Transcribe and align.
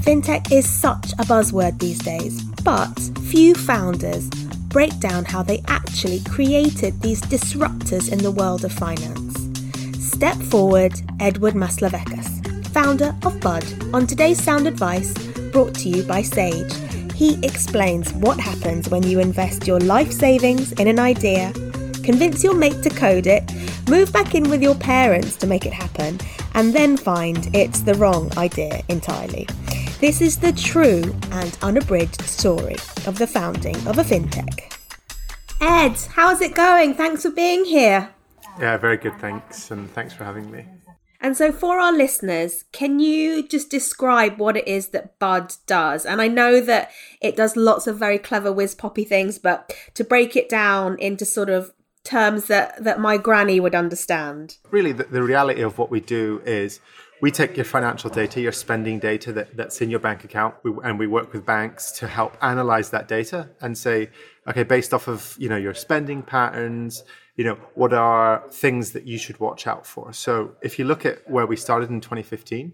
Fintech 0.00 0.50
is 0.50 0.68
such 0.68 1.12
a 1.12 1.24
buzzword 1.24 1.78
these 1.78 1.98
days, 1.98 2.42
but 2.64 2.98
few 3.28 3.54
founders 3.54 4.30
break 4.68 4.98
down 4.98 5.26
how 5.26 5.42
they 5.42 5.62
actually 5.68 6.20
created 6.24 6.98
these 7.02 7.20
disruptors 7.22 8.10
in 8.10 8.18
the 8.18 8.30
world 8.30 8.64
of 8.64 8.72
finance. 8.72 9.36
Step 10.02 10.36
forward, 10.36 10.94
Edward 11.20 11.52
Maslaveckas, 11.52 12.66
founder 12.68 13.14
of 13.24 13.38
Bud, 13.40 13.64
on 13.92 14.06
today's 14.06 14.42
Sound 14.42 14.66
Advice, 14.66 15.12
brought 15.52 15.74
to 15.74 15.90
you 15.90 16.02
by 16.04 16.22
Sage. 16.22 16.72
He 17.14 17.38
explains 17.44 18.12
what 18.14 18.40
happens 18.40 18.88
when 18.88 19.02
you 19.02 19.20
invest 19.20 19.66
your 19.66 19.80
life 19.80 20.12
savings 20.12 20.72
in 20.72 20.88
an 20.88 20.98
idea, 20.98 21.52
convince 22.02 22.42
your 22.42 22.54
mate 22.54 22.82
to 22.84 22.90
code 22.90 23.26
it, 23.26 23.44
move 23.88 24.12
back 24.14 24.34
in 24.34 24.48
with 24.48 24.62
your 24.62 24.76
parents 24.76 25.36
to 25.36 25.46
make 25.46 25.66
it 25.66 25.74
happen, 25.74 26.18
and 26.54 26.72
then 26.72 26.96
find 26.96 27.54
it's 27.54 27.80
the 27.82 27.94
wrong 27.94 28.30
idea 28.38 28.82
entirely. 28.88 29.46
This 30.00 30.22
is 30.22 30.38
the 30.38 30.52
true 30.52 31.02
and 31.30 31.58
unabridged 31.60 32.22
story 32.22 32.76
of 33.06 33.18
the 33.18 33.26
founding 33.26 33.76
of 33.86 33.98
a 33.98 34.02
fintech. 34.02 34.74
Ed, 35.60 35.94
how's 36.14 36.40
it 36.40 36.54
going? 36.54 36.94
Thanks 36.94 37.20
for 37.20 37.30
being 37.30 37.66
here. 37.66 38.08
Yeah, 38.58 38.78
very 38.78 38.96
good, 38.96 39.20
thanks. 39.20 39.70
And 39.70 39.90
thanks 39.90 40.14
for 40.14 40.24
having 40.24 40.50
me. 40.50 40.64
And 41.20 41.36
so, 41.36 41.52
for 41.52 41.78
our 41.78 41.92
listeners, 41.92 42.64
can 42.72 42.98
you 42.98 43.46
just 43.46 43.70
describe 43.70 44.38
what 44.38 44.56
it 44.56 44.66
is 44.66 44.88
that 44.88 45.18
Bud 45.18 45.52
does? 45.66 46.06
And 46.06 46.22
I 46.22 46.28
know 46.28 46.62
that 46.62 46.90
it 47.20 47.36
does 47.36 47.54
lots 47.54 47.86
of 47.86 47.98
very 47.98 48.18
clever 48.18 48.50
whiz 48.50 48.74
poppy 48.74 49.04
things, 49.04 49.38
but 49.38 49.70
to 49.92 50.02
break 50.02 50.34
it 50.34 50.48
down 50.48 50.98
into 50.98 51.26
sort 51.26 51.50
of 51.50 51.72
terms 52.04 52.46
that, 52.46 52.82
that 52.82 53.00
my 53.00 53.18
granny 53.18 53.60
would 53.60 53.74
understand. 53.74 54.56
Really, 54.70 54.92
the, 54.92 55.04
the 55.04 55.22
reality 55.22 55.60
of 55.60 55.76
what 55.76 55.90
we 55.90 56.00
do 56.00 56.40
is 56.46 56.80
we 57.20 57.30
take 57.30 57.56
your 57.56 57.64
financial 57.64 58.08
data, 58.08 58.40
your 58.40 58.52
spending 58.52 58.98
data 58.98 59.32
that, 59.32 59.56
that's 59.56 59.80
in 59.80 59.90
your 59.90 60.00
bank 60.00 60.24
account, 60.24 60.54
we, 60.62 60.72
and 60.84 60.98
we 60.98 61.06
work 61.06 61.32
with 61.32 61.44
banks 61.44 61.92
to 61.92 62.06
help 62.06 62.36
analyze 62.42 62.90
that 62.90 63.08
data 63.08 63.48
and 63.60 63.76
say, 63.76 64.10
okay, 64.48 64.62
based 64.62 64.94
off 64.94 65.08
of 65.08 65.36
you 65.38 65.48
know 65.48 65.56
your 65.56 65.74
spending 65.74 66.22
patterns, 66.22 67.04
you 67.36 67.44
know 67.44 67.58
what 67.74 67.92
are 67.92 68.42
things 68.50 68.92
that 68.92 69.06
you 69.06 69.18
should 69.18 69.38
watch 69.38 69.66
out 69.66 69.86
for. 69.86 70.12
So 70.12 70.56
if 70.62 70.78
you 70.78 70.84
look 70.84 71.04
at 71.04 71.28
where 71.30 71.46
we 71.46 71.56
started 71.56 71.90
in 71.90 72.00
2015, 72.00 72.72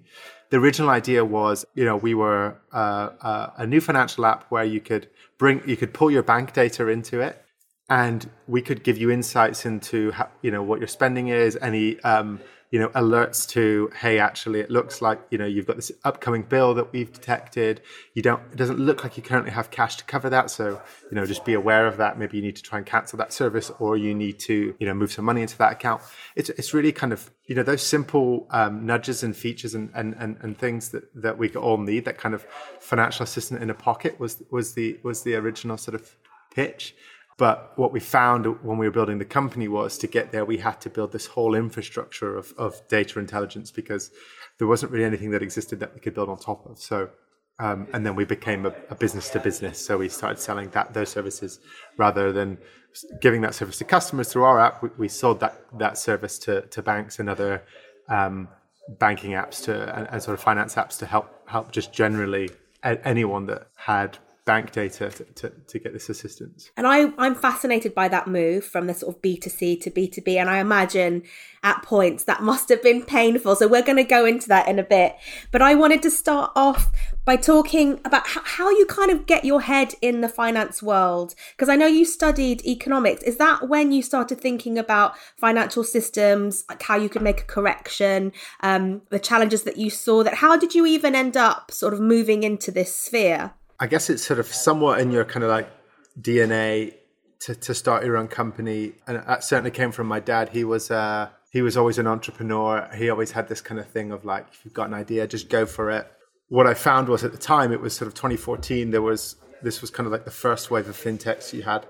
the 0.51 0.59
original 0.59 0.91
idea 0.91 1.25
was, 1.25 1.65
you 1.75 1.85
know, 1.85 1.97
we 1.97 2.15
were 2.15 2.57
uh, 2.73 3.11
uh, 3.21 3.51
a 3.57 3.67
new 3.67 3.81
financial 3.81 4.25
app 4.27 4.45
where 4.49 4.65
you 4.65 4.81
could 4.81 5.09
bring, 5.39 5.61
you 5.69 5.77
could 5.77 5.93
pull 5.93 6.11
your 6.11 6.23
bank 6.23 6.53
data 6.53 6.89
into 6.89 7.21
it, 7.21 7.43
and 7.89 8.29
we 8.49 8.63
could 8.63 8.83
give 8.83 8.99
you 8.99 9.11
insights 9.11 9.65
into 9.65 10.11
how, 10.11 10.29
you 10.43 10.51
know 10.51 10.63
what 10.63 10.81
your 10.81 10.89
spending 10.89 11.29
is, 11.29 11.57
any 11.61 12.01
um, 12.01 12.41
you 12.71 12.81
know 12.81 12.89
alerts 12.91 13.49
to 13.49 13.91
hey 14.01 14.19
actually 14.19 14.59
it 14.59 14.71
looks 14.71 15.01
like 15.01 15.21
you 15.31 15.39
know 15.39 15.47
you've 15.47 15.67
got 15.67 15.77
this 15.77 15.93
upcoming 16.05 16.43
bill 16.43 16.75
that 16.75 16.93
we've 16.93 17.13
detected. 17.13 17.81
You 18.15 18.23
don't 18.23 18.43
it 18.51 18.57
doesn't 18.57 18.79
look 18.79 19.05
like 19.05 19.17
you 19.17 19.23
currently 19.23 19.53
have 19.53 19.71
cash 19.71 19.97
to 19.97 20.05
cover 20.05 20.29
that. 20.31 20.51
So 20.51 20.81
you 21.11 21.15
know 21.15 21.27
just 21.27 21.45
be 21.45 21.55
aware 21.55 21.87
of 21.87 21.97
that. 21.99 22.19
Maybe 22.19 22.39
you 22.39 22.43
need 22.43 22.57
to 22.57 22.63
try 22.63 22.79
and 22.79 22.87
cancel 22.87 23.19
that 23.19 23.33
service 23.33 23.71
or 23.79 23.97
you 23.97 24.15
need 24.15 24.41
to 24.41 24.75
you 24.79 24.87
know 24.87 24.95
move 24.95 25.13
some 25.13 25.25
money 25.25 25.43
into 25.43 25.57
that 25.59 25.73
account. 25.73 26.03
It's 26.35 26.51
it's 26.51 26.75
really 26.75 26.93
kind 26.93 27.13
of 27.13 27.31
you 27.45 27.55
know 27.55 27.63
those 27.63 27.83
simple 27.83 28.49
um, 28.51 28.85
nudges 28.85 29.23
and 29.23 29.37
features 29.37 29.75
and, 29.77 29.91
and 29.95 30.17
and 30.19 30.37
and 30.41 30.59
things 30.59 30.89
that 30.89 31.05
that 31.15 31.39
we 31.39 31.55
all 31.55 31.79
need 31.79 32.05
that 32.07 32.19
kind 32.19 32.35
of 32.35 32.45
financial 32.81 33.23
assistant 33.23 33.63
in 33.63 33.71
a 33.71 33.75
pocket 33.75 34.19
was 34.19 34.43
was 34.51 34.75
the 34.75 34.99
was 35.05 35.23
the 35.23 35.37
original 35.37 35.77
sort 35.77 35.95
of 35.95 36.17
pitch 36.53 36.97
but 37.39 37.73
what 37.77 37.93
we 37.93 38.01
found 38.01 38.47
when 38.63 38.79
we 38.79 38.87
were 38.87 38.93
building 38.93 39.19
the 39.19 39.25
company 39.25 39.69
was 39.69 39.99
to 39.99 40.07
get 40.07 40.33
there, 40.33 40.45
we 40.45 40.59
had 40.59 40.81
to 40.83 40.91
build 40.91 41.13
this 41.13 41.27
whole 41.27 41.55
infrastructure 41.55 42.37
of, 42.37 42.55
of 42.57 42.87
data 42.89 43.19
intelligence 43.19 43.71
because 43.71 44.11
there 44.59 44.67
wasn't 44.67 44.91
really 44.91 45.05
anything 45.05 45.31
that 45.33 45.43
existed 45.43 45.81
that 45.81 45.93
we 45.95 46.01
could 46.01 46.15
build 46.15 46.31
on 46.31 46.39
top 46.39 46.65
of. 46.65 46.79
So, 46.79 47.11
um, 47.59 47.89
and 47.93 48.07
then 48.07 48.17
we 48.17 48.25
became 48.25 48.65
a, 48.65 48.75
a, 48.89 48.95
business 48.95 49.29
to 49.31 49.41
business. 49.41 49.85
So 49.85 49.99
we 49.99 50.09
started 50.09 50.39
selling 50.39 50.71
that 50.71 50.95
those 50.95 51.11
services 51.11 51.61
rather 51.99 52.33
than 52.33 52.57
giving 53.21 53.43
that 53.43 53.55
service 53.55 53.79
to 53.79 53.85
customers 53.85 54.33
through 54.33 54.45
our 54.45 54.59
app. 54.59 54.83
We, 54.83 54.91
we 54.97 55.09
sold 55.09 55.41
that 55.41 55.61
that 55.79 55.99
service 55.99 56.39
to 56.41 56.63
to 56.63 56.83
banks 56.83 57.19
and 57.19 57.29
other 57.29 57.63
um, 58.09 58.49
banking 58.99 59.33
apps 59.33 59.63
to 59.65 59.97
and, 59.97 60.09
and, 60.11 60.23
sort 60.23 60.35
of 60.35 60.41
finance 60.43 60.75
apps 60.75 60.99
to 60.99 61.07
help 61.07 61.49
help 61.49 61.73
just 61.73 61.93
generally 61.93 62.51
anyone 62.83 63.47
that 63.47 63.69
had 63.77 64.19
bank 64.47 64.71
data 64.71 65.11
to, 65.11 65.25
to, 65.25 65.51
to, 65.51 65.79
get 65.81 65.93
this 65.93 66.09
assistance. 66.09 66.71
And 66.77 66.87
I, 66.87 67.13
I'm 67.19 67.35
fascinated 67.35 67.95
by 67.97 68.07
that 68.09 68.29
move 68.29 68.65
from 68.65 68.87
the 68.87 68.95
sort 68.95 69.17
of 69.17 69.21
B2C 69.21 69.81
to 69.83 69.91
B2B. 69.91 70.37
And 70.37 70.49
I 70.49 70.61
imagine 70.61 71.25
at 71.65 71.83
points 71.83 72.25
that 72.25 72.43
must 72.43 72.69
have 72.69 72.81
been 72.81 73.03
painful. 73.03 73.57
So 73.57 73.67
we're 73.67 73.83
going 73.83 73.97
to 73.97 74.05
go 74.05 74.25
into 74.25 74.47
that 74.49 74.69
in 74.69 74.79
a 74.79 74.85
bit. 74.85 75.17
But 75.51 75.63
I 75.63 75.75
wanted 75.75 76.01
to 76.03 76.13
start 76.13 76.53
off 76.55 76.93
by 77.25 77.35
talking 77.35 78.01
about 78.05 78.23
how 78.25 78.71
you 78.71 78.87
kind 78.87 79.11
of 79.11 79.27
get 79.27 79.45
your 79.45 79.63
head 79.63 79.95
in 80.01 80.21
the 80.21 80.29
finance 80.29 80.81
world. 80.81 81.35
Because 81.51 81.69
I 81.69 81.75
know 81.75 81.87
you 81.87 82.05
studied 82.05 82.65
economics. 82.65 83.25
Is 83.25 83.39
that 83.39 83.69
when 83.69 83.91
you 83.91 84.01
started 84.01 84.41
thinking 84.41 84.79
about 84.79 85.19
financial 85.37 85.83
systems, 85.83 86.65
like 86.69 86.85
how 86.85 86.97
you 86.97 87.09
could 87.09 87.23
make 87.23 87.41
a 87.41 87.47
correction, 87.47 88.33
um, 88.61 89.03
the 89.11 89.19
challenges 89.19 89.65
that 89.65 89.77
you 89.77 89.91
saw? 89.91 90.23
That 90.23 90.35
how 90.35 90.57
did 90.57 90.73
you 90.73 90.87
even 90.87 91.17
end 91.17 91.37
up 91.37 91.73
sort 91.73 91.93
of 91.93 91.99
moving 91.99 92.45
into 92.45 92.71
this 92.71 92.95
sphere? 92.95 93.53
I 93.79 93.87
guess 93.87 94.09
it's 94.11 94.25
sort 94.25 94.41
of 94.41 94.47
somewhat 94.47 95.01
in 95.01 95.11
your 95.11 95.25
kind 95.25 95.45
of 95.45 95.51
like 95.51 95.69
DNA 96.21 96.95
to, 97.41 97.55
to 97.55 97.75
start 97.75 98.05
your 98.05 98.17
own 98.17 98.29
company, 98.29 98.93
and 99.07 99.23
that 99.27 99.45
certainly 99.45 99.71
came 99.71 99.93
from 99.93 100.07
my 100.07 100.21
dad. 100.21 100.51
He 100.51 100.65
was 100.65 100.91
uh, 100.91 101.29
he 101.51 101.63
was 101.63 101.77
always 101.77 101.99
an 101.99 102.07
entrepreneur. 102.07 102.89
He 102.95 103.09
always 103.11 103.33
had 103.33 103.49
this 103.49 103.61
kind 103.61 103.81
of 103.81 103.89
thing 103.89 104.13
of 104.13 104.25
like, 104.25 104.47
if 104.53 104.65
you've 104.65 104.75
got 104.75 104.89
an 104.89 104.95
idea, 104.95 105.27
just 105.27 105.49
go 105.49 105.65
for 105.65 105.91
it. 105.91 106.07
What 106.49 106.67
I 106.67 106.75
found 106.75 107.09
was 107.09 107.25
at 107.25 107.33
the 107.33 107.39
time, 107.39 107.73
it 107.73 107.81
was 107.81 107.97
sort 107.97 108.09
of 108.09 108.15
2014. 108.15 108.91
There 108.91 109.03
was 109.03 109.37
this 109.63 109.81
was 109.81 109.91
kind 109.91 110.07
of 110.07 110.13
like 110.13 110.25
the 110.25 110.31
first 110.31 110.71
wave 110.71 110.89
of 110.89 110.97
fintechs. 110.97 111.53
You 111.53 111.63
had, 111.63 111.87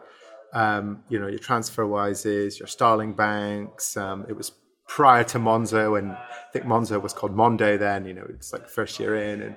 um, 0.52 1.02
you 1.08 1.18
know, 1.18 1.26
your 1.26 1.40
TransferWises, 1.40 2.58
your 2.58 2.68
Starling 2.68 3.12
banks. 3.12 3.96
Um, 3.96 4.24
it 4.28 4.36
was 4.36 4.52
prior 4.86 5.24
to 5.24 5.38
Monzo, 5.38 5.98
and 5.98 6.12
I 6.12 6.50
think 6.52 6.64
Monzo 6.64 7.00
was 7.02 7.12
called 7.12 7.34
Mondo 7.34 7.76
then. 7.76 8.06
You 8.06 8.14
know, 8.14 8.26
it's 8.28 8.52
like 8.52 8.68
first 8.68 9.00
year 9.00 9.16
in, 9.16 9.42
and 9.42 9.56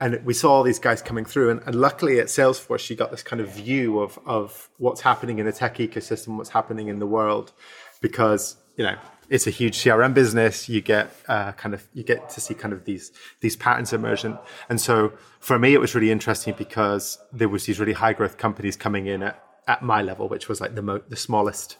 and 0.00 0.24
we 0.24 0.32
saw 0.32 0.52
all 0.52 0.62
these 0.62 0.78
guys 0.78 1.02
coming 1.02 1.24
through. 1.24 1.50
And, 1.50 1.60
and, 1.66 1.74
luckily 1.74 2.18
at 2.18 2.26
salesforce 2.26 2.80
she 2.80 2.96
got 2.96 3.10
this 3.10 3.22
kind 3.22 3.40
of 3.40 3.48
view 3.48 4.00
of, 4.00 4.18
of 4.26 4.68
what's 4.78 5.02
happening 5.02 5.38
in 5.38 5.46
the 5.46 5.52
tech 5.52 5.76
ecosystem 5.76 6.36
what's 6.36 6.50
happening 6.50 6.88
in 6.88 6.98
the 6.98 7.06
world 7.06 7.52
because 8.00 8.56
you 8.76 8.84
know 8.84 8.96
it's 9.28 9.46
a 9.46 9.50
huge 9.50 9.78
crm 9.78 10.12
business. 10.12 10.68
You 10.68 10.80
get 10.80 11.14
uh, 11.28 11.52
kind 11.52 11.74
of 11.74 11.86
you 11.94 12.02
get 12.02 12.30
to 12.30 12.40
see 12.40 12.54
kind 12.54 12.74
of 12.74 12.84
these 12.84 13.12
these 13.40 13.56
patterns 13.56 13.92
emergent. 13.92 14.38
And 14.68 14.80
so 14.80 15.12
for 15.38 15.58
me 15.58 15.74
it 15.74 15.80
was 15.80 15.94
really 15.94 16.10
interesting 16.10 16.54
because 16.56 17.18
there 17.32 17.48
was 17.48 17.66
these 17.66 17.78
really 17.78 17.92
high 17.92 18.12
growth 18.12 18.38
companies 18.38 18.76
coming 18.76 19.06
in 19.06 19.22
at, 19.22 19.42
at 19.68 19.82
my 19.82 20.02
level 20.02 20.28
which 20.28 20.48
was 20.48 20.60
like 20.60 20.74
the 20.74 20.82
mo- 20.82 21.02
the 21.08 21.16
smallest 21.16 21.76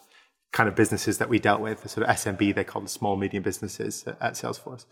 kind 0.52 0.69
of 0.69 0.75
businesses 0.75 1.19
that 1.19 1.28
we 1.28 1.38
dealt 1.38 1.60
with 1.60 1.88
sort 1.88 2.04
of 2.04 2.16
smb 2.16 2.54
they 2.54 2.64
call 2.64 2.82
the 2.82 2.88
small 2.88 3.16
medium 3.16 3.41
businesses 3.42 4.04
at, 4.06 4.20
at 4.20 4.32
salesforce 4.32 4.84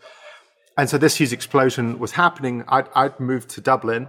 and 0.79 0.89
so 0.89 0.97
this 0.97 1.17
huge 1.17 1.33
explosion 1.33 1.99
was 1.99 2.13
happening. 2.13 2.63
I'd, 2.69 2.87
I'd 2.95 3.19
moved 3.19 3.49
to 3.49 3.61
Dublin, 3.61 4.07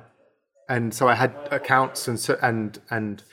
and 0.69 0.95
so 0.95 1.09
I 1.09 1.17
had 1.17 1.35
accounts 1.51 2.07
and 2.07 2.25
and 2.43 2.79
and 2.91 3.25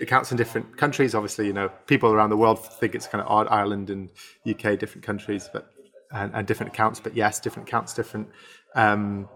accounts 0.00 0.30
in 0.30 0.38
different 0.38 0.78
countries. 0.78 1.14
Obviously, 1.14 1.46
you 1.46 1.52
know, 1.52 1.68
people 1.86 2.10
around 2.12 2.30
the 2.30 2.36
world 2.38 2.64
think 2.64 2.94
it's 2.94 3.06
kind 3.06 3.20
of 3.20 3.28
odd. 3.28 3.46
Ireland 3.50 3.90
and 3.90 4.10
UK, 4.48 4.78
different 4.78 5.04
countries, 5.04 5.50
but 5.52 5.70
and, 6.10 6.34
and 6.34 6.46
different 6.46 6.72
accounts. 6.72 6.98
But 6.98 7.14
yes, 7.14 7.40
different 7.40 7.68
accounts, 7.68 7.92
different. 7.92 8.28
Um, 8.74 9.28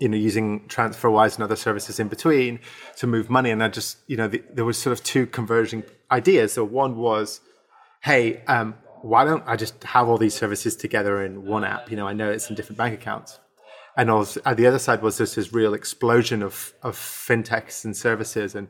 you 0.00 0.08
know, 0.08 0.16
using 0.16 0.66
TransferWise 0.68 1.34
and 1.34 1.44
other 1.44 1.56
services 1.56 2.00
in 2.00 2.08
between 2.08 2.60
to 2.96 3.06
move 3.06 3.28
money, 3.28 3.50
and 3.50 3.62
I 3.62 3.68
just, 3.68 3.98
you 4.06 4.16
know, 4.16 4.28
the, 4.28 4.42
there 4.54 4.64
was 4.64 4.78
sort 4.78 4.98
of 4.98 5.04
two 5.04 5.26
converging 5.26 5.84
ideas. 6.10 6.54
So 6.54 6.64
one 6.64 6.96
was, 6.96 7.40
hey, 8.02 8.42
um, 8.46 8.76
why 9.02 9.24
don't 9.24 9.42
I 9.46 9.56
just 9.56 9.82
have 9.84 10.08
all 10.08 10.18
these 10.18 10.34
services 10.34 10.76
together 10.76 11.22
in 11.22 11.44
one 11.46 11.64
app? 11.64 11.90
You 11.90 11.96
know, 11.96 12.06
I 12.06 12.12
know 12.12 12.30
it's 12.30 12.48
in 12.48 12.56
different 12.56 12.78
bank 12.78 12.94
accounts. 12.94 13.38
And 13.96 14.10
at 14.10 14.36
uh, 14.44 14.54
the 14.54 14.66
other 14.66 14.78
side 14.78 15.02
was 15.02 15.18
this, 15.18 15.34
this 15.34 15.52
real 15.52 15.74
explosion 15.74 16.42
of, 16.42 16.72
of 16.82 16.96
fintechs 16.96 17.84
and 17.84 17.96
services. 17.96 18.54
And 18.54 18.68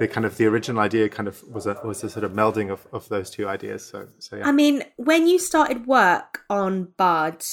the 0.00 0.08
kind 0.08 0.26
of 0.26 0.36
the 0.36 0.46
original 0.46 0.80
idea 0.80 1.08
kind 1.08 1.28
of 1.28 1.42
was 1.44 1.66
a, 1.66 1.78
was 1.84 2.02
a 2.02 2.10
sort 2.10 2.24
of 2.24 2.32
melding 2.32 2.72
of, 2.72 2.86
of 2.92 3.08
those 3.08 3.30
two 3.30 3.46
ideas. 3.48 3.86
So, 3.86 4.08
so 4.18 4.36
yeah. 4.36 4.48
I 4.48 4.52
mean, 4.52 4.82
when 4.96 5.28
you 5.28 5.38
started 5.38 5.86
work 5.86 6.40
on 6.50 6.88
Bud, 6.96 7.44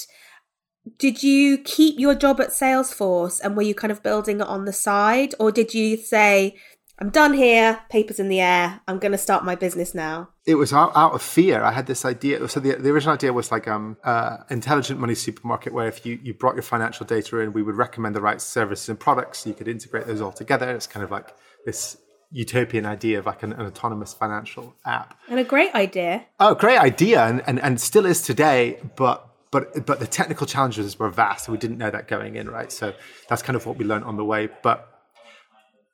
did 0.97 1.21
you 1.21 1.59
keep 1.59 1.99
your 1.99 2.15
job 2.15 2.41
at 2.41 2.49
Salesforce 2.49 3.39
and 3.43 3.55
were 3.55 3.61
you 3.61 3.75
kind 3.75 3.91
of 3.91 4.01
building 4.01 4.41
it 4.41 4.47
on 4.47 4.65
the 4.65 4.73
side? 4.73 5.35
Or 5.39 5.51
did 5.51 5.75
you 5.75 5.97
say, 5.97 6.57
I'm 7.01 7.09
done 7.09 7.33
here, 7.33 7.79
papers 7.89 8.19
in 8.19 8.29
the 8.29 8.39
air, 8.39 8.79
I'm 8.87 8.99
going 8.99 9.11
to 9.11 9.17
start 9.17 9.43
my 9.43 9.55
business 9.55 9.95
now? 9.95 10.29
It 10.45 10.53
was 10.53 10.71
out, 10.71 10.91
out 10.95 11.13
of 11.13 11.23
fear. 11.23 11.63
I 11.63 11.71
had 11.71 11.87
this 11.87 12.05
idea. 12.05 12.47
So 12.47 12.59
the, 12.59 12.75
the 12.75 12.89
original 12.91 13.15
idea 13.15 13.33
was 13.33 13.51
like 13.51 13.67
um 13.67 13.97
uh, 14.03 14.37
intelligent 14.51 14.99
money 14.99 15.15
supermarket, 15.15 15.73
where 15.73 15.87
if 15.87 16.05
you, 16.05 16.19
you 16.21 16.35
brought 16.35 16.53
your 16.53 16.61
financial 16.61 17.07
data 17.07 17.39
in, 17.39 17.53
we 17.53 17.63
would 17.63 17.75
recommend 17.75 18.15
the 18.15 18.21
right 18.21 18.39
services 18.39 18.87
and 18.87 18.99
products. 18.99 19.47
You 19.47 19.55
could 19.55 19.67
integrate 19.67 20.05
those 20.05 20.21
all 20.21 20.31
together. 20.31 20.69
It's 20.69 20.85
kind 20.85 21.03
of 21.03 21.09
like 21.09 21.35
this 21.65 21.97
utopian 22.31 22.85
idea 22.85 23.17
of 23.17 23.25
like 23.25 23.41
an, 23.41 23.53
an, 23.53 23.65
autonomous 23.65 24.13
financial 24.13 24.75
app. 24.85 25.19
And 25.27 25.39
a 25.39 25.43
great 25.43 25.73
idea. 25.73 26.25
Oh, 26.39 26.53
great 26.53 26.77
idea, 26.77 27.25
and, 27.25 27.41
and 27.47 27.59
and 27.59 27.81
still 27.81 28.05
is 28.05 28.21
today. 28.21 28.79
But 28.95 29.27
but 29.49 29.87
but 29.87 29.99
the 29.99 30.07
technical 30.07 30.45
challenges 30.45 30.99
were 30.99 31.09
vast. 31.09 31.49
We 31.49 31.57
didn't 31.57 31.79
know 31.79 31.89
that 31.89 32.07
going 32.07 32.35
in, 32.35 32.47
right? 32.47 32.71
So 32.71 32.93
that's 33.27 33.41
kind 33.41 33.55
of 33.55 33.65
what 33.65 33.77
we 33.77 33.85
learned 33.85 34.05
on 34.05 34.17
the 34.17 34.25
way. 34.25 34.49
But 34.61 34.90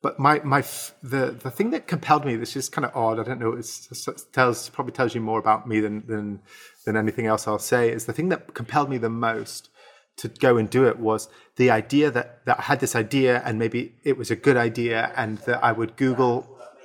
but 0.08 0.18
my 0.20 0.40
my 0.56 0.62
the 1.04 1.36
the 1.44 1.52
thing 1.52 1.72
that 1.72 1.86
compelled 1.86 2.24
me, 2.24 2.38
this 2.38 2.56
is 2.56 2.70
kind 2.70 2.86
of 2.86 2.96
odd. 2.96 3.20
I 3.20 3.24
don't 3.24 3.42
know. 3.42 3.52
It 3.52 3.68
tells 4.32 4.70
probably 4.70 4.94
tells 4.94 5.14
you 5.14 5.20
more 5.20 5.38
about 5.38 5.68
me 5.68 5.82
than 5.82 6.08
than 6.08 6.40
than 6.86 6.96
anything 6.96 7.26
else 7.26 7.46
I'll 7.46 7.60
say. 7.60 7.92
Is 7.92 8.06
the 8.06 8.14
thing 8.14 8.30
that 8.30 8.54
compelled 8.54 8.90
me 8.90 8.98
the 8.98 9.10
most 9.10 9.70
to 10.20 10.30
go 10.30 10.56
and 10.56 10.70
do 10.70 10.88
it 10.88 10.98
was 10.98 11.28
the 11.58 11.70
idea 11.72 12.10
that 12.10 12.46
that 12.46 12.58
I 12.60 12.62
had 12.62 12.80
this 12.80 12.96
idea 12.96 13.42
and 13.44 13.60
maybe 13.60 13.96
it 14.06 14.18
was 14.18 14.32
a 14.32 14.38
good 14.38 14.56
idea 14.56 15.12
and 15.18 15.40
that 15.40 15.62
I 15.62 15.74
would 15.74 15.98
Google 15.98 16.36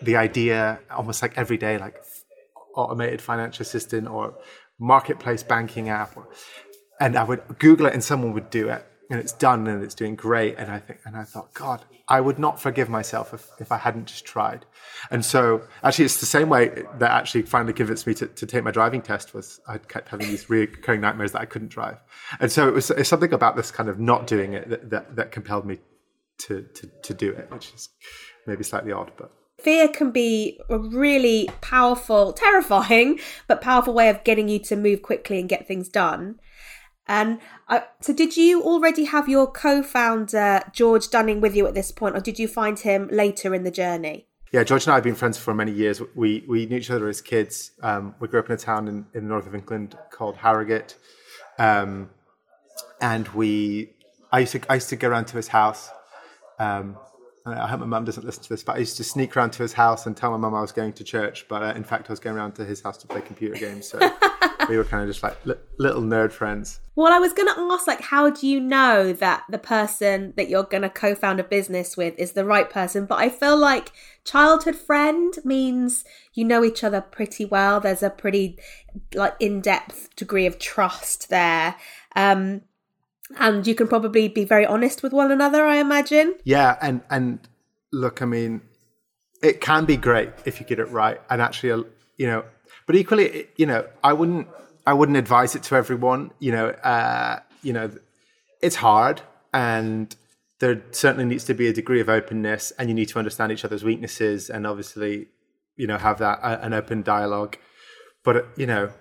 the 0.08 0.16
idea 0.16 0.80
almost 0.90 1.22
like 1.22 1.38
every 1.38 1.58
day, 1.58 1.78
like 1.78 2.02
automated 2.74 3.22
financial 3.22 3.62
assistant 3.62 4.08
or 4.08 4.34
marketplace 4.80 5.44
banking 5.44 5.90
app, 5.90 6.18
and 6.98 7.14
I 7.16 7.22
would 7.22 7.42
Google 7.60 7.86
it 7.86 7.94
and 7.94 8.02
someone 8.02 8.32
would 8.32 8.50
do 8.50 8.68
it 8.68 8.84
and 9.12 9.20
it's 9.20 9.32
done 9.32 9.66
and 9.66 9.84
it's 9.84 9.94
doing 9.94 10.16
great. 10.16 10.56
And 10.56 10.70
I 10.70 10.78
think, 10.78 11.00
and 11.04 11.14
I 11.14 11.24
thought, 11.24 11.52
God, 11.52 11.84
I 12.08 12.20
would 12.22 12.38
not 12.38 12.58
forgive 12.58 12.88
myself 12.88 13.34
if, 13.34 13.46
if 13.60 13.70
I 13.70 13.76
hadn't 13.76 14.06
just 14.06 14.24
tried. 14.24 14.64
And 15.10 15.22
so 15.22 15.62
actually 15.84 16.06
it's 16.06 16.18
the 16.18 16.26
same 16.26 16.48
way 16.48 16.84
that 16.98 17.10
actually 17.10 17.42
finally 17.42 17.74
convinced 17.74 18.06
me 18.06 18.14
to, 18.14 18.26
to 18.26 18.46
take 18.46 18.64
my 18.64 18.70
driving 18.70 19.02
test 19.02 19.34
was 19.34 19.60
I 19.68 19.76
kept 19.76 20.08
having 20.08 20.28
these 20.28 20.48
recurring 20.48 21.02
nightmares 21.02 21.32
that 21.32 21.42
I 21.42 21.44
couldn't 21.44 21.68
drive. 21.68 21.98
And 22.40 22.50
so 22.50 22.66
it 22.66 22.72
was 22.72 22.90
it's 22.90 23.10
something 23.10 23.34
about 23.34 23.54
this 23.54 23.70
kind 23.70 23.90
of 23.90 24.00
not 24.00 24.26
doing 24.26 24.54
it 24.54 24.70
that, 24.70 24.88
that, 24.88 25.16
that 25.16 25.30
compelled 25.30 25.66
me 25.66 25.78
to, 26.46 26.62
to, 26.62 26.90
to 27.02 27.14
do 27.14 27.32
it, 27.32 27.50
which 27.52 27.74
is 27.74 27.90
maybe 28.46 28.64
slightly 28.64 28.92
odd, 28.92 29.12
but 29.18 29.30
fear 29.60 29.88
can 29.88 30.10
be 30.10 30.58
a 30.70 30.78
really 30.78 31.50
powerful, 31.60 32.32
terrifying, 32.32 33.20
but 33.46 33.60
powerful 33.60 33.92
way 33.92 34.08
of 34.08 34.24
getting 34.24 34.48
you 34.48 34.58
to 34.58 34.74
move 34.74 35.02
quickly 35.02 35.38
and 35.38 35.50
get 35.50 35.68
things 35.68 35.88
done. 35.88 36.40
And 37.06 37.40
uh, 37.68 37.80
so, 38.00 38.12
did 38.12 38.36
you 38.36 38.62
already 38.62 39.04
have 39.04 39.28
your 39.28 39.50
co 39.50 39.82
founder, 39.82 40.62
George 40.72 41.08
Dunning, 41.10 41.40
with 41.40 41.56
you 41.56 41.66
at 41.66 41.74
this 41.74 41.90
point, 41.90 42.16
or 42.16 42.20
did 42.20 42.38
you 42.38 42.46
find 42.46 42.78
him 42.78 43.08
later 43.10 43.54
in 43.54 43.64
the 43.64 43.70
journey? 43.70 44.26
Yeah, 44.52 44.64
George 44.64 44.84
and 44.84 44.92
I 44.92 44.96
have 44.96 45.04
been 45.04 45.14
friends 45.14 45.38
for 45.38 45.54
many 45.54 45.72
years. 45.72 46.02
We, 46.14 46.44
we 46.46 46.66
knew 46.66 46.76
each 46.76 46.90
other 46.90 47.08
as 47.08 47.22
kids. 47.22 47.70
Um, 47.82 48.14
we 48.20 48.28
grew 48.28 48.38
up 48.38 48.50
in 48.50 48.52
a 48.52 48.58
town 48.58 48.86
in, 48.86 49.06
in 49.14 49.24
the 49.24 49.28
north 49.28 49.46
of 49.46 49.54
England 49.54 49.96
called 50.10 50.36
Harrogate. 50.36 50.98
Um, 51.58 52.10
and 53.00 53.26
we, 53.28 53.94
I 54.30 54.40
used, 54.40 54.52
to, 54.52 54.60
I 54.70 54.74
used 54.74 54.90
to 54.90 54.96
go 54.96 55.08
around 55.08 55.24
to 55.28 55.36
his 55.38 55.48
house. 55.48 55.88
Um, 56.58 56.98
I 57.46 57.66
hope 57.66 57.80
my 57.80 57.86
mum 57.86 58.04
doesn't 58.04 58.24
listen 58.24 58.42
to 58.44 58.48
this, 58.50 58.62
but 58.62 58.76
I 58.76 58.80
used 58.80 58.98
to 58.98 59.04
sneak 59.04 59.36
around 59.36 59.52
to 59.54 59.62
his 59.62 59.72
house 59.72 60.04
and 60.04 60.14
tell 60.14 60.30
my 60.30 60.36
mum 60.36 60.54
I 60.54 60.60
was 60.60 60.70
going 60.70 60.92
to 60.92 61.04
church. 61.04 61.46
But 61.48 61.62
uh, 61.62 61.72
in 61.74 61.82
fact, 61.82 62.10
I 62.10 62.12
was 62.12 62.20
going 62.20 62.36
around 62.36 62.52
to 62.56 62.64
his 62.64 62.82
house 62.82 62.98
to 62.98 63.08
play 63.08 63.22
computer 63.22 63.56
games. 63.58 63.88
So 63.88 63.98
we 64.72 64.78
were 64.78 64.84
kind 64.84 65.02
of 65.02 65.08
just 65.08 65.22
like 65.22 65.36
li- 65.44 65.54
little 65.78 66.00
nerd 66.00 66.32
friends. 66.32 66.80
Well, 66.96 67.12
I 67.12 67.18
was 67.18 67.34
going 67.34 67.52
to 67.54 67.60
ask, 67.72 67.86
like, 67.86 68.00
how 68.00 68.30
do 68.30 68.46
you 68.46 68.58
know 68.58 69.12
that 69.12 69.44
the 69.50 69.58
person 69.58 70.32
that 70.36 70.48
you're 70.48 70.62
going 70.62 70.82
to 70.82 70.88
co-found 70.88 71.40
a 71.40 71.44
business 71.44 71.94
with 71.94 72.14
is 72.18 72.32
the 72.32 72.46
right 72.46 72.70
person? 72.70 73.04
But 73.04 73.18
I 73.18 73.28
feel 73.28 73.56
like 73.56 73.92
childhood 74.24 74.76
friend 74.76 75.34
means 75.44 76.04
you 76.32 76.44
know 76.46 76.64
each 76.64 76.82
other 76.82 77.02
pretty 77.02 77.44
well. 77.44 77.80
There's 77.80 78.02
a 78.02 78.08
pretty 78.08 78.58
like 79.14 79.34
in-depth 79.40 80.16
degree 80.16 80.46
of 80.46 80.58
trust 80.58 81.28
there. 81.28 81.76
Um, 82.16 82.62
and 83.38 83.66
you 83.66 83.74
can 83.74 83.88
probably 83.88 84.28
be 84.28 84.44
very 84.44 84.66
honest 84.66 85.02
with 85.02 85.10
one 85.10 85.32
another 85.32 85.64
i 85.64 85.76
imagine 85.76 86.34
yeah 86.44 86.76
and 86.82 87.00
and 87.08 87.38
look 87.90 88.20
i 88.20 88.26
mean 88.26 88.60
it 89.42 89.58
can 89.62 89.86
be 89.86 89.96
great 89.96 90.28
if 90.44 90.60
you 90.60 90.66
get 90.66 90.78
it 90.78 90.90
right 90.90 91.18
and 91.30 91.40
actually 91.40 91.82
you 92.18 92.26
know 92.26 92.44
but 92.92 92.98
equally 92.98 93.46
you 93.56 93.64
know 93.64 93.86
i 94.04 94.12
wouldn't 94.12 94.46
i 94.86 94.92
wouldn't 94.92 95.16
advise 95.16 95.54
it 95.54 95.62
to 95.62 95.74
everyone 95.74 96.30
you 96.40 96.52
know 96.52 96.68
uh 96.68 97.38
you 97.62 97.72
know 97.72 97.90
it's 98.60 98.76
hard 98.76 99.22
and 99.54 100.14
there 100.60 100.82
certainly 100.90 101.24
needs 101.24 101.44
to 101.44 101.54
be 101.54 101.68
a 101.68 101.72
degree 101.72 102.00
of 102.00 102.10
openness 102.10 102.70
and 102.78 102.90
you 102.90 102.94
need 102.94 103.08
to 103.08 103.18
understand 103.18 103.50
each 103.50 103.64
other's 103.64 103.82
weaknesses 103.82 104.50
and 104.50 104.66
obviously 104.66 105.26
you 105.76 105.86
know 105.86 105.96
have 105.96 106.18
that 106.18 106.38
uh, 106.42 106.58
an 106.60 106.74
open 106.74 107.00
dialogue 107.00 107.56
but 108.24 108.46
you 108.58 108.66
know 108.66 108.92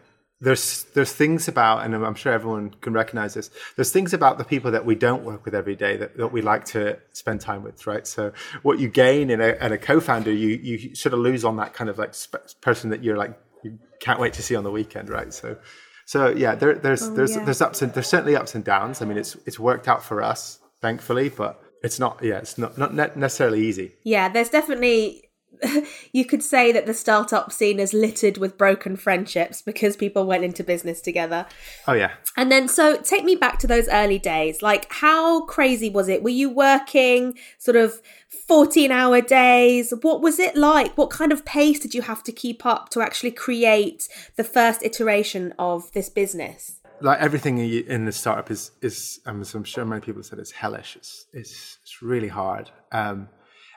there's 0.42 0.86
there's 0.96 1.14
things 1.14 1.48
about, 1.48 1.86
and 1.86 1.94
I'm 1.94 2.16
sure 2.16 2.34
everyone 2.34 2.72
can 2.82 2.94
recognize 2.94 3.36
this. 3.36 3.52
There's 3.76 3.92
things 3.92 4.12
about 4.12 4.40
the 4.40 4.44
people 4.44 4.72
that 4.72 4.86
we 4.86 4.96
don't 4.96 5.24
work 5.24 5.46
with 5.46 5.54
every 5.54 5.76
day 5.76 5.98
that, 5.98 6.18
that 6.18 6.30
we 6.30 6.42
like 6.42 6.66
to 6.66 6.98
spend 7.12 7.42
time 7.42 7.62
with, 7.62 7.86
right? 7.86 8.08
So 8.08 8.34
what 8.64 8.80
you 8.80 8.90
gain 8.90 9.30
in 9.30 9.40
a, 9.40 9.50
in 9.64 9.72
a 9.72 9.78
co-founder, 9.78 10.32
you 10.32 10.60
you 10.64 10.96
sort 10.96 11.14
of 11.14 11.20
lose 11.20 11.46
on 11.46 11.58
that 11.58 11.76
kind 11.76 11.92
of 11.92 12.00
like 12.00 12.16
sp- 12.18 12.60
person 12.60 12.90
that 12.90 13.04
you're 13.04 13.18
like 13.18 13.40
you 13.64 13.80
can't 14.00 14.20
wait 14.20 14.34
to 14.34 14.44
see 14.44 14.56
on 14.56 14.64
the 14.64 14.72
weekend, 14.72 15.10
right? 15.10 15.34
So 15.34 15.58
so 16.06 16.30
yeah, 16.30 16.56
there, 16.56 16.76
there's 16.76 17.04
oh, 17.04 17.14
there's 17.14 17.36
yeah. 17.36 17.46
there's 17.46 17.62
ups 17.62 17.82
and 17.82 17.94
there's 17.94 18.08
certainly 18.08 18.36
ups 18.36 18.56
and 18.56 18.64
downs. 18.64 19.02
I 19.02 19.06
mean, 19.06 19.18
it's 19.18 19.38
it's 19.46 19.60
worked 19.60 19.88
out 19.88 20.04
for 20.04 20.22
us, 20.22 20.60
thankfully, 20.82 21.30
but 21.30 21.62
it's 21.84 22.00
not 22.00 22.20
yeah, 22.22 22.40
it's 22.40 22.58
not 22.58 22.78
not 22.78 22.94
necessarily 23.16 23.66
easy. 23.66 23.94
Yeah, 24.04 24.30
there's 24.30 24.50
definitely 24.50 25.31
you 26.12 26.26
could 26.26 26.44
say 26.44 26.72
that 26.72 26.86
the 26.86 26.94
startup 26.94 27.52
scene 27.52 27.80
is 27.80 27.94
littered 27.94 28.38
with 28.38 28.58
broken 28.58 28.96
friendships 28.96 29.62
because 29.62 29.96
people 29.96 30.26
went 30.26 30.44
into 30.44 30.64
business 30.64 31.02
together. 31.02 31.46
Oh 31.88 31.94
yeah. 31.94 32.14
And 32.36 32.52
then 32.52 32.68
so 32.68 32.98
take 32.98 33.24
me 33.24 33.36
back 33.36 33.60
to 33.60 33.68
those 33.68 33.88
early 33.90 34.20
days. 34.20 34.62
Like 34.62 34.92
how 34.92 35.46
crazy 35.46 35.90
was 35.90 36.08
it? 36.08 36.24
Were 36.24 36.30
you 36.30 36.50
working 36.50 37.38
sort 37.58 37.78
of 37.78 38.02
14 38.48 38.92
hour 38.92 39.22
days? 39.22 39.94
What 40.02 40.22
was 40.22 40.40
it 40.40 40.56
like? 40.56 40.98
What 40.98 41.10
kind 41.10 41.32
of 41.32 41.46
pace 41.46 41.80
did 41.80 41.94
you 41.94 42.02
have 42.04 42.24
to 42.24 42.32
keep 42.32 42.66
up 42.66 42.90
to 42.90 43.02
actually 43.02 43.32
create 43.32 44.08
the 44.36 44.44
first 44.44 44.84
iteration 44.84 45.54
of 45.60 45.92
this 45.92 46.10
business? 46.10 46.80
Like 47.02 47.20
everything 47.20 47.58
in 47.58 48.06
the 48.06 48.12
startup 48.12 48.52
is 48.52 48.72
is 48.82 49.20
um, 49.26 49.44
I'm 49.54 49.64
sure 49.64 49.86
many 49.86 50.02
people 50.02 50.22
said 50.22 50.38
it's 50.38 50.52
hellish. 50.52 50.96
It's 50.96 51.26
it's, 51.34 51.78
it's 51.82 52.02
really 52.02 52.28
hard. 52.28 52.70
Um, 52.92 53.30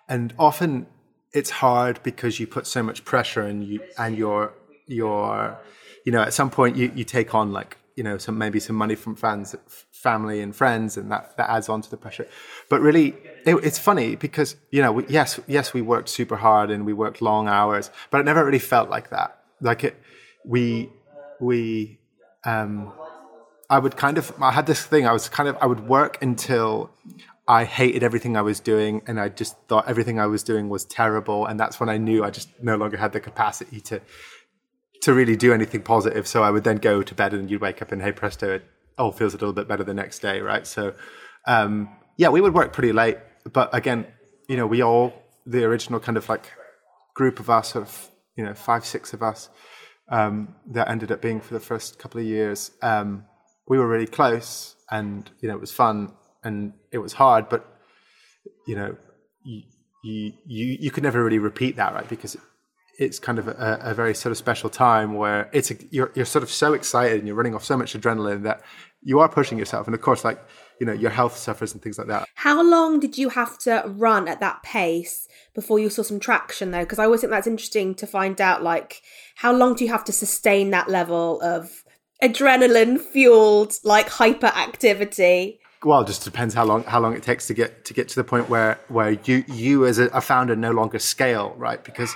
and 0.08 0.34
often 0.38 0.86
it's 1.34 1.50
hard 1.50 2.00
because 2.02 2.40
you 2.40 2.46
put 2.46 2.66
so 2.66 2.82
much 2.82 3.04
pressure 3.04 3.42
and 3.42 3.64
you 3.64 3.80
and 3.98 4.16
your 4.16 4.54
your 4.86 5.58
you 6.06 6.12
know 6.12 6.22
at 6.22 6.32
some 6.32 6.48
point 6.48 6.76
you, 6.76 6.90
you 6.94 7.04
take 7.04 7.34
on 7.34 7.52
like 7.52 7.76
you 7.96 8.04
know 8.04 8.16
some 8.16 8.38
maybe 8.38 8.60
some 8.60 8.76
money 8.76 8.94
from 8.94 9.14
fans 9.16 9.54
family 9.90 10.40
and 10.40 10.54
friends 10.54 10.96
and 10.96 11.10
that 11.10 11.36
that 11.36 11.50
adds 11.50 11.68
on 11.68 11.82
to 11.82 11.90
the 11.90 11.96
pressure. 11.96 12.26
But 12.68 12.80
really 12.80 13.08
it, 13.44 13.56
it's 13.68 13.78
funny 13.78 14.16
because 14.16 14.56
you 14.70 14.80
know 14.80 14.92
we, 14.92 15.06
yes 15.08 15.40
yes 15.46 15.74
we 15.74 15.82
worked 15.82 16.08
super 16.08 16.36
hard 16.36 16.70
and 16.70 16.86
we 16.86 16.92
worked 16.92 17.20
long 17.20 17.48
hours 17.48 17.90
but 18.10 18.20
it 18.20 18.24
never 18.24 18.44
really 18.44 18.58
felt 18.58 18.88
like 18.88 19.10
that. 19.10 19.38
Like 19.60 19.82
it 19.84 20.00
we 20.44 20.90
we 21.40 21.98
um 22.44 22.92
i 23.70 23.78
would 23.78 23.96
kind 23.96 24.18
of 24.18 24.32
i 24.40 24.50
had 24.50 24.66
this 24.66 24.84
thing 24.84 25.06
i 25.06 25.12
was 25.12 25.28
kind 25.28 25.48
of 25.48 25.56
i 25.62 25.66
would 25.66 25.88
work 25.88 26.22
until 26.22 26.90
I 27.46 27.64
hated 27.64 28.02
everything 28.02 28.36
I 28.36 28.42
was 28.42 28.60
doing 28.60 29.02
and 29.06 29.20
I 29.20 29.28
just 29.28 29.56
thought 29.68 29.86
everything 29.86 30.18
I 30.18 30.26
was 30.26 30.42
doing 30.42 30.68
was 30.68 30.84
terrible. 30.84 31.46
And 31.46 31.60
that's 31.60 31.78
when 31.78 31.88
I 31.88 31.98
knew 31.98 32.24
I 32.24 32.30
just 32.30 32.48
no 32.62 32.76
longer 32.76 32.96
had 32.96 33.12
the 33.12 33.20
capacity 33.20 33.80
to 33.82 34.00
to 35.02 35.12
really 35.12 35.36
do 35.36 35.52
anything 35.52 35.82
positive. 35.82 36.26
So 36.26 36.42
I 36.42 36.50
would 36.50 36.64
then 36.64 36.78
go 36.78 37.02
to 37.02 37.14
bed 37.14 37.34
and 37.34 37.50
you'd 37.50 37.60
wake 37.60 37.82
up 37.82 37.92
and 37.92 38.00
hey 38.00 38.12
presto, 38.12 38.54
it 38.54 38.64
all 38.96 39.12
feels 39.12 39.34
a 39.34 39.36
little 39.36 39.52
bit 39.52 39.68
better 39.68 39.84
the 39.84 39.92
next 39.92 40.20
day, 40.20 40.40
right? 40.40 40.66
So 40.66 40.94
um, 41.46 41.90
yeah, 42.16 42.30
we 42.30 42.40
would 42.40 42.54
work 42.54 42.72
pretty 42.72 42.92
late. 42.92 43.18
But 43.52 43.74
again, 43.74 44.06
you 44.48 44.56
know, 44.56 44.66
we 44.66 44.82
all 44.82 45.12
the 45.44 45.64
original 45.64 46.00
kind 46.00 46.16
of 46.16 46.26
like 46.30 46.50
group 47.14 47.38
of 47.38 47.50
us 47.50 47.72
sort 47.72 47.84
of 47.84 48.10
you 48.36 48.44
know, 48.44 48.54
five, 48.54 48.84
six 48.84 49.12
of 49.12 49.22
us, 49.22 49.48
um, 50.08 50.54
that 50.66 50.88
ended 50.88 51.12
up 51.12 51.22
being 51.22 51.40
for 51.40 51.54
the 51.54 51.60
first 51.60 51.98
couple 51.98 52.20
of 52.20 52.26
years, 52.26 52.72
um, 52.82 53.24
we 53.66 53.78
were 53.78 53.88
really 53.88 54.06
close 54.06 54.76
and 54.90 55.30
you 55.40 55.48
know, 55.48 55.54
it 55.54 55.60
was 55.60 55.72
fun 55.72 56.12
and 56.44 56.72
it 56.92 56.98
was 56.98 57.14
hard, 57.14 57.48
but 57.48 57.66
you 58.66 58.76
know, 58.76 58.96
you 59.42 59.62
you 60.02 60.32
you, 60.46 60.76
you 60.80 60.90
could 60.90 61.02
never 61.02 61.24
really 61.24 61.38
repeat 61.38 61.76
that, 61.76 61.94
right? 61.94 62.08
Because 62.08 62.36
it's 62.98 63.18
kind 63.18 63.38
of 63.38 63.48
a, 63.48 63.78
a 63.82 63.94
very 63.94 64.14
sort 64.14 64.30
of 64.30 64.36
special 64.36 64.70
time 64.70 65.14
where 65.14 65.50
it's 65.52 65.70
a, 65.70 65.74
you're 65.90 66.12
you're 66.14 66.24
sort 66.24 66.42
of 66.42 66.50
so 66.50 66.74
excited 66.74 67.18
and 67.18 67.26
you're 67.26 67.36
running 67.36 67.54
off 67.54 67.64
so 67.64 67.76
much 67.76 67.94
adrenaline 67.94 68.42
that 68.44 68.62
you 69.02 69.20
are 69.20 69.28
pushing 69.28 69.58
yourself, 69.58 69.86
and 69.86 69.94
of 69.94 70.00
course, 70.00 70.24
like 70.24 70.40
you 70.80 70.86
know, 70.86 70.92
your 70.92 71.10
health 71.10 71.36
suffers 71.36 71.72
and 71.72 71.82
things 71.82 71.98
like 71.98 72.08
that. 72.08 72.26
How 72.34 72.62
long 72.62 72.98
did 72.98 73.16
you 73.16 73.28
have 73.30 73.58
to 73.58 73.84
run 73.86 74.26
at 74.28 74.40
that 74.40 74.62
pace 74.62 75.28
before 75.54 75.78
you 75.78 75.88
saw 75.88 76.02
some 76.02 76.18
traction, 76.18 76.72
though? 76.72 76.80
Because 76.80 76.98
I 76.98 77.04
always 77.04 77.20
think 77.20 77.30
that's 77.30 77.46
interesting 77.46 77.94
to 77.96 78.06
find 78.06 78.40
out, 78.40 78.62
like, 78.62 79.02
how 79.36 79.52
long 79.52 79.74
do 79.74 79.84
you 79.84 79.90
have 79.90 80.04
to 80.04 80.12
sustain 80.12 80.70
that 80.70 80.88
level 80.88 81.40
of 81.42 81.84
adrenaline 82.22 83.00
fueled 83.00 83.74
like 83.84 84.08
hyperactivity 84.08 85.58
well, 85.84 86.00
it 86.00 86.06
just 86.06 86.24
depends 86.24 86.54
how 86.54 86.64
long 86.64 86.84
how 86.84 87.00
long 87.00 87.14
it 87.14 87.22
takes 87.22 87.46
to 87.48 87.54
get 87.54 87.84
to 87.84 87.94
get 87.94 88.08
to 88.08 88.16
the 88.16 88.24
point 88.24 88.48
where 88.48 88.78
where 88.88 89.10
you 89.10 89.44
you 89.48 89.86
as 89.86 89.98
a, 89.98 90.20
founder 90.20 90.56
no 90.56 90.70
longer 90.70 90.98
scale, 90.98 91.54
right? 91.56 91.82
Because 91.82 92.14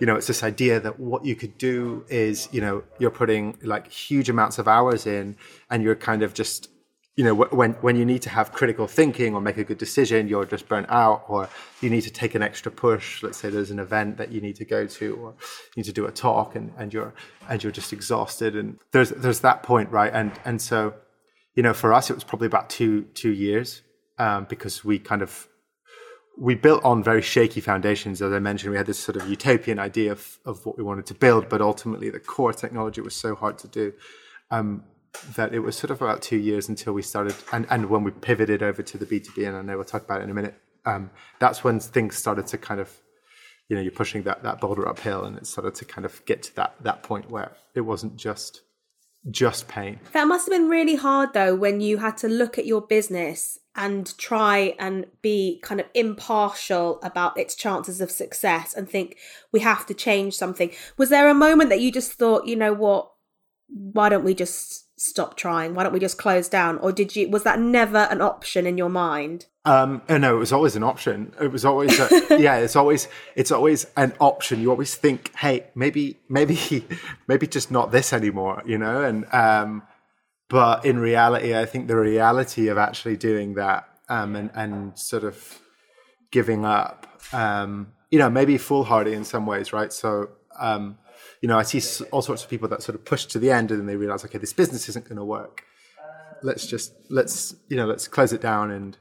you 0.00 0.06
know 0.06 0.16
it's 0.16 0.26
this 0.26 0.42
idea 0.42 0.80
that 0.80 0.98
what 0.98 1.24
you 1.24 1.36
could 1.36 1.58
do 1.58 2.04
is 2.08 2.48
you 2.52 2.60
know 2.60 2.82
you're 2.98 3.10
putting 3.10 3.58
like 3.62 3.88
huge 3.88 4.28
amounts 4.28 4.58
of 4.58 4.66
hours 4.66 5.06
in, 5.06 5.36
and 5.70 5.82
you're 5.82 5.94
kind 5.94 6.22
of 6.22 6.34
just 6.34 6.68
you 7.16 7.24
know 7.24 7.34
when 7.34 7.72
when 7.74 7.96
you 7.96 8.04
need 8.04 8.22
to 8.22 8.30
have 8.30 8.52
critical 8.52 8.86
thinking 8.86 9.34
or 9.34 9.40
make 9.40 9.58
a 9.58 9.64
good 9.64 9.78
decision, 9.78 10.26
you're 10.26 10.46
just 10.46 10.66
burnt 10.68 10.86
out, 10.88 11.24
or 11.28 11.48
you 11.80 11.90
need 11.90 12.02
to 12.02 12.10
take 12.10 12.34
an 12.34 12.42
extra 12.42 12.72
push. 12.72 13.22
Let's 13.22 13.38
say 13.38 13.50
there's 13.50 13.70
an 13.70 13.78
event 13.78 14.16
that 14.16 14.32
you 14.32 14.40
need 14.40 14.56
to 14.56 14.64
go 14.64 14.86
to, 14.86 15.16
or 15.16 15.34
you 15.74 15.82
need 15.82 15.86
to 15.86 15.92
do 15.92 16.06
a 16.06 16.12
talk, 16.12 16.56
and 16.56 16.72
and 16.78 16.92
you're 16.94 17.12
and 17.48 17.62
you're 17.62 17.72
just 17.72 17.92
exhausted, 17.92 18.56
and 18.56 18.78
there's 18.92 19.10
there's 19.10 19.40
that 19.40 19.62
point, 19.62 19.90
right? 19.90 20.12
And 20.12 20.32
and 20.44 20.62
so 20.62 20.94
you 21.54 21.62
know, 21.62 21.74
for 21.74 21.92
us, 21.92 22.10
it 22.10 22.14
was 22.14 22.24
probably 22.24 22.46
about 22.46 22.70
two 22.70 23.02
two 23.14 23.32
years 23.32 23.82
um, 24.18 24.46
because 24.48 24.84
we 24.84 24.98
kind 24.98 25.22
of 25.22 25.48
we 26.38 26.54
built 26.54 26.82
on 26.84 27.02
very 27.02 27.22
shaky 27.22 27.60
foundations. 27.60 28.22
As 28.22 28.32
I 28.32 28.38
mentioned, 28.38 28.70
we 28.70 28.76
had 28.78 28.86
this 28.86 28.98
sort 28.98 29.16
of 29.16 29.28
utopian 29.28 29.78
idea 29.78 30.12
of, 30.12 30.38
of 30.46 30.64
what 30.64 30.78
we 30.78 30.82
wanted 30.82 31.06
to 31.06 31.14
build, 31.14 31.48
but 31.48 31.60
ultimately 31.60 32.08
the 32.08 32.18
core 32.18 32.54
technology 32.54 33.02
was 33.02 33.14
so 33.14 33.34
hard 33.34 33.58
to 33.58 33.68
do 33.68 33.92
um, 34.50 34.84
that 35.34 35.52
it 35.52 35.58
was 35.58 35.76
sort 35.76 35.90
of 35.90 36.00
about 36.00 36.22
two 36.22 36.38
years 36.38 36.68
until 36.68 36.94
we 36.94 37.02
started. 37.02 37.34
And, 37.52 37.66
and 37.68 37.90
when 37.90 38.04
we 38.04 38.10
pivoted 38.10 38.62
over 38.62 38.82
to 38.82 38.96
the 38.96 39.04
B2B, 39.04 39.46
and 39.46 39.56
I 39.56 39.62
know 39.62 39.76
we'll 39.76 39.84
talk 39.84 40.04
about 40.04 40.20
it 40.20 40.24
in 40.24 40.30
a 40.30 40.34
minute, 40.34 40.54
um, 40.86 41.10
that's 41.40 41.62
when 41.62 41.78
things 41.78 42.16
started 42.16 42.46
to 42.48 42.58
kind 42.58 42.80
of, 42.80 42.90
you 43.68 43.76
know, 43.76 43.82
you're 43.82 43.92
pushing 43.92 44.22
that, 44.22 44.42
that 44.42 44.60
boulder 44.60 44.88
uphill 44.88 45.24
and 45.24 45.36
it 45.36 45.46
started 45.46 45.74
to 45.74 45.84
kind 45.84 46.06
of 46.06 46.24
get 46.24 46.42
to 46.44 46.56
that, 46.56 46.74
that 46.80 47.02
point 47.02 47.30
where 47.30 47.52
it 47.74 47.82
wasn't 47.82 48.16
just 48.16 48.62
just 49.28 49.68
pain. 49.68 50.00
That 50.12 50.28
must 50.28 50.46
have 50.46 50.56
been 50.56 50.68
really 50.68 50.96
hard 50.96 51.34
though 51.34 51.54
when 51.54 51.80
you 51.80 51.98
had 51.98 52.16
to 52.18 52.28
look 52.28 52.58
at 52.58 52.66
your 52.66 52.80
business 52.80 53.58
and 53.76 54.16
try 54.18 54.74
and 54.78 55.06
be 55.22 55.60
kind 55.62 55.80
of 55.80 55.86
impartial 55.94 57.00
about 57.02 57.38
its 57.38 57.54
chances 57.54 58.00
of 58.00 58.10
success 58.10 58.74
and 58.74 58.88
think 58.88 59.16
we 59.52 59.60
have 59.60 59.86
to 59.86 59.94
change 59.94 60.34
something. 60.34 60.70
Was 60.96 61.08
there 61.08 61.28
a 61.28 61.34
moment 61.34 61.70
that 61.70 61.80
you 61.80 61.92
just 61.92 62.12
thought, 62.12 62.46
you 62.46 62.56
know 62.56 62.72
what, 62.72 63.10
why 63.68 64.08
don't 64.08 64.24
we 64.24 64.34
just 64.34 64.88
stop 64.98 65.36
trying? 65.36 65.74
Why 65.74 65.82
don't 65.82 65.92
we 65.92 66.00
just 66.00 66.18
close 66.18 66.48
down? 66.48 66.78
Or 66.78 66.90
did 66.90 67.14
you 67.14 67.28
was 67.28 67.44
that 67.44 67.60
never 67.60 68.08
an 68.10 68.20
option 68.20 68.66
in 68.66 68.78
your 68.78 68.90
mind? 68.90 69.46
Um, 69.64 70.00
uh, 70.08 70.16
no, 70.16 70.36
it 70.36 70.38
was 70.38 70.52
always 70.52 70.74
an 70.74 70.82
option. 70.82 71.34
It 71.40 71.52
was 71.52 71.64
always, 71.64 71.98
a, 71.98 72.08
yeah, 72.40 72.56
it's 72.56 72.76
always, 72.76 73.08
it's 73.36 73.52
always 73.52 73.86
an 73.96 74.14
option. 74.18 74.60
You 74.60 74.70
always 74.70 74.94
think, 74.94 75.34
hey, 75.36 75.66
maybe, 75.74 76.18
maybe, 76.28 76.86
maybe 77.28 77.46
just 77.46 77.70
not 77.70 77.92
this 77.92 78.12
anymore, 78.12 78.62
you 78.64 78.78
know? 78.78 79.02
And, 79.02 79.26
um, 79.32 79.82
but 80.48 80.84
in 80.84 80.98
reality, 80.98 81.56
I 81.56 81.66
think 81.66 81.88
the 81.88 81.96
reality 81.96 82.68
of 82.68 82.78
actually 82.78 83.16
doing 83.16 83.54
that, 83.54 83.86
um, 84.08 84.34
and, 84.34 84.50
and 84.54 84.98
sort 84.98 85.24
of 85.24 85.60
giving 86.32 86.64
up, 86.64 87.06
um, 87.32 87.92
you 88.10 88.18
know, 88.18 88.30
maybe 88.30 88.56
foolhardy 88.58 89.12
in 89.12 89.24
some 89.24 89.46
ways, 89.46 89.72
right? 89.72 89.92
So, 89.92 90.30
um, 90.58 90.98
you 91.42 91.48
know, 91.48 91.58
I 91.58 91.62
see 91.62 92.04
all 92.10 92.22
sorts 92.22 92.42
of 92.42 92.50
people 92.50 92.68
that 92.68 92.82
sort 92.82 92.96
of 92.96 93.04
push 93.04 93.26
to 93.26 93.38
the 93.38 93.50
end 93.50 93.70
and 93.70 93.78
then 93.78 93.86
they 93.86 93.96
realize, 93.96 94.24
okay, 94.24 94.38
this 94.38 94.52
business 94.52 94.88
isn't 94.88 95.04
going 95.04 95.18
to 95.18 95.24
work. 95.24 95.64
Let's 96.42 96.66
just, 96.66 96.94
let's, 97.10 97.54
you 97.68 97.76
know, 97.76 97.86
let's 97.86 98.08
close 98.08 98.32
it 98.32 98.40
down 98.40 98.70
and, 98.70 98.96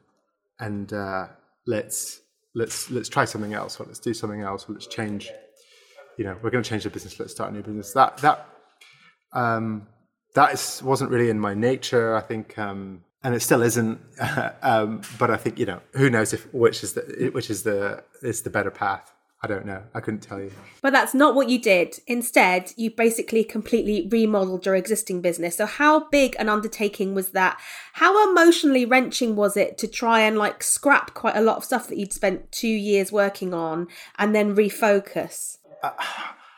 and 0.60 0.92
uh, 0.94 1.28
let's 1.66 2.22
let's 2.56 2.90
let's 2.92 3.10
try 3.10 3.26
something 3.26 3.54
else 3.54 3.80
or 3.80 3.86
let's 3.86 4.00
do 4.00 4.14
something 4.14 4.42
else 4.42 4.68
or 4.68 4.74
let's 4.74 4.88
change 4.88 5.32
you 6.18 6.24
know 6.26 6.36
we're 6.42 6.50
going 6.50 6.64
to 6.64 6.70
change 6.70 6.84
the 6.84 6.90
business 6.90 7.20
let's 7.20 7.32
start 7.32 7.52
a 7.52 7.54
new 7.54 7.62
business. 7.62 7.94
That 7.94 8.18
that 8.18 8.48
um, 9.34 9.88
that 10.36 10.54
is, 10.54 10.82
wasn't 10.84 11.12
really 11.12 11.30
in 11.30 11.40
my 11.40 11.54
nature 11.54 12.16
i 12.16 12.22
think 12.22 12.58
um, 12.58 13.04
and 13.24 13.36
it 13.36 13.42
still 13.42 13.62
isn't 13.62 14.00
um, 14.62 15.02
but 15.18 15.30
i 15.30 15.38
think 15.38 15.60
you 15.60 15.66
know 15.66 15.80
who 15.94 16.10
knows 16.10 16.34
if 16.34 16.52
which 16.54 16.84
is 16.84 16.94
the 16.94 17.30
which 17.34 17.50
is 17.50 17.64
the 17.64 18.04
is 18.22 18.42
the 18.42 18.50
better 18.50 18.72
path 18.72 19.14
I 19.42 19.48
don't 19.48 19.66
know. 19.66 19.84
I 19.94 20.02
couldn't 20.02 20.20
tell 20.20 20.42
you. 20.42 20.52
But 20.82 20.92
that's 20.92 21.14
not 21.14 21.34
what 21.34 21.48
you 21.48 21.60
did. 21.62 22.00
Instead, 22.08 22.74
you 22.76 22.92
basically 22.92 23.46
completely 23.46 24.06
remodeled 24.12 24.66
your 24.66 24.76
existing 24.76 25.22
business. 25.22 25.56
So, 25.56 25.66
how 25.66 26.10
big 26.10 26.36
an 26.38 26.50
undertaking 26.50 27.16
was 27.16 27.32
that? 27.32 27.58
How 27.94 28.30
emotionally 28.30 28.86
wrenching 28.86 29.38
was 29.38 29.56
it 29.56 29.78
to 29.78 29.88
try 29.88 30.22
and 30.22 30.38
like 30.38 30.62
scrap 30.62 31.14
quite 31.14 31.38
a 31.38 31.42
lot 31.42 31.56
of 31.56 31.64
stuff 31.64 31.88
that 31.88 31.98
you'd 31.98 32.12
spent 32.12 32.52
two 32.52 32.68
years 32.68 33.14
working 33.14 33.54
on 33.54 33.88
and 34.18 34.36
then 34.36 34.58
refocus? 34.58 35.58
Uh, 35.82 35.92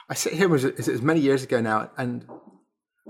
I 0.09 0.15
sit 0.15 0.33
here, 0.33 0.53
it 0.53 0.87
was 0.87 1.01
many 1.03 1.19
years 1.19 1.43
ago 1.43 1.61
now, 1.61 1.91
and 1.97 2.25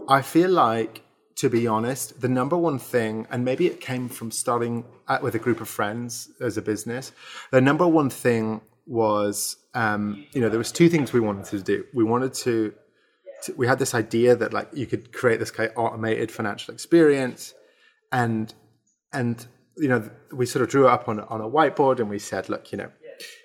I 0.10 0.22
feel 0.22 0.50
like 0.50 1.04
to 1.38 1.50
be 1.50 1.66
honest, 1.66 2.22
the 2.22 2.28
number 2.28 2.58
one 2.58 2.78
thing, 2.78 3.26
and 3.32 3.44
maybe 3.44 3.66
it 3.66 3.82
came 3.82 4.10
from 4.10 4.30
starting 4.30 4.86
with 5.24 5.34
a 5.34 5.40
group 5.40 5.60
of 5.60 5.68
friends 5.68 6.30
as 6.40 6.58
a 6.58 6.62
business, 6.62 7.14
the 7.52 7.62
number 7.62 7.88
one 7.88 8.10
thing 8.10 8.62
was 8.86 9.56
um, 9.74 10.26
you 10.34 10.42
know 10.42 10.50
there 10.50 10.58
was 10.58 10.72
two 10.72 10.90
things 10.90 11.14
we 11.14 11.20
wanted 11.20 11.46
to 11.46 11.62
do. 11.62 11.86
We 11.94 12.04
wanted 12.04 12.34
to, 12.34 12.74
to, 13.44 13.54
we 13.54 13.68
had 13.68 13.80
this 13.80 13.94
idea 13.94 14.36
that 14.36 14.54
like 14.54 14.70
you 14.74 14.86
could 14.86 15.14
create 15.14 15.40
this 15.40 15.52
kind 15.52 15.70
of 15.70 15.78
automated 15.78 16.32
financial 16.32 16.74
experience, 16.74 17.54
and 18.12 18.54
and 19.14 19.46
you 19.78 19.88
know 19.88 20.10
we 20.32 20.46
sort 20.46 20.64
of 20.64 20.70
drew 20.70 20.88
it 20.88 20.92
up 20.92 21.08
on 21.08 21.20
on 21.20 21.42
a 21.42 21.50
whiteboard 21.50 22.00
and 22.00 22.10
we 22.10 22.20
said, 22.20 22.50
look, 22.50 22.72
you 22.72 22.78
know. 22.78 22.92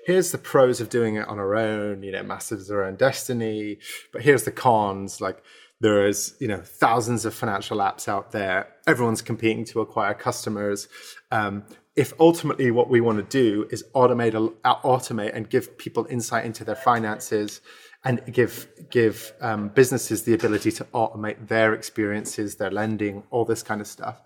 Here's 0.06 0.33
the 0.33 0.38
pros 0.38 0.80
of 0.80 0.88
doing 0.88 1.16
it 1.16 1.28
on 1.28 1.38
our 1.38 1.54
own, 1.54 2.02
you 2.02 2.11
know, 2.11 2.23
masters 2.23 2.71
our 2.71 2.85
own 2.85 2.97
destiny. 2.97 3.78
But 4.11 4.23
here's 4.23 4.45
the 4.45 4.52
cons, 4.52 5.21
like 5.21 5.42
there 5.80 6.06
is 6.06 6.35
you 6.40 6.49
know 6.49 6.61
thousands 6.61 7.25
of 7.25 7.35
financial 7.35 7.78
apps 7.78 8.09
out 8.09 8.33
there 8.33 8.68
everyone's 8.87 9.23
competing 9.23 9.64
to 9.64 9.80
acquire 9.80 10.14
customers 10.14 10.88
um, 11.30 11.64
if 11.97 12.12
ultimately 12.21 12.71
what 12.71 12.91
we 12.91 13.00
want 13.00 13.19
to 13.19 13.25
do 13.25 13.67
is 13.71 13.83
automate 13.95 14.35
automate 14.65 15.35
and 15.35 15.49
give 15.49 15.76
people 15.79 16.07
insight 16.11 16.45
into 16.45 16.62
their 16.62 16.76
finances 16.76 17.61
and 18.05 18.21
give 18.33 18.69
give 18.91 19.33
um, 19.41 19.69
businesses 19.69 20.23
the 20.25 20.35
ability 20.35 20.71
to 20.71 20.85
automate 20.87 21.49
their 21.49 21.73
experiences 21.73 22.57
their 22.57 22.71
lending 22.71 23.23
all 23.31 23.45
this 23.45 23.62
kind 23.62 23.81
of 23.81 23.87
stuff. 23.87 24.21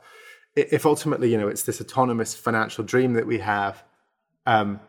If 0.56 0.84
ultimately 0.84 1.30
you 1.30 1.38
know 1.38 1.48
it's 1.48 1.62
this 1.62 1.80
autonomous 1.80 2.34
financial 2.34 2.84
dream 2.84 3.14
that 3.14 3.26
we 3.26 3.38
have 3.38 3.84
um, 4.46 4.80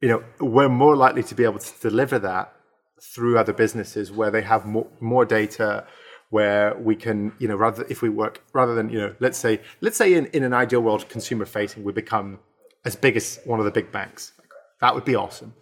you 0.00 0.08
know 0.08 0.22
we're 0.40 0.68
more 0.68 0.96
likely 0.96 1.24
to 1.24 1.34
be 1.34 1.44
able 1.44 1.58
to 1.58 1.80
deliver 1.80 2.18
that 2.20 2.54
through 3.02 3.38
other 3.38 3.52
businesses 3.52 4.10
where 4.10 4.30
they 4.30 4.42
have 4.42 4.64
more, 4.64 4.86
more 5.00 5.24
data 5.24 5.86
where 6.30 6.76
we 6.78 6.94
can, 6.94 7.32
you 7.38 7.48
know, 7.48 7.56
rather 7.56 7.84
if 7.88 8.02
we 8.02 8.08
work 8.08 8.42
rather 8.52 8.74
than, 8.74 8.90
you 8.90 8.98
know, 8.98 9.14
let's 9.20 9.38
say 9.38 9.60
let's 9.80 9.96
say 9.96 10.14
in, 10.14 10.26
in 10.26 10.44
an 10.44 10.52
ideal 10.52 10.80
world, 10.80 11.08
consumer 11.08 11.46
facing, 11.46 11.84
we 11.84 11.92
become 11.92 12.38
as 12.84 12.96
big 12.96 13.16
as 13.16 13.40
one 13.44 13.58
of 13.58 13.64
the 13.64 13.70
big 13.70 13.90
banks. 13.90 14.32
That 14.80 14.94
would 14.94 15.04
be 15.04 15.14
awesome. 15.14 15.54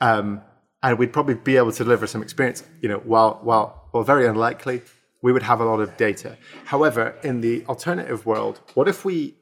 Um, 0.00 0.42
and 0.82 0.98
we'd 0.98 1.12
probably 1.12 1.34
be 1.34 1.56
able 1.56 1.72
to 1.72 1.84
deliver 1.84 2.06
some 2.06 2.22
experience, 2.22 2.62
you 2.80 2.88
know, 2.88 2.98
while 2.98 3.40
while 3.42 3.88
well 3.92 4.02
very 4.02 4.26
unlikely, 4.26 4.82
we 5.22 5.32
would 5.32 5.42
have 5.42 5.60
a 5.60 5.64
lot 5.64 5.80
of 5.80 5.96
data. 5.96 6.36
However, 6.64 7.16
in 7.22 7.40
the 7.40 7.64
alternative 7.66 8.26
world, 8.26 8.60
what 8.74 8.88
if 8.88 9.04
we 9.04 9.34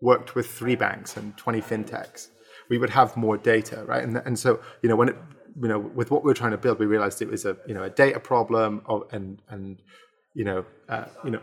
worked 0.00 0.34
with 0.34 0.46
three 0.46 0.74
banks 0.76 1.16
and 1.16 1.36
20 1.36 1.60
fintechs? 1.60 2.28
We 2.68 2.78
would 2.78 2.90
have 2.90 3.16
more 3.16 3.36
data, 3.36 3.84
right? 3.84 4.02
And, 4.02 4.16
and 4.18 4.38
so, 4.38 4.60
you 4.82 4.88
know, 4.88 4.96
when 4.96 5.10
it, 5.10 5.16
you 5.60 5.68
know, 5.68 5.78
with 5.78 6.10
what 6.10 6.24
we 6.24 6.30
are 6.30 6.34
trying 6.34 6.52
to 6.52 6.58
build, 6.58 6.78
we 6.78 6.86
realized 6.86 7.20
it 7.20 7.28
was 7.28 7.44
a, 7.44 7.56
you 7.66 7.74
know, 7.74 7.82
a 7.82 7.90
data 7.90 8.20
problem 8.20 8.82
of, 8.86 9.04
and, 9.12 9.42
and 9.48 9.82
you 10.34 10.44
know, 10.44 10.64
uh, 10.88 11.06
you 11.24 11.30
know, 11.30 11.40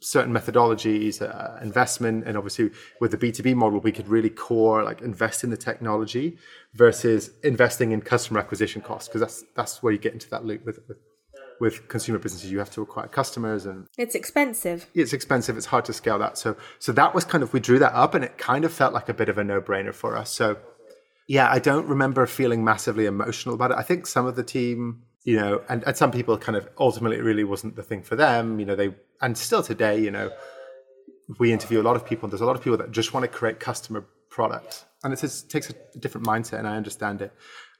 certain 0.00 0.32
methodologies, 0.32 1.20
uh, 1.22 1.58
investment, 1.62 2.24
and 2.26 2.36
obviously 2.36 2.70
with 3.00 3.10
the 3.10 3.16
B 3.16 3.32
two 3.32 3.42
B 3.42 3.54
model, 3.54 3.80
we 3.80 3.92
could 3.92 4.08
really 4.08 4.30
core 4.30 4.82
like 4.82 5.00
invest 5.00 5.44
in 5.44 5.50
the 5.50 5.56
technology 5.56 6.38
versus 6.74 7.30
investing 7.42 7.92
in 7.92 8.00
customer 8.00 8.40
acquisition 8.40 8.82
costs 8.82 9.08
because 9.08 9.20
that's 9.20 9.44
that's 9.56 9.82
where 9.82 9.92
you 9.92 9.98
get 9.98 10.12
into 10.12 10.28
that 10.30 10.44
loop 10.44 10.64
with, 10.64 10.80
with 10.88 10.98
with 11.60 11.88
consumer 11.88 12.18
businesses. 12.18 12.50
You 12.50 12.58
have 12.58 12.70
to 12.70 12.82
acquire 12.82 13.08
customers 13.08 13.66
and 13.66 13.86
it's 13.96 14.14
expensive. 14.14 14.88
It's 14.94 15.12
expensive. 15.12 15.56
It's 15.56 15.66
hard 15.66 15.84
to 15.86 15.92
scale 15.92 16.18
that. 16.18 16.38
So 16.38 16.56
so 16.78 16.92
that 16.92 17.14
was 17.14 17.24
kind 17.24 17.42
of 17.42 17.52
we 17.52 17.60
drew 17.60 17.78
that 17.78 17.94
up 17.94 18.14
and 18.14 18.24
it 18.24 18.38
kind 18.38 18.64
of 18.64 18.72
felt 18.72 18.92
like 18.92 19.08
a 19.08 19.14
bit 19.14 19.28
of 19.28 19.38
a 19.38 19.44
no-brainer 19.44 19.94
for 19.94 20.16
us. 20.16 20.30
So 20.30 20.56
yeah 21.26 21.50
i 21.50 21.58
don't 21.58 21.86
remember 21.88 22.26
feeling 22.26 22.62
massively 22.62 23.06
emotional 23.06 23.54
about 23.54 23.70
it. 23.70 23.78
I 23.78 23.82
think 23.82 24.06
some 24.06 24.26
of 24.26 24.36
the 24.36 24.42
team 24.42 25.04
you 25.24 25.36
know, 25.36 25.62
and, 25.68 25.82
and 25.84 25.96
some 25.96 26.10
people 26.10 26.36
kind 26.36 26.56
of 26.56 26.68
ultimately 26.78 27.16
it 27.16 27.22
really 27.22 27.44
wasn't 27.44 27.76
the 27.76 27.82
thing 27.82 28.02
for 28.02 28.14
them. 28.14 28.60
You 28.60 28.66
know, 28.66 28.76
they 28.76 28.94
and 29.20 29.36
still 29.36 29.62
today, 29.62 29.98
you 29.98 30.10
know, 30.10 30.30
we 31.38 31.52
interview 31.52 31.80
a 31.80 31.82
lot 31.82 31.96
of 31.96 32.04
people. 32.04 32.26
And 32.26 32.32
there's 32.32 32.42
a 32.42 32.46
lot 32.46 32.56
of 32.56 32.62
people 32.62 32.76
that 32.78 32.90
just 32.90 33.14
want 33.14 33.24
to 33.24 33.28
create 33.28 33.58
customer 33.58 34.06
products, 34.28 34.84
and 35.02 35.12
it 35.12 35.18
takes 35.48 35.70
a 35.70 35.98
different 35.98 36.26
mindset, 36.26 36.58
and 36.58 36.68
I 36.68 36.76
understand 36.76 37.22
it. 37.22 37.32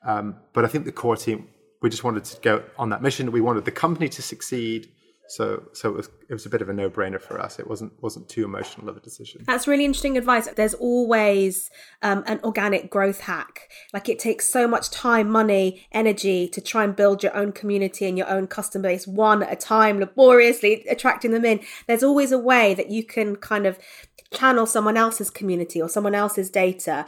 Um, 0.07 0.37
but 0.53 0.65
I 0.65 0.69
think 0.69 0.85
the 0.85 0.93
core 0.93 1.17
team, 1.17 1.49
we 1.83 1.91
just 1.91 2.05
wanted 2.05 2.25
to 2.25 2.41
go 2.41 2.63
on 2.79 2.91
that 2.91 3.03
mission. 3.03 3.31
We 3.31 3.41
wanted 3.41 3.65
the 3.65 3.73
company 3.73 4.09
to 4.09 4.23
succeed. 4.23 4.91
So, 5.27 5.69
so 5.73 5.89
it 5.89 5.97
was 5.97 6.11
it 6.29 6.35
was 6.35 6.45
a 6.45 6.51
bit 6.51 6.61
of 6.61 6.69
a 6.69 6.75
no 6.75 6.91
brainer 6.91 7.21
for 7.21 7.41
us. 7.41 7.59
It 7.59 7.67
wasn't 7.67 7.93
wasn't 8.03 8.29
too 8.29 8.45
emotional 8.45 8.89
of 8.89 8.97
a 8.97 9.01
decision. 9.01 9.43
That's 9.47 9.67
really 9.67 9.85
interesting 9.85 10.19
advice. 10.19 10.49
There's 10.49 10.75
always 10.75 11.71
um, 12.03 12.25
an 12.27 12.41
organic 12.45 12.91
growth 12.91 13.21
hack. 13.21 13.71
Like 13.95 14.09
it 14.09 14.19
takes 14.19 14.47
so 14.47 14.69
much 14.69 14.91
time, 14.91 15.31
money, 15.31 15.87
energy 15.93 16.47
to 16.49 16.61
try 16.61 16.85
and 16.85 16.95
build 16.95 17.23
your 17.23 17.35
own 17.35 17.53
community 17.53 18.07
and 18.07 18.19
your 18.19 18.29
own 18.29 18.47
customer 18.47 18.83
base 18.83 19.07
one 19.07 19.43
at 19.43 19.53
a 19.53 19.57
time, 19.57 19.99
laboriously 19.99 20.85
attracting 20.89 21.31
them 21.31 21.45
in. 21.45 21.61
There's 21.87 22.03
always 22.03 22.31
a 22.31 22.39
way 22.39 22.75
that 22.75 22.91
you 22.91 23.03
can 23.03 23.37
kind 23.37 23.67
of 23.67 23.79
channel 24.31 24.67
someone 24.67 24.97
else's 24.97 25.31
community 25.31 25.81
or 25.81 25.89
someone 25.89 26.15
else's 26.15 26.51
data 26.51 27.07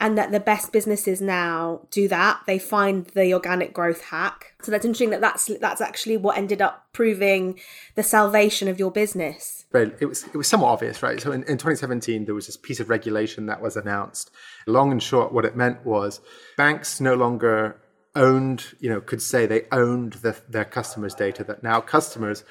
and 0.00 0.16
that 0.16 0.32
the 0.32 0.40
best 0.40 0.72
businesses 0.72 1.20
now 1.20 1.82
do 1.90 2.08
that. 2.08 2.40
They 2.46 2.58
find 2.58 3.04
the 3.08 3.34
organic 3.34 3.74
growth 3.74 4.04
hack. 4.04 4.54
So 4.62 4.72
that's 4.72 4.84
interesting 4.84 5.10
that 5.10 5.20
that's 5.20 5.46
that's 5.60 5.82
actually 5.82 6.16
what 6.16 6.38
ended 6.38 6.62
up 6.62 6.86
proving 6.92 7.60
the 7.94 8.02
salvation 8.02 8.66
of 8.66 8.78
your 8.78 8.90
business. 8.90 9.66
Right 9.72 9.94
it 10.00 10.06
was 10.06 10.24
it 10.24 10.36
was 10.36 10.48
somewhat 10.48 10.68
obvious 10.68 11.02
right? 11.02 11.20
So 11.20 11.32
in, 11.32 11.42
in 11.42 11.58
2017 11.58 12.24
there 12.24 12.34
was 12.34 12.46
this 12.46 12.56
piece 12.56 12.80
of 12.80 12.88
regulation 12.88 13.46
that 13.46 13.60
was 13.60 13.76
announced. 13.76 14.30
Long 14.66 14.90
and 14.90 15.02
short 15.02 15.32
what 15.32 15.44
it 15.44 15.54
meant 15.54 15.84
was 15.84 16.20
banks 16.56 17.00
no 17.00 17.14
longer 17.14 17.80
owned 18.16 18.74
you 18.80 18.88
know 18.88 19.00
could 19.00 19.22
say 19.22 19.46
they 19.46 19.66
owned 19.70 20.14
the, 20.14 20.36
their 20.48 20.64
customers 20.64 21.14
data 21.14 21.44
that 21.44 21.62
now 21.62 21.80
customers 21.80 22.42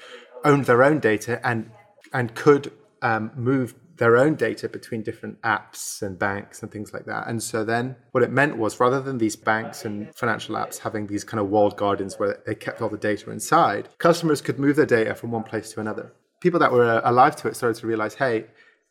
owned 0.46 0.66
their 0.66 0.84
own 0.84 1.00
data 1.00 1.46
and 1.46 1.70
and 2.14 2.34
could 2.36 2.72
um, 3.02 3.32
move 3.36 3.74
their 4.00 4.18
own 4.18 4.34
data 4.36 4.70
between 4.70 5.04
different 5.04 5.40
apps 5.42 6.02
and 6.02 6.18
banks 6.18 6.64
and 6.64 6.72
things 6.72 6.94
like 6.94 7.06
that. 7.06 7.28
And 7.28 7.44
so 7.44 7.66
then 7.66 7.98
what 8.12 8.24
it 8.24 8.32
meant 8.32 8.58
was 8.58 8.80
rather 8.80 9.02
than 9.02 9.18
these 9.18 9.36
banks 9.36 9.84
and 9.84 10.16
financial 10.16 10.56
apps 10.56 10.80
having 10.80 11.06
these 11.06 11.26
kind 11.26 11.40
of 11.40 11.50
walled 11.50 11.76
gardens 11.76 12.18
where 12.18 12.42
they 12.46 12.56
kept 12.56 12.82
all 12.82 12.88
the 12.90 12.98
data 12.98 13.30
inside, 13.30 13.90
customers 13.98 14.42
could 14.42 14.58
move 14.58 14.78
their 14.78 14.86
data 14.86 15.14
from 15.14 15.32
one 15.32 15.44
place 15.44 15.74
to 15.74 15.82
another. 15.82 16.14
People 16.42 16.62
that 16.62 16.72
were 16.72 17.02
alive 17.04 17.36
to 17.36 17.50
it 17.50 17.58
started 17.58 17.80
to 17.82 17.88
realize, 17.88 18.16
hey, 18.16 18.46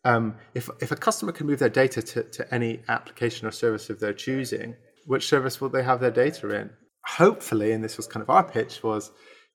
um, 0.04 0.36
if, 0.54 0.68
if 0.80 0.92
a 0.92 0.96
customer 0.96 1.32
can 1.32 1.46
move 1.46 1.58
their 1.58 1.70
data 1.70 2.02
to, 2.02 2.22
to 2.22 2.54
any 2.54 2.82
application 2.88 3.48
or 3.48 3.50
service 3.50 3.88
of 3.88 4.00
their 4.00 4.12
choosing, 4.12 4.76
which 5.06 5.26
service 5.26 5.58
will 5.58 5.70
they 5.70 5.82
have 5.82 6.00
their 6.00 6.10
data 6.10 6.54
in? 6.54 6.70
Hopefully, 7.06 7.72
and 7.72 7.82
this 7.82 7.96
was 7.96 8.06
kind 8.06 8.22
of 8.22 8.28
our 8.28 8.44
pitch, 8.44 8.82
was 8.82 9.10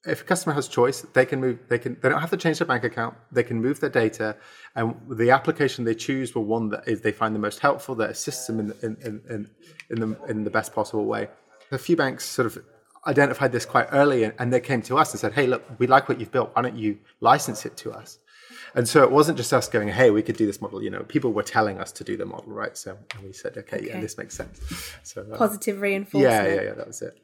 if 0.06 0.22
a 0.22 0.24
customer 0.26 0.54
has 0.54 0.68
choice, 0.68 1.02
they 1.14 1.26
can 1.26 1.40
move. 1.40 1.60
They 1.70 1.80
can. 1.80 1.98
They 2.02 2.10
don't 2.10 2.20
have 2.20 2.30
to 2.32 2.38
change 2.38 2.60
their 2.60 2.68
bank 2.68 2.84
account. 2.84 3.16
They 3.32 3.44
can 3.44 3.62
move 3.62 3.80
their 3.80 3.90
data, 3.90 4.36
and 4.76 4.96
the 5.10 5.32
application 5.32 5.86
they 5.86 5.96
choose 5.96 6.36
will 6.36 6.44
one 6.44 6.70
that 6.70 6.88
is 6.88 7.02
they 7.02 7.14
find 7.14 7.34
the 7.34 7.40
most 7.40 7.60
helpful 7.60 7.96
that 7.96 8.10
assists 8.10 8.48
them 8.48 8.60
in 8.60 8.74
in 8.82 8.98
in 9.30 9.50
in, 9.90 10.00
the 10.00 10.18
in 10.28 10.44
the 10.44 10.50
best 10.50 10.74
possible 10.74 11.06
way. 11.06 11.30
A 11.72 11.78
few 11.78 11.96
banks 11.96 12.26
sort 12.26 12.46
of 12.48 12.58
identified 13.08 13.52
this 13.52 13.66
quite 13.66 13.88
early, 13.92 14.26
and, 14.26 14.34
and 14.40 14.52
they 14.52 14.60
came 14.60 14.82
to 14.84 14.98
us 14.98 15.12
and 15.12 15.20
said, 15.22 15.34
"Hey, 15.34 15.48
look, 15.48 15.64
we 15.80 15.88
like 15.88 16.10
what 16.10 16.20
you've 16.20 16.32
built. 16.32 16.52
Why 16.54 16.64
don't 16.64 16.76
you 16.76 17.00
license 17.22 17.66
it 17.66 17.78
to 17.78 17.94
us?" 17.94 18.20
And 18.76 18.90
so 18.90 19.04
it 19.04 19.12
wasn't 19.12 19.38
just 19.38 19.54
us 19.54 19.70
going, 19.70 19.88
"Hey, 19.88 20.10
we 20.12 20.22
could 20.22 20.36
do 20.36 20.46
this 20.46 20.60
model." 20.60 20.84
You 20.84 20.90
know, 20.90 21.04
people 21.04 21.32
were 21.32 21.44
telling 21.44 21.80
us 21.80 21.94
to 21.94 22.04
do 22.04 22.18
the 22.18 22.26
model, 22.26 22.52
right? 22.52 22.78
So 22.78 22.98
and 23.16 23.24
we 23.24 23.32
said, 23.32 23.58
"Okay, 23.58 23.78
okay. 23.78 23.88
yeah, 23.88 24.02
this 24.02 24.18
makes 24.18 24.36
sense." 24.36 24.60
So 25.04 25.26
uh, 25.32 25.38
positive 25.38 25.80
reinforcement. 25.80 26.34
Yeah, 26.34 26.56
yeah, 26.56 26.62
yeah. 26.62 26.74
That 26.74 26.88
was 26.88 27.02
it. 27.02 27.18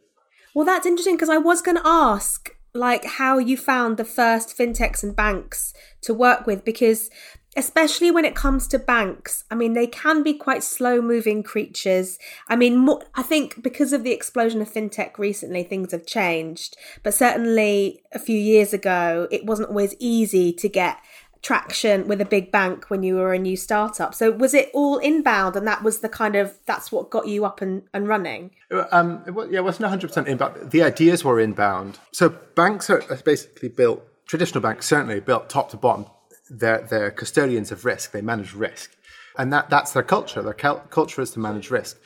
Well, 0.53 0.65
that's 0.65 0.85
interesting 0.85 1.15
because 1.15 1.29
I 1.29 1.37
was 1.37 1.61
going 1.61 1.77
to 1.77 1.85
ask 1.85 2.55
like 2.73 3.05
how 3.05 3.37
you 3.37 3.57
found 3.57 3.97
the 3.97 4.05
first 4.05 4.57
fintechs 4.57 5.03
and 5.03 5.15
banks 5.15 5.73
to 6.01 6.13
work 6.13 6.45
with 6.45 6.63
because 6.63 7.09
especially 7.57 8.11
when 8.11 8.25
it 8.25 8.35
comes 8.35 8.67
to 8.67 8.77
banks 8.77 9.43
i 9.49 9.55
mean 9.55 9.73
they 9.73 9.87
can 9.87 10.21
be 10.21 10.33
quite 10.33 10.63
slow 10.63 11.01
moving 11.01 11.41
creatures. 11.41 12.19
I 12.47 12.55
mean 12.55 12.77
more, 12.77 13.03
i 13.15 13.23
think 13.23 13.63
because 13.63 13.91
of 13.91 14.03
the 14.03 14.11
explosion 14.11 14.61
of 14.61 14.71
fintech 14.71 15.17
recently 15.17 15.63
things 15.63 15.91
have 15.91 16.05
changed. 16.05 16.77
But 17.03 17.13
certainly 17.13 18.03
a 18.13 18.19
few 18.19 18.37
years 18.37 18.73
ago 18.73 19.27
it 19.31 19.45
wasn't 19.45 19.69
always 19.69 19.95
easy 19.99 20.53
to 20.53 20.69
get 20.69 20.97
traction 21.41 22.07
with 22.07 22.19
a 22.19 22.25
big 22.25 22.51
bank 22.51 22.89
when 22.89 23.03
you 23.03 23.15
were 23.15 23.33
a 23.33 23.39
new 23.39 23.55
startup. 23.55 24.13
So 24.13 24.31
was 24.31 24.53
it 24.53 24.69
all 24.73 24.97
inbound 24.97 25.55
and 25.55 25.65
that 25.67 25.83
was 25.83 25.99
the 25.99 26.09
kind 26.09 26.35
of 26.35 26.57
that's 26.65 26.91
what 26.91 27.09
got 27.09 27.27
you 27.27 27.45
up 27.45 27.61
and, 27.61 27.83
and 27.93 28.07
running? 28.07 28.51
Um, 28.91 29.23
it 29.25 29.31
was, 29.31 29.49
yeah, 29.49 29.59
it 29.59 29.63
wasn't 29.63 29.91
100% 29.91 30.27
inbound. 30.27 30.71
The 30.71 30.83
ideas 30.83 31.23
were 31.23 31.39
inbound. 31.39 31.99
So 32.11 32.29
banks 32.29 32.89
are 32.89 33.01
basically 33.23 33.69
built, 33.69 34.05
traditional 34.27 34.61
banks 34.61 34.85
certainly 34.85 35.19
built 35.21 35.49
top 35.49 35.69
to 35.71 35.77
bottom. 35.77 36.07
They're, 36.49 36.81
they're 36.81 37.11
custodians 37.11 37.71
of 37.71 37.85
risk. 37.85 38.11
They 38.11 38.21
manage 38.21 38.53
risk. 38.53 38.95
And 39.37 39.53
that, 39.53 39.69
that's 39.69 39.93
their 39.93 40.03
culture. 40.03 40.41
Their 40.41 40.53
culture 40.53 41.21
is 41.21 41.31
to 41.31 41.39
manage 41.39 41.71
risk, 41.71 41.97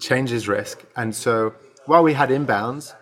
changes 0.00 0.46
risk. 0.46 0.84
And 0.96 1.14
so 1.14 1.54
while 1.86 2.02
we 2.02 2.12
had 2.12 2.28
inbounds, 2.28 2.94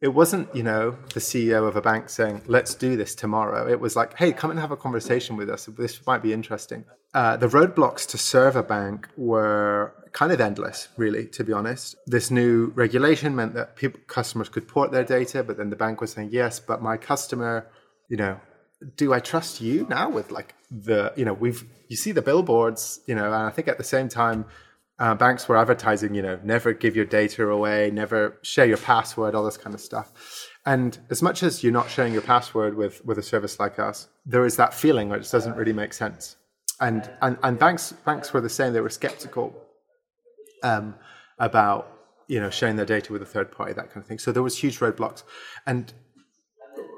it 0.00 0.08
wasn't, 0.08 0.54
you 0.54 0.62
know, 0.62 0.96
the 1.12 1.20
CEO 1.20 1.68
of 1.68 1.76
a 1.76 1.82
bank 1.82 2.08
saying, 2.08 2.42
let's 2.46 2.74
do 2.74 2.96
this 2.96 3.14
tomorrow. 3.14 3.70
It 3.70 3.80
was 3.80 3.96
like, 3.96 4.16
hey, 4.16 4.32
come 4.32 4.50
and 4.50 4.58
have 4.58 4.70
a 4.70 4.76
conversation 4.76 5.36
with 5.36 5.50
us. 5.50 5.66
This 5.66 6.06
might 6.06 6.22
be 6.22 6.32
interesting. 6.32 6.84
Uh, 7.12 7.36
the 7.36 7.48
roadblocks 7.48 8.08
to 8.08 8.16
serve 8.16 8.56
a 8.56 8.62
bank 8.62 9.08
were 9.16 9.92
kind 10.12 10.32
of 10.32 10.40
endless, 10.40 10.88
really, 10.96 11.26
to 11.26 11.44
be 11.44 11.52
honest. 11.52 11.96
This 12.06 12.30
new 12.30 12.72
regulation 12.74 13.36
meant 13.36 13.52
that 13.54 13.76
people, 13.76 14.00
customers 14.06 14.48
could 14.48 14.66
port 14.66 14.90
their 14.90 15.04
data, 15.04 15.42
but 15.42 15.58
then 15.58 15.68
the 15.68 15.76
bank 15.76 16.00
was 16.00 16.12
saying, 16.12 16.30
yes, 16.32 16.60
but 16.60 16.80
my 16.80 16.96
customer, 16.96 17.66
you 18.08 18.16
know, 18.16 18.40
do 18.96 19.12
I 19.12 19.20
trust 19.20 19.60
you 19.60 19.86
now 19.90 20.08
with 20.08 20.30
like 20.30 20.54
the, 20.70 21.12
you 21.14 21.26
know, 21.26 21.34
we've, 21.34 21.64
you 21.88 21.96
see 21.96 22.12
the 22.12 22.22
billboards, 22.22 23.00
you 23.06 23.14
know, 23.14 23.26
and 23.26 23.34
I 23.34 23.50
think 23.50 23.68
at 23.68 23.76
the 23.76 23.84
same 23.84 24.08
time, 24.08 24.46
uh, 25.00 25.14
banks 25.14 25.48
were 25.48 25.56
advertising, 25.56 26.14
you 26.14 26.20
know, 26.20 26.38
never 26.44 26.74
give 26.74 26.94
your 26.94 27.06
data 27.06 27.48
away, 27.48 27.90
never 27.90 28.38
share 28.42 28.66
your 28.66 28.76
password, 28.76 29.34
all 29.34 29.44
this 29.44 29.56
kind 29.56 29.74
of 29.74 29.80
stuff. 29.80 30.12
And 30.66 30.98
as 31.08 31.22
much 31.22 31.42
as 31.42 31.64
you're 31.64 31.72
not 31.72 31.88
sharing 31.88 32.12
your 32.12 32.22
password 32.22 32.76
with, 32.76 33.04
with 33.06 33.16
a 33.18 33.22
service 33.22 33.58
like 33.58 33.78
us, 33.78 34.08
there 34.26 34.44
is 34.44 34.56
that 34.56 34.74
feeling 34.74 35.08
which 35.08 35.30
doesn't 35.30 35.56
really 35.56 35.72
make 35.72 35.94
sense. 35.94 36.36
And, 36.80 37.10
and, 37.22 37.38
and 37.42 37.58
banks, 37.58 37.92
banks 37.92 38.32
were 38.34 38.42
the 38.42 38.50
same. 38.50 38.74
They 38.74 38.82
were 38.82 38.90
skeptical 38.90 39.54
um, 40.62 40.94
about, 41.38 41.90
you 42.28 42.38
know, 42.38 42.50
sharing 42.50 42.76
their 42.76 42.86
data 42.86 43.10
with 43.10 43.22
a 43.22 43.26
third 43.26 43.50
party, 43.50 43.72
that 43.72 43.88
kind 43.88 44.02
of 44.02 44.06
thing. 44.06 44.18
So 44.18 44.32
there 44.32 44.42
was 44.42 44.58
huge 44.58 44.80
roadblocks. 44.80 45.22
And 45.66 45.94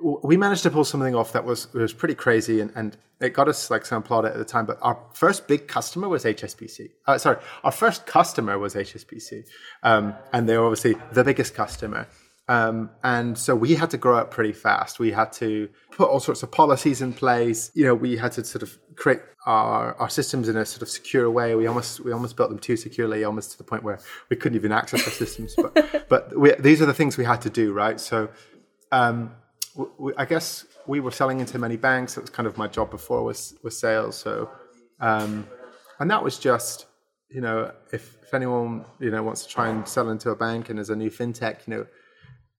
we 0.03 0.37
managed 0.37 0.63
to 0.65 0.71
pull 0.71 0.85
something 0.85 1.15
off 1.15 1.33
that 1.33 1.45
was 1.45 1.73
was 1.73 1.93
pretty 1.93 2.15
crazy, 2.15 2.61
and, 2.61 2.73
and 2.75 2.97
it 3.21 3.33
got 3.33 3.49
us 3.49 3.71
like 3.71 3.87
some 3.87 4.03
plaudit 4.03 4.33
at 4.33 4.39
the 4.39 4.45
time. 4.45 4.67
But 4.67 4.79
our 4.83 4.99
first 5.15 5.47
big 5.47 5.69
customer 5.69 6.09
was 6.09 6.25
HSBC. 6.25 6.91
Uh, 7.07 7.19
sorry, 7.19 7.39
our 7.65 7.73
first 7.73 8.07
customer 8.07 8.59
was 8.59 8.75
HSBC, 8.75 9.47
um, 9.83 10.15
and 10.33 10.49
they 10.49 10.57
were 10.57 10.65
obviously 10.65 10.97
the 11.13 11.25
biggest 11.25 11.55
customer. 11.55 12.09
Um, 12.49 12.91
and 13.05 13.39
so 13.39 13.55
we 13.55 13.77
had 13.77 13.91
to 13.91 13.97
grow 13.97 14.19
up 14.19 14.31
pretty 14.31 14.53
fast. 14.53 14.99
We 14.99 15.13
had 15.13 15.33
to 15.35 15.69
put 15.93 16.09
all 16.09 16.21
sorts 16.21 16.43
of 16.43 16.51
policies 16.51 17.01
in 17.01 17.13
place. 17.13 17.71
You 17.75 17.85
know, 17.85 17.95
we 17.95 18.17
had 18.17 18.33
to 18.33 18.45
sort 18.45 18.63
of 18.63 18.77
create 18.97 19.21
our, 19.47 19.95
our 19.95 20.09
systems 20.09 20.49
in 20.49 20.57
a 20.57 20.67
sort 20.67 20.83
of 20.83 20.89
secure 20.89 21.31
way. 21.31 21.55
We 21.55 21.67
almost 21.67 22.01
we 22.01 22.13
almost 22.13 22.37
built 22.37 22.51
them 22.51 22.59
too 22.59 22.77
securely, 22.77 23.25
almost 23.25 23.53
to 23.53 23.59
the 23.59 23.65
point 23.65 23.85
where 23.85 24.01
we 24.29 24.37
couldn't 24.37 24.57
even 24.57 24.73
access 24.73 25.07
our 25.07 25.13
systems. 25.13 25.55
But 25.57 26.07
but 26.09 26.39
we, 26.39 26.53
these 26.59 26.83
are 26.83 26.87
the 26.87 26.95
things 26.95 27.17
we 27.17 27.25
had 27.25 27.41
to 27.43 27.51
do, 27.51 27.73
right? 27.73 28.01
So 28.01 28.31
um, 28.91 29.35
I 30.17 30.25
guess 30.25 30.67
we 30.87 31.01
were 31.01 31.11
selling 31.11 31.41
into 31.41 31.59
many 31.59 31.77
banks. 31.77 32.17
It 32.17 32.21
was 32.21 32.31
kind 32.31 32.47
of 32.47 32.59
my 32.59 32.69
job 32.69 32.91
before 32.91 33.23
was 33.23 33.55
was 33.63 33.79
sales. 33.79 34.17
So, 34.17 34.51
um, 35.01 35.47
and 35.99 36.11
that 36.11 36.23
was 36.23 36.39
just 36.39 36.87
you 37.29 37.41
know 37.41 37.73
if 37.93 38.17
if 38.23 38.35
anyone 38.35 38.85
you 39.01 39.11
know 39.11 39.23
wants 39.23 39.45
to 39.45 39.49
try 39.49 39.69
and 39.69 39.87
sell 39.87 40.11
into 40.11 40.31
a 40.31 40.37
bank 40.37 40.71
and 40.71 40.79
as 40.79 40.91
a 40.91 40.97
new 40.97 41.11
fintech, 41.11 41.67
you 41.67 41.75
know, 41.75 41.87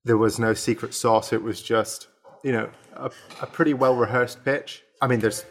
there 0.05 0.17
was 0.17 0.39
no 0.39 0.53
secret 0.53 0.93
sauce. 0.93 1.33
It 1.33 1.43
was 1.43 1.61
just 1.61 2.07
you 2.43 2.51
know 2.51 2.69
a, 2.95 3.11
a 3.41 3.47
pretty 3.47 3.73
well 3.73 3.95
rehearsed 3.95 4.43
pitch. 4.43 4.83
I 5.01 5.07
mean, 5.07 5.19
there's 5.19 5.45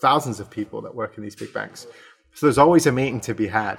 thousands 0.00 0.40
of 0.40 0.50
people 0.50 0.82
that 0.82 0.94
work 0.94 1.16
in 1.16 1.22
these 1.22 1.36
big 1.36 1.52
banks, 1.54 1.86
so 2.34 2.46
there's 2.46 2.58
always 2.58 2.86
a 2.86 2.92
meeting 2.92 3.20
to 3.22 3.34
be 3.34 3.46
had 3.46 3.78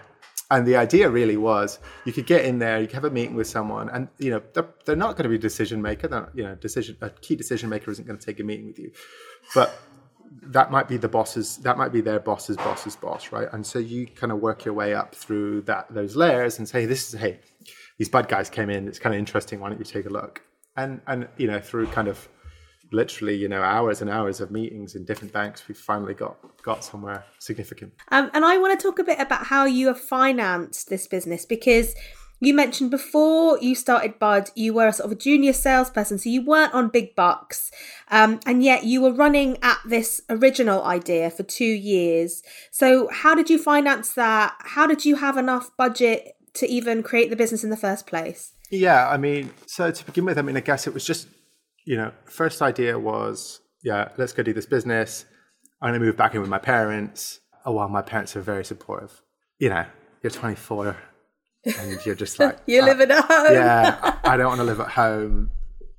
and 0.50 0.66
the 0.66 0.76
idea 0.78 1.10
really 1.10 1.38
was 1.38 1.80
you 2.06 2.14
could 2.14 2.26
get 2.26 2.46
in 2.46 2.60
there, 2.60 2.80
you 2.80 2.88
could 2.88 2.96
have 2.96 3.04
a 3.06 3.10
meeting 3.10 3.36
with 3.36 3.48
someone, 3.48 3.90
and 3.90 4.08
you 4.18 4.32
know 4.32 4.42
they're, 4.54 4.70
they're 4.86 4.96
not 4.96 5.16
going 5.16 5.24
to 5.24 5.30
be 5.30 5.36
a 5.36 5.40
decision 5.40 5.82
maker. 5.82 6.08
They're, 6.08 6.30
you 6.34 6.44
know, 6.44 6.56
decision 6.56 6.98
a 7.02 7.10
key 7.10 7.36
decision 7.36 7.70
maker 7.70 7.92
isn't 7.92 8.08
going 8.08 8.18
to 8.18 8.26
take 8.26 8.40
a 8.40 8.44
meeting 8.44 8.68
with 8.68 8.80
you, 8.80 8.92
but 9.54 9.78
that 10.42 10.72
might 10.72 10.88
be 10.88 10.98
the 10.98 11.10
boss's 11.10 11.58
that 11.58 11.78
might 11.78 11.92
be 11.92 12.02
their 12.02 12.20
boss's 12.20 12.58
boss's 12.58 12.96
boss, 12.96 13.32
right? 13.32 13.48
And 13.52 13.66
so 13.66 13.80
you 13.80 14.08
kind 14.08 14.32
of 14.32 14.40
work 14.40 14.66
your 14.66 14.74
way 14.74 14.94
up 14.94 15.16
through 15.16 15.62
that 15.64 15.88
those 15.90 16.16
layers 16.16 16.60
and 16.60 16.68
say, 16.68 16.86
this 16.86 17.14
is 17.14 17.20
hey, 17.20 17.40
these 17.98 18.10
bad 18.10 18.28
guys 18.28 18.50
came 18.50 18.70
in. 18.70 18.88
It's 18.88 19.00
kind 19.00 19.14
of 19.14 19.20
interesting. 19.20 19.60
Why 19.60 19.70
don't 19.70 19.80
you 19.80 19.86
take 19.86 20.06
a 20.06 20.10
look? 20.10 20.42
And 20.76 21.02
and 21.08 21.28
you 21.38 21.48
know 21.48 21.60
through 21.60 21.88
kind 21.88 22.08
of 22.08 22.28
literally, 22.91 23.36
you 23.36 23.50
know, 23.50 23.62
hours 23.62 24.02
and 24.02 24.10
hours 24.10 24.41
of 24.41 24.52
meetings 24.52 24.95
in 24.95 25.06
different 25.06 25.34
banks, 25.34 25.67
we 25.67 25.73
finally 25.73 26.13
got 26.13 26.38
got 26.63 26.84
somewhere 26.84 27.26
significant. 27.39 27.93
Um, 28.10 28.30
and 28.34 28.45
I 28.45 28.58
want 28.58 28.80
to 28.80 28.84
talk 28.84 29.00
a 29.00 29.04
bit 29.04 29.19
about 29.19 29.47
how 29.47 29.65
you 29.65 29.88
have 29.88 30.00
financed 30.00 30.89
this 30.89 31.08
business 31.08 31.45
because 31.45 31.95
you 32.39 32.54
mentioned 32.54 32.91
before 32.91 33.58
you 33.60 33.73
started 33.73 34.19
Bud, 34.19 34.52
you 34.56 34.73
were 34.73 34.88
a 34.88 34.93
sort 34.93 35.08
of 35.08 35.12
a 35.13 35.19
junior 35.19 35.54
salesperson, 35.54 36.19
so 36.19 36.30
you 36.30 36.45
weren't 36.45 36.73
on 36.73 36.89
big 36.89 37.15
bucks, 37.15 37.71
um, 38.10 38.39
and 38.45 38.63
yet 38.63 38.84
you 38.84 39.02
were 39.02 39.12
running 39.12 39.58
at 39.63 39.80
this 39.86 40.21
original 40.30 40.84
idea 40.84 41.32
for 41.32 41.43
two 41.43 41.65
years. 41.65 42.43
So, 42.69 43.10
how 43.12 43.34
did 43.34 43.50
you 43.50 43.58
finance 43.58 44.13
that? 44.13 44.56
How 44.60 44.86
did 44.86 45.04
you 45.04 45.15
have 45.15 45.38
enough 45.38 45.76
budget 45.78 46.36
to 46.54 46.67
even 46.67 47.02
create 47.02 47.30
the 47.30 47.36
business 47.36 47.63
in 47.63 47.71
the 47.71 47.78
first 47.78 48.06
place? 48.06 48.54
Yeah, 48.69 49.08
I 49.08 49.17
mean, 49.17 49.52
so 49.65 49.89
to 49.91 50.06
begin 50.06 50.26
with, 50.26 50.38
I 50.38 50.41
mean, 50.41 50.58
I 50.58 50.62
guess 50.62 50.88
it 50.88 50.93
was 50.93 51.06
just 51.06 51.28
you 51.88 51.95
know, 51.95 52.12
first 52.26 52.62
idea 52.62 53.00
was, 53.00 53.62
yeah, 53.82 54.10
let's 54.17 54.34
go 54.34 54.43
do 54.43 54.54
this 54.54 54.65
business. 54.65 55.26
I'm 55.82 55.91
going 55.91 56.00
to 56.02 56.06
move 56.06 56.17
back 56.17 56.36
in 56.36 56.41
with 56.41 56.50
my 56.50 56.58
parents. 56.58 57.39
Oh, 57.65 57.71
well, 57.71 57.88
my 57.88 58.02
parents 58.02 58.36
are 58.36 58.41
very 58.41 58.65
supportive. 58.65 59.21
You 59.58 59.69
know, 59.69 59.86
you're 60.21 60.32
24 60.32 60.97
and 61.65 62.06
you're 62.06 62.13
just 62.13 62.39
like, 62.39 62.60
you're 62.67 62.84
uh, 62.84 62.88
living 62.88 63.10
at 63.10 63.23
home. 63.23 63.54
yeah, 63.54 64.19
I 64.26 64.36
don't 64.36 64.47
want 64.47 64.60
to 64.60 64.63
live 64.71 64.82
at 64.82 64.89
home. 64.89 65.50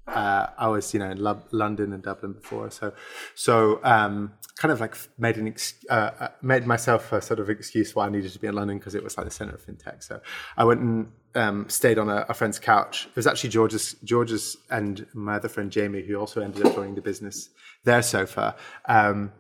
Uh, 0.09 0.47
I 0.57 0.68
was, 0.68 0.92
you 0.94 1.01
know, 1.01 1.11
in 1.11 1.23
Lo- 1.23 1.42
London 1.51 1.92
and 1.92 2.03
Dublin 2.03 2.33
before, 2.33 2.71
so 2.71 2.92
so 3.35 3.81
um, 3.85 4.33
kind 4.57 4.73
of 4.73 4.81
like 4.81 4.97
made 5.18 5.37
an 5.37 5.49
ex- 5.49 5.75
uh, 5.90 6.11
uh, 6.18 6.29
made 6.42 6.66
myself 6.66 7.12
a 7.12 7.21
sort 7.21 7.40
of 7.40 7.51
excuse 7.51 7.94
why 7.94 8.07
I 8.07 8.11
needed 8.11 8.33
to 8.33 8.38
be 8.38 8.47
in 8.47 8.55
London 8.55 8.79
because 8.79 8.94
it 8.94 9.05
was 9.05 9.16
like 9.16 9.27
the 9.27 9.33
center 9.33 9.55
of 9.55 9.64
fintech. 9.64 10.03
So 10.03 10.21
I 10.57 10.64
went 10.64 10.81
and 10.81 11.12
um, 11.35 11.68
stayed 11.68 11.99
on 11.99 12.09
a, 12.09 12.27
a, 12.29 12.35
friend's 12.35 12.59
couch. 12.59 13.07
It 13.07 13.16
was 13.16 13.27
actually 13.27 13.51
George's, 13.51 13.94
George's 14.05 14.57
and 14.71 15.07
my 15.14 15.37
other 15.37 15.49
friend 15.49 15.71
Jamie, 15.71 16.03
who 16.03 16.16
also 16.16 16.40
ended 16.40 16.66
up 16.66 16.75
joining 16.75 16.94
the 16.94 17.03
business, 17.03 17.51
their 17.85 18.03
sofa. 18.03 18.57
Um, 18.87 19.33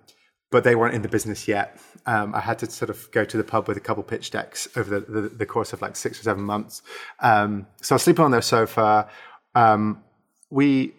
but 0.50 0.64
they 0.64 0.74
weren't 0.74 0.94
in 0.94 1.02
the 1.02 1.08
business 1.08 1.46
yet. 1.46 1.78
Um, 2.06 2.34
I 2.34 2.40
had 2.40 2.58
to 2.60 2.70
sort 2.70 2.88
of 2.90 3.10
go 3.10 3.24
to 3.24 3.36
the 3.36 3.44
pub 3.44 3.68
with 3.68 3.76
a 3.76 3.80
couple 3.80 4.02
pitch 4.02 4.30
decks 4.30 4.66
over 4.76 5.00
the, 5.00 5.20
the, 5.20 5.28
the 5.28 5.46
course 5.46 5.72
of 5.72 5.82
like 5.82 5.94
six 5.94 6.18
or 6.20 6.22
seven 6.22 6.42
months. 6.42 6.82
Um, 7.20 7.66
so 7.82 7.94
I 7.94 7.96
was 7.96 8.02
sleeping 8.02 8.24
on 8.24 8.30
their 8.30 8.42
sofa. 8.42 9.08
Um, 9.54 10.02
we 10.50 10.94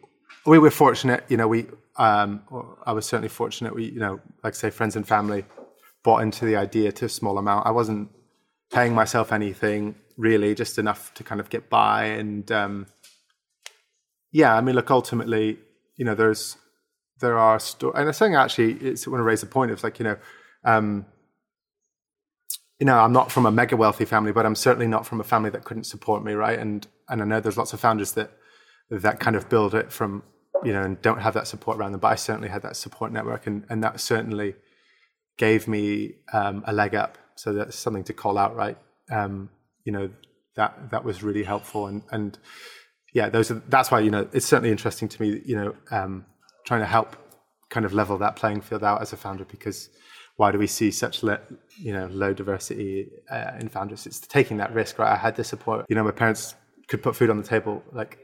we 0.46 0.60
were 0.60 0.72
fortunate, 0.72 1.24
you 1.28 1.38
know. 1.38 1.48
We 1.48 1.68
um, 1.98 2.42
I 2.86 2.94
was 2.94 3.06
certainly 3.06 3.30
fortunate. 3.30 3.76
We, 3.76 3.86
you 3.86 4.00
know, 4.00 4.20
like 4.44 4.54
I 4.54 4.58
say, 4.58 4.70
friends 4.70 4.96
and 4.96 5.08
family 5.08 5.46
bought 6.04 6.22
into 6.22 6.46
the 6.46 6.56
idea 6.56 6.92
to 6.94 7.06
a 7.06 7.10
small 7.10 7.38
amount. 7.38 7.68
I 7.68 7.72
wasn't 7.72 8.10
paying 8.72 8.94
myself 8.94 9.32
anything 9.32 9.96
really, 10.18 10.56
just 10.56 10.78
enough 10.78 11.14
to 11.16 11.24
kind 11.24 11.42
of 11.42 11.50
get 11.50 11.70
by. 11.70 12.06
And 12.06 12.50
um, 12.52 12.88
yeah, 14.32 14.56
I 14.56 14.62
mean, 14.62 14.76
look, 14.76 14.92
ultimately, 14.92 15.60
you 15.98 16.06
know, 16.06 16.16
there's 16.16 16.58
there 17.20 17.38
are 17.38 17.60
sto- 17.60 17.92
and 17.92 18.08
I 18.08 18.12
think 18.14 18.36
actually, 18.36 18.74
it's 18.74 19.08
I 19.08 19.12
want 19.12 19.20
to 19.20 19.26
raise 19.26 19.44
a 19.44 19.48
point. 19.48 19.72
It's 19.72 19.84
like 19.84 20.00
you 20.00 20.06
know. 20.06 20.18
Um, 20.64 21.06
you 22.80 22.86
know, 22.86 22.98
I'm 22.98 23.12
not 23.12 23.30
from 23.30 23.46
a 23.46 23.52
mega 23.52 23.76
wealthy 23.76 24.06
family, 24.06 24.32
but 24.32 24.46
I'm 24.46 24.56
certainly 24.56 24.88
not 24.88 25.06
from 25.06 25.20
a 25.20 25.24
family 25.26 25.50
that 25.50 25.66
couldn't 25.66 25.84
support 25.84 26.24
me, 26.24 26.32
right? 26.32 26.58
And 26.58 26.88
and 27.10 27.22
I 27.22 27.26
know 27.26 27.42
there's 27.42 27.58
lots 27.58 27.74
of 27.74 27.82
founders 27.82 28.14
that 28.14 28.32
that 28.90 29.20
kind 29.20 29.36
of 29.36 29.50
build 29.50 29.76
it 29.76 29.92
from, 29.92 30.24
you 30.64 30.74
know, 30.74 30.82
and 30.82 31.02
don't 31.02 31.22
have 31.22 31.34
that 31.36 31.48
support 31.48 31.78
around 31.78 31.92
them. 31.92 32.02
But 32.02 32.10
I 32.10 32.16
certainly 32.16 32.50
had 32.50 32.62
that 32.64 32.76
support 32.76 33.12
network, 33.12 33.48
and 33.48 33.66
and 33.70 33.84
that 33.84 34.00
certainly 34.00 34.56
gave 35.38 35.68
me 35.68 36.16
um, 36.34 36.64
a 36.66 36.74
leg 36.74 36.96
up. 36.96 37.18
So 37.36 37.54
that's 37.54 37.78
something 37.78 38.04
to 38.06 38.14
call 38.14 38.38
out, 38.38 38.56
right? 38.56 38.78
Um, 39.12 39.50
you 39.86 39.92
know, 39.92 40.10
that 40.56 40.92
that 40.92 41.04
was 41.04 41.24
really 41.24 41.44
helpful, 41.44 41.88
and 41.88 42.04
and 42.12 42.38
yeah, 43.14 43.30
those 43.30 43.52
are 43.52 43.62
that's 43.70 43.92
why 43.92 44.00
you 44.00 44.12
know 44.12 44.28
it's 44.34 44.46
certainly 44.46 44.72
interesting 44.72 45.08
to 45.08 45.22
me, 45.22 45.42
you 45.46 45.56
know, 45.56 45.76
um, 45.92 46.26
trying 46.66 46.82
to 46.82 46.86
help 46.86 47.16
kind 47.70 47.86
of 47.86 47.94
level 47.94 48.18
that 48.18 48.36
playing 48.36 48.62
field 48.62 48.84
out 48.84 49.02
as 49.02 49.14
a 49.14 49.18
founder 49.18 49.46
because 49.46 49.90
why 50.38 50.52
do 50.52 50.58
we 50.58 50.68
see 50.68 50.90
such 50.90 51.22
le- 51.22 51.42
you 51.78 51.92
know 51.92 52.08
low 52.08 52.34
diversity 52.34 53.10
uh, 53.30 53.52
in 53.60 53.68
founders? 53.68 54.06
It's 54.06 54.20
taking 54.20 54.58
that 54.58 54.74
risk, 54.74 54.98
right? 54.98 55.12
I 55.12 55.18
had 55.18 55.36
the 55.36 55.44
support. 55.44 55.86
You 55.90 55.96
know, 55.96 56.04
my 56.04 56.12
parents 56.12 56.56
could 56.88 57.04
put 57.04 57.16
food 57.16 57.30
on 57.30 57.38
the 57.38 57.44
table. 57.44 57.84
Like, 57.92 58.18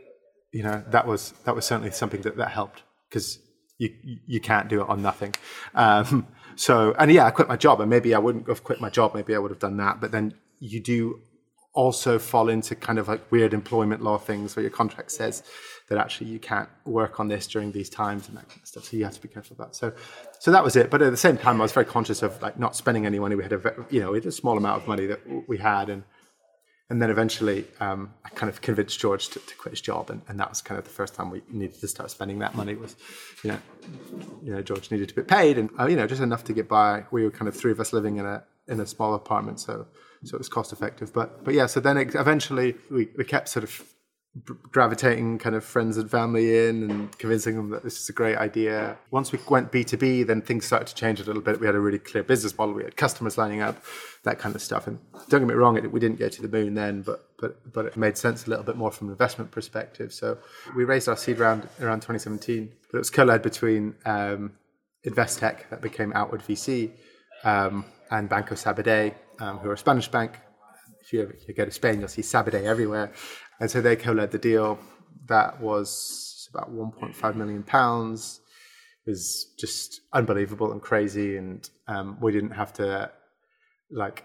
you 0.56 0.64
know, 0.64 0.82
that 0.88 1.06
was 1.06 1.34
that 1.44 1.54
was 1.54 1.66
certainly 1.66 1.92
something 1.92 2.22
that 2.22 2.38
that 2.38 2.52
helped 2.52 2.84
because 3.10 3.40
you 3.78 3.90
you 4.26 4.40
can't 4.40 4.70
do 4.70 4.82
it 4.84 4.88
on 4.88 5.02
nothing. 5.02 5.34
Um, 5.74 6.28
so, 6.56 6.96
and 6.98 7.12
yeah, 7.12 7.26
I 7.26 7.32
quit 7.32 7.50
my 7.50 7.58
job, 7.58 7.82
and 7.82 7.90
maybe 7.90 8.16
I 8.16 8.20
wouldn't 8.20 8.48
have 8.48 8.64
quit 8.64 8.80
my 8.80 8.90
job. 8.90 9.14
Maybe 9.14 9.36
I 9.36 9.40
would 9.40 9.52
have 9.52 9.60
done 9.60 9.76
that, 9.78 10.00
but 10.00 10.14
then 10.14 10.34
you 10.62 10.80
do 10.80 11.20
also 11.74 12.18
fall 12.18 12.48
into 12.48 12.74
kind 12.74 12.98
of 12.98 13.10
like 13.10 13.30
weird 13.34 13.54
employment 13.54 14.02
law 14.02 14.18
things 14.18 14.56
where 14.56 14.64
your 14.64 14.72
contract 14.72 15.12
says 15.12 15.44
that 15.90 15.98
actually 15.98 16.30
you 16.30 16.40
can't 16.40 16.70
work 16.86 17.20
on 17.20 17.28
this 17.28 17.48
during 17.48 17.74
these 17.74 17.90
times 17.90 18.30
and 18.30 18.38
that 18.38 18.48
kind 18.48 18.62
of 18.62 18.68
stuff. 18.68 18.86
So 18.86 18.96
you 18.96 19.04
have 19.04 19.16
to 19.16 19.22
be 19.22 19.28
careful 19.28 19.56
of 19.56 19.58
that. 19.58 19.76
So, 19.76 19.92
so 20.40 20.52
that 20.52 20.64
was 20.64 20.78
it. 20.78 20.90
But 20.90 21.02
at 21.02 21.12
the 21.12 21.18
same 21.18 21.38
time, 21.38 21.60
I 21.60 21.64
was 21.64 21.74
very 21.74 21.86
conscious 21.86 22.24
of 22.24 22.42
like 22.42 22.58
not 22.58 22.78
spending 22.78 23.06
any 23.06 23.20
money. 23.20 23.36
We 23.36 23.44
had 23.44 23.52
a, 23.52 23.86
you 23.90 24.00
know, 24.00 24.12
we 24.12 24.20
had 24.20 24.26
a 24.26 24.32
small 24.32 24.58
amount 24.58 24.84
of 24.84 24.88
money 24.88 25.06
that 25.08 25.20
we 25.50 25.58
had, 25.58 25.90
and 25.90 26.04
and 26.90 27.02
then 27.02 27.10
eventually 27.10 27.66
um, 27.80 28.14
I 28.24 28.30
kind 28.30 28.50
of 28.50 28.62
convinced 28.62 29.00
George 29.00 29.30
to, 29.30 29.40
to, 29.40 29.56
quit 29.56 29.72
his 29.72 29.82
job, 29.82 30.10
and, 30.10 30.22
and 30.28 30.40
that 30.40 30.50
was 30.50 30.62
kind 30.62 30.78
of 30.78 30.86
the 30.86 30.92
first 30.92 31.16
time 31.16 31.32
we 31.32 31.42
needed 31.50 31.80
to 31.80 31.88
start 31.88 32.12
spending 32.12 32.40
that 32.40 32.56
money. 32.56 32.76
Was, 32.76 32.96
you 33.44 33.52
know, 33.52 33.60
you 34.44 34.54
know, 34.54 34.62
George 34.62 34.92
needed 34.92 35.10
to 35.10 35.16
be 35.16 35.24
paid, 35.24 35.58
and 35.58 35.70
uh, 35.80 35.88
you 35.88 35.96
know, 35.96 36.06
just 36.06 36.22
enough 36.22 36.44
to 36.46 36.54
get 36.54 36.68
by. 36.68 37.06
We 37.12 37.24
were 37.24 37.32
kind 37.32 37.48
of 37.48 37.56
three 37.56 37.72
of 37.72 37.80
us 37.80 37.92
living 37.92 38.18
in 38.18 38.26
a 38.26 38.44
in 38.68 38.80
a 38.80 38.86
small 38.86 39.16
apartment, 39.16 39.60
so 39.60 39.88
so 40.24 40.36
it 40.36 40.38
was 40.38 40.50
cost 40.50 40.72
effective. 40.72 41.12
But 41.12 41.44
but 41.44 41.56
yeah, 41.56 41.66
so 41.66 41.80
then 41.80 41.98
it, 41.98 42.14
eventually 42.14 42.76
we, 42.92 43.10
we 43.18 43.24
kept 43.24 43.50
sort 43.50 43.64
of 43.64 43.84
gravitating 44.44 45.38
kind 45.38 45.56
of 45.56 45.64
friends 45.64 45.96
and 45.96 46.12
family 46.12 46.68
in 46.68 46.90
and 46.90 47.18
convincing 47.18 47.56
them 47.56 47.70
that 47.70 47.84
this 47.84 48.00
is 48.02 48.10
a 48.10 48.14
great 48.14 48.38
idea. 48.38 48.98
Once 49.10 49.32
we 49.32 49.40
went 49.50 49.72
B2B, 49.72 50.28
then 50.28 50.42
things 50.42 50.66
started 50.66 50.88
to 50.88 50.96
change 50.96 51.22
a 51.22 51.24
little 51.24 51.42
bit. 51.42 51.60
We 51.60 51.66
had 51.66 51.76
a 51.76 51.80
really 51.80 52.00
clear 52.00 52.22
business 52.22 52.58
model. 52.58 52.74
We 52.74 52.84
had 52.84 52.98
customers 52.98 53.38
lining 53.38 53.62
up, 53.62 53.82
that 54.24 54.38
kind 54.38 54.54
of 54.54 54.62
stuff. 54.62 54.88
And 54.88 55.00
don't 55.30 55.40
get 55.40 55.48
me 55.48 55.54
wrong, 55.54 55.78
it, 55.78 55.90
we 55.90 56.02
didn't 56.02 56.20
go 56.20 56.28
to 56.28 56.42
the 56.42 56.50
moon 56.50 56.74
then, 56.74 57.02
but, 57.02 57.30
but, 57.40 57.72
but 57.72 57.86
it 57.86 57.96
made 57.96 58.18
sense 58.18 58.46
a 58.46 58.50
little 58.50 58.66
bit 58.66 58.76
more 58.76 58.92
from 58.92 59.08
an 59.08 59.14
investment 59.14 59.52
perspective. 59.52 60.12
So 60.12 60.38
we 60.76 60.84
raised 60.84 61.08
our 61.08 61.16
seed 61.16 61.40
round 61.40 61.70
around 61.80 62.02
2017, 62.02 62.70
but 62.92 62.98
it 62.98 63.00
was 63.00 63.10
co-led 63.10 63.42
between 63.42 63.96
um, 64.06 64.54
Investec, 65.06 65.70
that 65.70 65.82
became 65.82 66.12
Outward 66.14 66.42
VC, 66.42 66.92
um, 67.46 67.86
and 68.12 68.28
Banco 68.28 68.56
Sabadell, 68.56 69.14
um, 69.40 69.60
who 69.60 69.70
are 69.70 69.74
a 69.74 69.78
Spanish 69.78 70.10
bank. 70.10 70.40
If 71.06 71.14
you, 71.14 71.32
you 71.48 71.54
go 71.54 71.66
to 71.66 71.72
Spain, 71.72 72.00
you'll 72.00 72.08
see 72.08 72.24
Sabadell 72.24 72.64
everywhere. 72.64 73.14
And 73.60 73.70
so 73.70 73.80
they 73.80 73.96
co-led 73.96 74.32
the 74.32 74.40
deal. 74.40 74.80
That 75.28 75.62
was 75.62 76.50
about 76.54 76.74
1.5 76.74 77.36
million 77.36 77.64
pounds. 77.64 78.42
It 79.06 79.12
was 79.12 79.54
just 79.58 80.02
unbelievable 80.14 80.72
and 80.72 80.82
crazy, 80.82 81.38
and 81.38 81.70
um, 81.88 82.18
we 82.20 82.32
didn't 82.32 82.52
have 82.52 82.74
to 82.74 83.12
like 83.92 84.24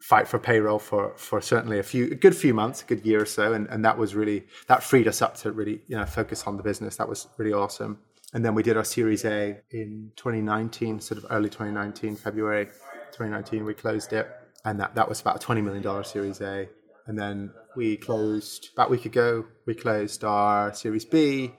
fight 0.00 0.26
for 0.26 0.38
payroll 0.38 0.78
for 0.78 1.12
for 1.16 1.40
certainly 1.40 1.78
a 1.78 1.82
few 1.82 2.06
a 2.06 2.14
good 2.14 2.34
few 2.34 2.54
months, 2.54 2.82
a 2.82 2.86
good 2.86 3.04
year 3.04 3.22
or 3.22 3.26
so, 3.26 3.52
and 3.52 3.66
and 3.68 3.84
that 3.84 3.98
was 3.98 4.14
really 4.14 4.46
that 4.68 4.82
freed 4.82 5.06
us 5.06 5.20
up 5.20 5.36
to 5.36 5.52
really 5.52 5.82
you 5.86 5.96
know 5.96 6.06
focus 6.06 6.44
on 6.44 6.56
the 6.56 6.62
business. 6.62 6.96
That 6.96 7.08
was 7.08 7.26
really 7.36 7.52
awesome. 7.52 7.98
And 8.32 8.44
then 8.44 8.54
we 8.54 8.62
did 8.62 8.76
our 8.76 8.84
Series 8.84 9.24
A 9.24 9.60
in 9.70 10.10
2019, 10.16 11.00
sort 11.00 11.18
of 11.18 11.26
early 11.30 11.48
2019, 11.48 12.16
February 12.16 12.66
2019. 13.12 13.64
We 13.64 13.74
closed 13.74 14.12
it, 14.12 14.28
and 14.66 14.80
that 14.80 14.96
that 14.96 15.08
was 15.08 15.20
about 15.20 15.36
a 15.36 15.38
20 15.38 15.62
million 15.62 15.82
dollar 15.82 16.02
Series 16.02 16.40
A. 16.42 16.68
And 17.06 17.16
then 17.16 17.52
we 17.76 17.96
closed 17.96 18.70
about 18.74 18.88
a 18.88 18.90
week 18.90 19.06
ago. 19.06 19.46
We 19.64 19.74
closed 19.74 20.24
our 20.24 20.74
Series 20.74 21.04
B, 21.04 21.54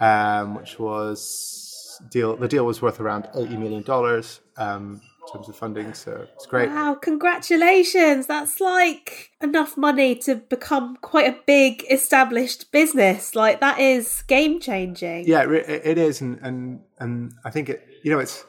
um, 0.00 0.56
which 0.56 0.78
was 0.78 2.00
deal. 2.10 2.36
The 2.36 2.48
deal 2.48 2.66
was 2.66 2.82
worth 2.82 2.98
around 2.98 3.28
eighty 3.36 3.56
million 3.56 3.84
dollars 3.84 4.40
um, 4.56 5.00
in 5.22 5.32
terms 5.32 5.48
of 5.48 5.54
funding, 5.54 5.94
so 5.94 6.26
it's 6.34 6.46
great. 6.46 6.70
Wow! 6.70 6.94
Congratulations! 6.94 8.26
That's 8.26 8.60
like 8.60 9.30
enough 9.40 9.76
money 9.76 10.16
to 10.16 10.34
become 10.34 10.96
quite 10.96 11.28
a 11.28 11.38
big 11.46 11.84
established 11.88 12.72
business. 12.72 13.36
Like 13.36 13.60
that 13.60 13.78
is 13.78 14.22
game 14.22 14.58
changing. 14.58 15.28
Yeah, 15.28 15.48
it, 15.48 15.86
it 15.86 15.98
is, 15.98 16.20
and 16.20 16.40
and 16.42 16.80
and 16.98 17.32
I 17.44 17.50
think 17.50 17.68
it. 17.68 17.86
You 18.02 18.10
know, 18.10 18.18
it's 18.18 18.44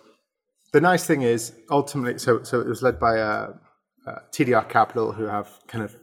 the 0.72 0.82
nice 0.82 1.06
thing 1.06 1.22
is 1.22 1.54
ultimately. 1.70 2.18
So 2.18 2.42
so 2.42 2.62
it 2.62 2.68
was 2.68 2.82
led 2.82 3.00
by 3.00 3.18
a. 3.18 3.50
Uh, 4.12 4.20
TDR 4.32 4.68
Capital, 4.68 5.14
who 5.14 5.26
have 5.26 5.48
kind 5.68 5.84
of 5.84 5.96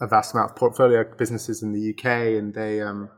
a 0.00 0.06
vast 0.06 0.34
amount 0.34 0.50
of 0.50 0.56
portfolio 0.56 1.04
businesses 1.16 1.62
in 1.62 1.72
the 1.72 1.94
UK, 1.94 2.38
and 2.38 2.54
they, 2.54 2.80
um, 2.80 3.08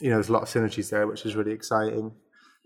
you 0.00 0.10
know, 0.10 0.16
there's 0.16 0.28
a 0.28 0.32
lot 0.32 0.42
of 0.42 0.48
synergies 0.48 0.90
there, 0.90 1.06
which 1.06 1.24
is 1.24 1.34
really 1.34 1.52
exciting. 1.52 2.12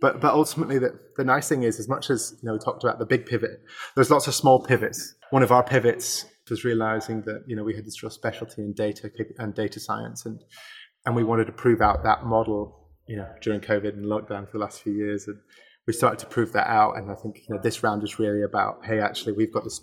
But 0.01 0.21
but 0.21 0.35
ultimately, 0.35 0.79
the, 0.79 0.99
the 1.17 1.25
nice 1.25 1.49
thing 1.49 1.63
is, 1.63 1.79
as 1.79 1.89
much 1.89 2.11
as 2.11 2.35
you 2.43 2.47
know, 2.47 2.55
we 2.55 2.59
talked 2.59 2.83
about 2.83 2.99
the 2.99 3.07
big 3.07 3.27
pivot, 3.27 3.61
there's 3.95 4.11
lots 4.11 4.27
of 4.27 4.35
small 4.35 4.63
pivots. 4.63 5.15
One 5.31 5.43
of 5.43 5.53
our 5.53 5.63
pivots 5.63 6.25
was 6.51 6.65
realizing 6.65 7.23
that 7.23 7.45
you 7.47 7.57
know 7.57 7.63
we 7.63 7.75
had 7.75 7.87
this 7.87 8.03
real 8.03 8.11
specialty 8.11 8.63
in 8.63 8.73
data 8.73 9.11
and 9.39 9.55
data 9.55 9.79
science, 9.79 10.27
and 10.27 10.43
and 11.05 11.15
we 11.15 11.25
wanted 11.25 11.47
to 11.47 11.53
prove 11.53 11.81
out 11.81 12.03
that 12.03 12.25
model, 12.25 12.91
you 13.07 13.17
know, 13.17 13.29
during 13.43 13.61
COVID 13.61 13.95
and 13.95 14.07
lockdown 14.07 14.47
for 14.47 14.59
the 14.59 14.65
last 14.65 14.83
few 14.83 14.93
years, 14.93 15.29
and 15.29 15.39
we 15.87 15.93
started 15.93 16.19
to 16.19 16.27
prove 16.27 16.53
that 16.53 16.69
out. 16.69 16.97
And 16.97 17.11
I 17.11 17.15
think 17.15 17.39
you 17.49 17.55
know 17.55 17.61
this 17.63 17.83
round 17.83 18.03
is 18.03 18.19
really 18.19 18.43
about, 18.43 18.85
hey, 18.85 19.01
actually, 19.01 19.33
we've 19.33 19.53
got 19.53 19.65
this 19.65 19.81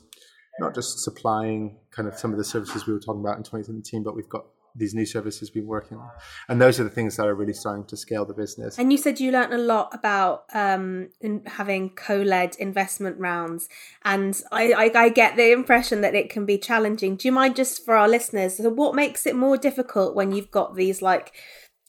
not 0.60 0.76
just 0.76 1.00
supplying 1.00 1.78
kind 1.92 2.08
of 2.08 2.18
some 2.18 2.32
of 2.32 2.38
the 2.38 2.44
services 2.44 2.86
we 2.86 2.94
were 2.94 3.00
talking 3.00 3.22
about 3.22 3.38
in 3.38 3.44
2017, 3.44 4.04
but 4.04 4.16
we've 4.16 4.30
got 4.30 4.46
these 4.76 4.96
new 4.96 5.06
services 5.06 5.52
we've 5.54 5.64
been 5.64 5.68
working 5.68 5.98
on. 5.98 6.10
And 6.50 6.60
those 6.60 6.80
are 6.80 6.84
the 6.84 6.90
things 6.90 7.18
that 7.18 7.28
are 7.28 7.36
really 7.36 7.54
starting 7.54 7.86
to 7.86 7.98
scale 7.98 8.26
the 8.26 8.34
business. 8.34 8.80
And 8.80 8.92
you 8.92 8.98
said 8.98 9.20
you 9.20 9.32
learned 9.32 9.54
a 9.54 9.58
lot 9.58 9.94
about 9.94 10.46
um, 10.54 11.10
having 11.46 11.92
co-led 11.92 12.56
investment 12.56 13.20
rounds. 13.20 13.70
And 14.04 14.42
I, 14.52 14.74
I, 14.74 14.92
I, 14.96 15.10
get 15.10 15.36
the 15.36 15.52
impression 15.52 16.02
that 16.02 16.16
it 16.16 16.30
can 16.30 16.46
be 16.46 16.58
challenging. 16.58 17.18
Do 17.18 17.28
you 17.28 17.32
mind 17.32 17.56
just 17.56 17.86
for 17.86 17.96
our 17.96 18.08
listeners, 18.08 18.60
what 18.60 18.96
makes 18.96 19.28
it 19.28 19.36
more 19.36 19.58
difficult 19.58 20.16
when 20.16 20.32
you've 20.32 20.52
got 20.52 20.76
these 20.76 21.02
like 21.02 21.34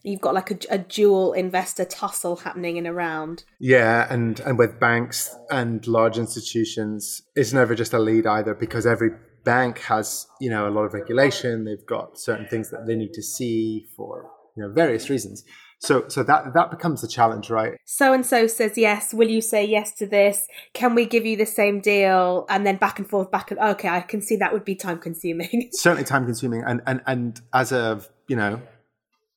you've 0.04 0.20
got 0.20 0.34
like 0.34 0.50
a, 0.50 0.58
a, 0.70 0.78
dual 0.78 1.32
investor 1.32 1.84
tussle 1.84 2.36
happening 2.36 2.76
in 2.76 2.86
a 2.86 2.92
round. 2.92 3.44
Yeah, 3.58 4.06
and 4.10 4.38
and 4.40 4.58
with 4.58 4.78
banks 4.78 5.34
and 5.50 5.84
large 5.86 6.18
institutions, 6.18 7.22
it's 7.34 7.52
never 7.52 7.74
just 7.74 7.92
a 7.92 7.98
lead 7.98 8.26
either 8.26 8.54
because 8.54 8.86
every 8.86 9.10
bank 9.44 9.78
has 9.80 10.26
you 10.40 10.50
know 10.50 10.68
a 10.68 10.70
lot 10.70 10.84
of 10.84 10.94
regulation. 10.94 11.64
They've 11.64 11.86
got 11.86 12.18
certain 12.18 12.46
things 12.46 12.70
that 12.70 12.86
they 12.86 12.94
need 12.94 13.14
to 13.14 13.22
see 13.22 13.86
for 13.96 14.30
you 14.56 14.62
know 14.62 14.72
various 14.72 15.10
reasons. 15.10 15.44
So 15.78 16.08
so 16.08 16.22
that 16.22 16.54
that 16.54 16.70
becomes 16.70 17.02
a 17.02 17.08
challenge, 17.08 17.50
right? 17.50 17.72
So 17.84 18.12
and 18.12 18.24
so 18.24 18.46
says 18.46 18.78
yes. 18.78 19.12
Will 19.12 19.28
you 19.28 19.40
say 19.40 19.64
yes 19.64 19.92
to 19.94 20.06
this? 20.06 20.46
Can 20.72 20.94
we 20.94 21.06
give 21.06 21.26
you 21.26 21.36
the 21.36 21.46
same 21.46 21.80
deal? 21.80 22.46
And 22.48 22.66
then 22.66 22.76
back 22.76 22.98
and 22.98 23.08
forth, 23.08 23.30
back 23.30 23.50
and 23.50 23.60
okay, 23.60 23.88
I 23.88 24.00
can 24.00 24.22
see 24.22 24.36
that 24.36 24.52
would 24.52 24.64
be 24.64 24.74
time 24.74 24.98
consuming. 24.98 25.68
Certainly 25.72 26.04
time 26.04 26.24
consuming, 26.24 26.62
and 26.66 26.82
and 26.86 27.02
and 27.06 27.40
as 27.52 27.72
a 27.72 28.00
you 28.28 28.36
know 28.36 28.60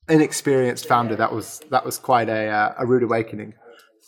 inexperienced 0.10 0.88
founder, 0.88 1.15
that 1.15 1.34
was 1.34 1.62
that 1.72 1.86
was 1.86 1.98
quite 1.98 2.30
a 2.30 2.48
uh, 2.48 2.76
a 2.80 2.86
rude 2.86 3.04
awakening. 3.04 3.54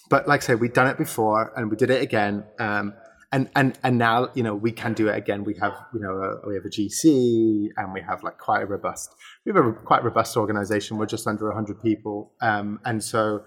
But 0.09 0.27
like 0.27 0.41
I 0.43 0.45
say, 0.47 0.55
we'd 0.55 0.73
done 0.73 0.87
it 0.87 0.97
before, 0.97 1.53
and 1.55 1.69
we 1.69 1.77
did 1.77 1.89
it 1.89 2.01
again. 2.01 2.43
Um, 2.59 2.93
and 3.31 3.49
and 3.55 3.77
and 3.83 3.97
now 3.97 4.29
you 4.33 4.43
know 4.43 4.55
we 4.55 4.71
can 4.71 4.93
do 4.93 5.07
it 5.07 5.15
again. 5.15 5.43
We 5.43 5.55
have 5.61 5.73
you 5.93 5.99
know 5.99 6.13
a, 6.13 6.47
we 6.47 6.55
have 6.55 6.65
a 6.65 6.69
GC, 6.69 7.69
and 7.77 7.93
we 7.93 8.01
have 8.01 8.23
like 8.23 8.37
quite 8.37 8.63
a 8.63 8.65
robust 8.65 9.13
we 9.45 9.53
have 9.53 9.65
a 9.65 9.73
quite 9.73 10.03
robust 10.03 10.35
organization. 10.37 10.97
We're 10.97 11.05
just 11.05 11.27
under 11.27 11.51
hundred 11.51 11.81
people, 11.81 12.33
um, 12.41 12.79
and 12.85 13.03
so 13.03 13.43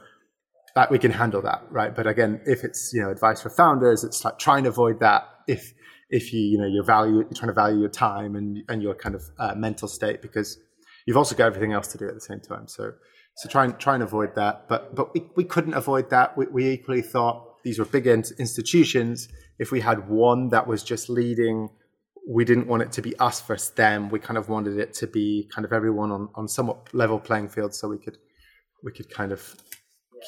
that 0.75 0.91
we 0.91 0.99
can 0.99 1.11
handle 1.11 1.43
that, 1.43 1.63
right? 1.71 1.95
But 1.95 2.07
again, 2.07 2.41
if 2.47 2.65
it's 2.65 2.93
you 2.93 3.03
know 3.03 3.11
advice 3.11 3.43
for 3.43 3.51
founders, 3.51 4.05
it's 4.05 4.25
like 4.25 4.39
trying 4.39 4.65
to 4.65 4.71
avoid 4.71 5.01
that. 5.01 5.29
If 5.49 5.73
if 6.11 6.33
you 6.33 6.41
you 6.41 6.59
know 6.59 6.67
your 6.67 6.85
value, 6.85 7.15
you're 7.15 7.25
trying 7.35 7.49
to 7.49 7.55
value 7.55 7.81
your 7.81 7.89
time 7.89 8.37
and 8.37 8.63
and 8.69 8.83
your 8.83 8.95
kind 8.95 9.15
of 9.15 9.23
uh, 9.39 9.55
mental 9.55 9.89
state 9.89 10.23
because 10.23 10.59
you've 11.07 11.17
also 11.17 11.35
got 11.35 11.47
everything 11.47 11.73
else 11.73 11.89
to 11.89 11.99
do 11.99 12.09
at 12.09 12.15
the 12.15 12.21
same 12.21 12.41
time. 12.41 12.69
So 12.69 12.93
So 13.35 13.49
try 13.49 13.65
and 13.65 13.79
try 13.79 13.95
and 13.95 14.03
avoid 14.03 14.35
that. 14.35 14.69
But 14.69 14.95
but 14.95 15.15
we, 15.15 15.25
we 15.37 15.45
couldn't 15.45 15.75
avoid 15.75 16.11
that. 16.11 16.37
We, 16.37 16.47
we 16.47 16.69
equally 16.71 17.03
thought 17.03 17.63
these 17.65 17.79
were 17.79 17.85
big 17.85 18.07
institutions. 18.07 19.29
If 19.59 19.71
we 19.71 19.81
had 19.81 20.09
one 20.09 20.51
that 20.51 20.67
was 20.67 20.83
just 20.83 21.09
leading, 21.09 21.71
we 22.29 22.45
didn't 22.45 22.67
want 22.67 22.83
it 22.83 22.93
to 22.93 23.03
be 23.03 23.17
us 23.19 23.41
versus 23.41 23.71
them. 23.71 24.11
We 24.11 24.19
kind 24.19 24.37
of 24.37 24.49
wanted 24.49 24.79
it 24.79 24.93
to 24.95 25.07
be 25.07 25.49
kind 25.55 25.65
of 25.65 25.73
everyone 25.73 26.11
on, 26.11 26.29
on 26.35 26.49
somewhat 26.49 26.93
level 26.93 27.19
playing 27.19 27.49
field, 27.49 27.75
so 27.75 27.89
we 27.89 27.99
could 27.99 28.19
we 28.85 28.93
could 28.93 29.09
kind 29.11 29.33
of 29.33 29.57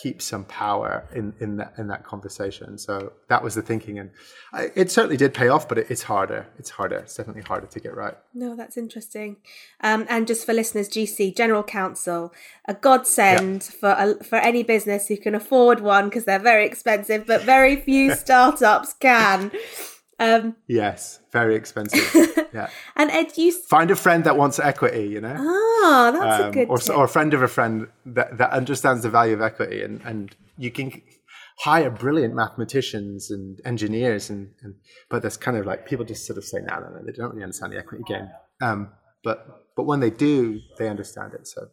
keep 0.03 0.21
some 0.21 0.45
power 0.45 1.07
in 1.15 1.35
in 1.41 1.57
that 1.57 1.75
in 1.79 1.89
that 1.89 2.05
conversation. 2.05 2.79
So 2.79 3.13
that 3.29 3.43
was 3.43 3.55
the 3.55 3.63
thinking, 3.63 3.99
and 3.99 4.11
I, 4.53 4.71
it 4.75 4.91
certainly 4.91 5.17
did 5.17 5.35
pay 5.35 5.49
off. 5.49 5.69
But 5.69 5.79
it, 5.79 5.87
it's 5.91 6.03
harder. 6.03 6.47
It's 6.59 6.71
harder. 6.71 6.97
It's 6.97 7.17
definitely 7.17 7.43
harder 7.43 7.67
to 7.67 7.81
get 7.81 7.95
right. 7.95 8.17
No, 8.33 8.57
that's 8.57 8.77
interesting. 8.77 9.37
Um, 9.81 10.07
and 10.09 10.27
just 10.27 10.45
for 10.45 10.53
listeners, 10.53 10.89
GC 10.89 11.37
General 11.37 11.63
Counsel, 11.63 12.33
a 12.67 12.75
godsend 12.75 13.69
yeah. 13.71 13.79
for 13.81 13.97
a, 13.99 14.25
for 14.25 14.37
any 14.37 14.63
business 14.63 15.09
who 15.09 15.17
can 15.17 15.35
afford 15.35 15.81
one 15.81 16.07
because 16.07 16.25
they're 16.25 16.39
very 16.39 16.67
expensive, 16.67 17.27
but 17.27 17.43
very 17.43 17.77
few 17.77 18.15
startups 18.15 18.93
can. 18.95 19.51
Um, 20.19 20.57
yes, 20.69 21.21
very 21.33 21.57
expensive. 21.57 22.31
Yeah. 22.55 22.69
and 22.95 23.11
Ed, 23.11 23.37
you 23.37 23.51
find 23.51 23.91
a 23.91 23.97
friend 23.97 24.23
that 24.23 24.37
wants 24.37 24.61
equity. 24.61 25.09
You 25.09 25.21
know. 25.21 25.35
Ah, 25.37 26.11
that's 26.13 26.41
um, 26.41 26.49
a 26.51 26.53
good. 26.53 26.69
Or, 26.69 26.79
or 26.97 27.05
a 27.07 27.09
friend 27.09 27.35
of 27.35 27.43
a 27.43 27.49
friend 27.49 27.89
that, 28.07 28.39
that 28.39 28.53
understands 28.53 29.03
the 29.03 29.11
value 29.11 29.35
of 29.35 29.43
equity, 29.43 29.83
and 29.83 30.01
and 30.05 30.37
you 30.57 30.71
can 30.71 31.03
hire 31.59 31.91
brilliant 31.91 32.35
mathematicians 32.35 33.31
and 33.31 33.61
engineers, 33.65 34.31
and, 34.31 34.53
and 34.63 34.77
but 35.09 35.23
there's 35.23 35.37
kind 35.37 35.57
of 35.57 35.67
like 35.67 35.87
people 35.87 36.05
just 36.05 36.27
sort 36.27 36.39
of 36.39 36.45
say, 36.45 36.59
no, 36.61 36.79
no, 36.79 36.89
no, 36.91 37.03
they 37.05 37.13
don't 37.13 37.31
really 37.31 37.43
understand 37.43 37.73
the 37.73 37.79
equity 37.79 38.05
game. 38.07 38.29
Um, 38.61 38.91
but 39.23 39.65
but 39.77 39.85
when 39.85 40.01
they 40.01 40.11
do, 40.11 40.61
they 40.79 40.89
understand 40.89 41.35
it. 41.35 41.47
So, 41.47 41.67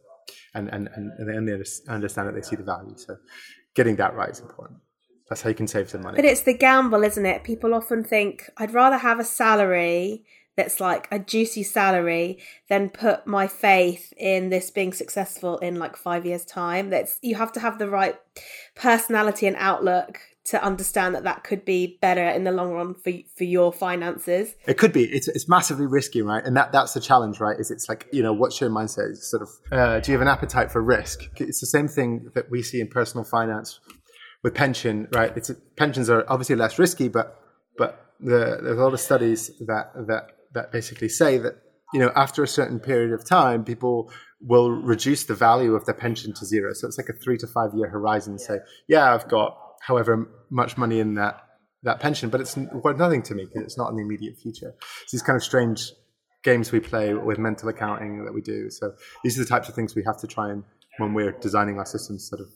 and 0.54 0.68
and 0.68 0.88
and, 0.94 1.12
and 1.18 1.48
they 1.48 1.54
understand 1.88 2.28
it, 2.28 2.34
they 2.34 2.42
see 2.42 2.56
the 2.56 2.64
value. 2.64 2.94
So, 2.96 3.18
getting 3.74 3.96
that 3.96 4.14
right 4.14 4.30
is 4.30 4.40
important. 4.40 4.80
That's 5.32 5.40
how 5.40 5.48
you 5.48 5.54
can 5.54 5.66
save 5.66 5.88
some 5.88 6.02
money. 6.02 6.16
But 6.16 6.26
it's 6.26 6.42
the 6.42 6.52
gamble, 6.52 7.02
isn't 7.02 7.24
it? 7.24 7.42
People 7.42 7.72
often 7.72 8.04
think 8.04 8.50
I'd 8.58 8.74
rather 8.74 8.98
have 8.98 9.18
a 9.18 9.24
salary 9.24 10.26
that's 10.58 10.78
like 10.78 11.08
a 11.10 11.18
juicy 11.18 11.62
salary 11.62 12.38
than 12.68 12.90
put 12.90 13.26
my 13.26 13.46
faith 13.46 14.12
in 14.18 14.50
this 14.50 14.70
being 14.70 14.92
successful 14.92 15.56
in 15.60 15.76
like 15.76 15.96
five 15.96 16.26
years 16.26 16.44
time. 16.44 16.90
That's 16.90 17.18
you 17.22 17.36
have 17.36 17.50
to 17.52 17.60
have 17.60 17.78
the 17.78 17.88
right 17.88 18.14
personality 18.74 19.46
and 19.46 19.56
outlook 19.58 20.20
to 20.44 20.62
understand 20.62 21.14
that 21.14 21.24
that 21.24 21.44
could 21.44 21.64
be 21.64 21.98
better 22.02 22.28
in 22.28 22.44
the 22.44 22.52
long 22.52 22.72
run 22.72 22.92
for 22.92 23.12
for 23.34 23.44
your 23.44 23.72
finances. 23.72 24.54
It 24.66 24.76
could 24.76 24.92
be. 24.92 25.04
It's, 25.04 25.28
it's 25.28 25.48
massively 25.48 25.86
risky 25.86 26.20
right? 26.20 26.44
And 26.44 26.54
that 26.58 26.72
that's 26.72 26.92
the 26.92 27.00
challenge 27.00 27.40
right? 27.40 27.58
Is 27.58 27.70
it's 27.70 27.88
like 27.88 28.06
you 28.12 28.22
know 28.22 28.34
what's 28.34 28.60
your 28.60 28.68
mindset? 28.68 29.12
It's 29.12 29.30
sort 29.30 29.44
of 29.44 29.48
uh, 29.70 30.00
do 30.00 30.12
you 30.12 30.18
have 30.18 30.20
an 30.20 30.28
appetite 30.28 30.70
for 30.70 30.82
risk? 30.82 31.22
It's 31.36 31.60
the 31.60 31.66
same 31.66 31.88
thing 31.88 32.28
that 32.34 32.50
we 32.50 32.60
see 32.60 32.82
in 32.82 32.88
personal 32.88 33.24
finance 33.24 33.80
with 34.42 34.54
pension, 34.54 35.08
right? 35.12 35.36
It's 35.36 35.50
pensions 35.76 36.10
are 36.10 36.24
obviously 36.28 36.56
less 36.56 36.78
risky, 36.78 37.08
but 37.08 37.38
but 37.76 38.12
the, 38.20 38.58
there's 38.62 38.78
a 38.78 38.82
lot 38.82 38.92
of 38.92 39.00
studies 39.00 39.50
that 39.66 39.92
that 40.08 40.32
that 40.54 40.72
basically 40.72 41.08
say 41.08 41.38
that 41.38 41.54
you 41.92 42.00
know 42.00 42.10
after 42.14 42.42
a 42.42 42.48
certain 42.48 42.80
period 42.80 43.12
of 43.12 43.24
time, 43.24 43.64
people 43.64 44.10
will 44.40 44.70
reduce 44.70 45.24
the 45.24 45.34
value 45.34 45.74
of 45.74 45.84
their 45.86 45.94
pension 45.94 46.32
to 46.34 46.44
zero. 46.44 46.72
So 46.74 46.88
it's 46.88 46.98
like 46.98 47.08
a 47.08 47.12
three 47.12 47.38
to 47.38 47.46
five 47.46 47.70
year 47.74 47.88
horizon. 47.88 48.38
Say, 48.38 48.58
yeah, 48.88 49.14
I've 49.14 49.28
got 49.28 49.56
however 49.82 50.28
much 50.50 50.76
money 50.76 51.00
in 51.00 51.14
that 51.14 51.40
that 51.84 52.00
pension, 52.00 52.30
but 52.30 52.40
it's 52.40 52.56
worth 52.56 52.96
nothing 52.96 53.22
to 53.22 53.34
me 53.34 53.44
because 53.44 53.62
it's 53.62 53.78
not 53.78 53.90
in 53.90 53.96
the 53.96 54.02
immediate 54.02 54.36
future. 54.36 54.74
It's 55.02 55.12
these 55.12 55.22
kind 55.22 55.36
of 55.36 55.42
strange 55.42 55.92
games 56.44 56.72
we 56.72 56.80
play 56.80 57.14
with 57.14 57.38
mental 57.38 57.68
accounting 57.68 58.24
that 58.24 58.32
we 58.32 58.40
do. 58.40 58.70
So 58.70 58.92
these 59.22 59.38
are 59.38 59.42
the 59.42 59.48
types 59.48 59.68
of 59.68 59.74
things 59.74 59.94
we 59.94 60.02
have 60.04 60.18
to 60.18 60.26
try 60.26 60.50
and 60.50 60.64
when 60.98 61.14
we're 61.14 61.32
designing 61.32 61.78
our 61.78 61.86
systems, 61.86 62.28
sort 62.28 62.40
of 62.40 62.48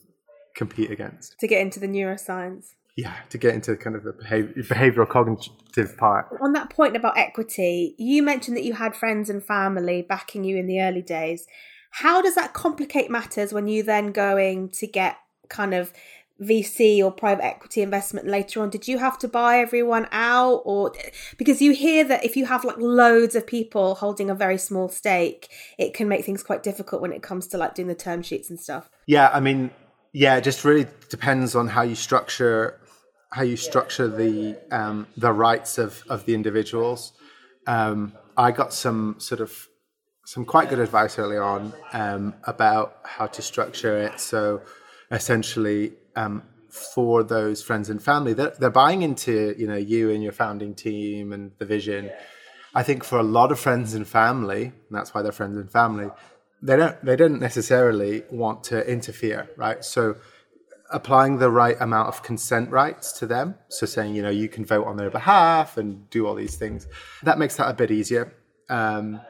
compete 0.57 0.91
against. 0.91 1.39
To 1.39 1.47
get 1.47 1.61
into 1.61 1.79
the 1.79 1.87
neuroscience. 1.87 2.73
Yeah, 2.97 3.13
to 3.29 3.37
get 3.37 3.53
into 3.53 3.75
kind 3.75 3.95
of 3.95 4.03
the 4.03 4.11
behavioral 4.11 5.07
cognitive 5.07 5.95
part. 5.97 6.27
On 6.41 6.51
that 6.53 6.71
point 6.71 6.95
about 6.95 7.15
equity, 7.15 7.93
you 7.99 8.23
mentioned 8.23 8.57
that 8.57 8.63
you 8.63 8.73
had 8.73 8.95
friends 8.95 9.29
and 9.29 9.43
family 9.43 10.01
backing 10.01 10.43
you 10.43 10.57
in 10.57 10.65
the 10.65 10.81
early 10.81 11.03
days. 11.03 11.45
How 11.91 12.23
does 12.23 12.33
that 12.35 12.53
complicate 12.53 13.11
matters 13.11 13.53
when 13.53 13.67
you 13.67 13.83
then 13.83 14.11
going 14.11 14.69
to 14.69 14.87
get 14.87 15.17
kind 15.47 15.75
of 15.75 15.93
VC 16.41 17.03
or 17.03 17.11
private 17.11 17.45
equity 17.45 17.83
investment 17.83 18.27
later 18.27 18.63
on? 18.63 18.71
Did 18.71 18.87
you 18.87 18.97
have 18.97 19.19
to 19.19 19.27
buy 19.27 19.59
everyone 19.59 20.07
out 20.11 20.63
or 20.65 20.91
because 21.37 21.61
you 21.61 21.73
hear 21.73 22.03
that 22.03 22.25
if 22.25 22.35
you 22.35 22.47
have 22.47 22.63
like 22.63 22.77
loads 22.77 23.35
of 23.35 23.45
people 23.45 23.93
holding 23.95 24.31
a 24.31 24.35
very 24.35 24.57
small 24.57 24.89
stake, 24.89 25.49
it 25.77 25.93
can 25.93 26.07
make 26.07 26.25
things 26.25 26.41
quite 26.41 26.63
difficult 26.63 27.03
when 27.03 27.13
it 27.13 27.21
comes 27.21 27.45
to 27.47 27.59
like 27.59 27.75
doing 27.75 27.87
the 27.87 27.95
term 27.95 28.23
sheets 28.23 28.49
and 28.49 28.59
stuff? 28.59 28.89
Yeah, 29.05 29.29
I 29.31 29.39
mean, 29.39 29.69
yeah, 30.17 30.37
it 30.37 30.43
just 30.43 30.65
really 30.65 30.87
depends 31.09 31.53
on 31.53 31.67
how 31.67 31.83
you 31.83 31.93
structure 31.93 32.79
how 33.29 33.43
you 33.43 33.55
structure 33.55 34.07
the 34.07 34.57
um, 34.71 35.05
the 35.15 35.31
rights 35.31 35.77
of 35.77 36.03
of 36.09 36.25
the 36.25 36.33
individuals. 36.33 37.13
Um, 37.67 38.13
I 38.35 38.49
got 38.51 38.73
some 38.73 39.17
sort 39.19 39.41
of 39.41 39.51
some 40.25 40.43
quite 40.43 40.69
good 40.69 40.79
advice 40.79 41.19
early 41.19 41.37
on 41.37 41.71
um, 41.93 42.33
about 42.45 42.97
how 43.03 43.27
to 43.27 43.41
structure 43.43 43.95
it. 44.05 44.19
So 44.19 44.63
essentially, 45.11 45.93
um, 46.15 46.41
for 46.71 47.21
those 47.21 47.61
friends 47.61 47.91
and 47.91 48.01
family, 48.01 48.33
they're, 48.33 48.55
they're 48.59 48.71
buying 48.71 49.03
into 49.03 49.53
you 49.55 49.67
know 49.67 49.77
you 49.77 50.09
and 50.09 50.23
your 50.23 50.31
founding 50.31 50.73
team 50.73 51.31
and 51.31 51.51
the 51.59 51.65
vision. 51.65 52.09
I 52.73 52.81
think 52.81 53.03
for 53.03 53.19
a 53.19 53.23
lot 53.37 53.51
of 53.51 53.59
friends 53.59 53.93
and 53.93 54.07
family, 54.07 54.63
and 54.63 54.97
that's 54.97 55.13
why 55.13 55.21
they're 55.21 55.31
friends 55.31 55.57
and 55.57 55.71
family, 55.71 56.09
they 56.61 56.75
don't 56.75 57.03
they 57.03 57.15
don't 57.15 57.39
necessarily 57.39 58.23
want 58.31 58.63
to 58.65 58.89
interfere, 58.89 59.49
right? 59.57 59.83
So 59.83 60.15
applying 60.89 61.37
the 61.37 61.49
right 61.49 61.75
amount 61.79 62.07
of 62.07 62.23
consent 62.23 62.71
rights 62.71 63.11
to 63.19 63.27
them, 63.27 63.55
so 63.69 63.85
saying 63.85 64.15
you 64.15 64.21
know 64.21 64.29
you 64.29 64.49
can 64.49 64.65
vote 64.65 64.87
on 64.87 64.97
their 64.97 65.09
behalf 65.09 65.77
and 65.77 66.09
do 66.09 66.25
all 66.27 66.35
these 66.35 66.55
things, 66.55 66.87
that 67.23 67.37
makes 67.37 67.55
that 67.57 67.69
a 67.69 67.73
bit 67.73 67.91
easier. 67.91 68.33
Um, 68.69 69.21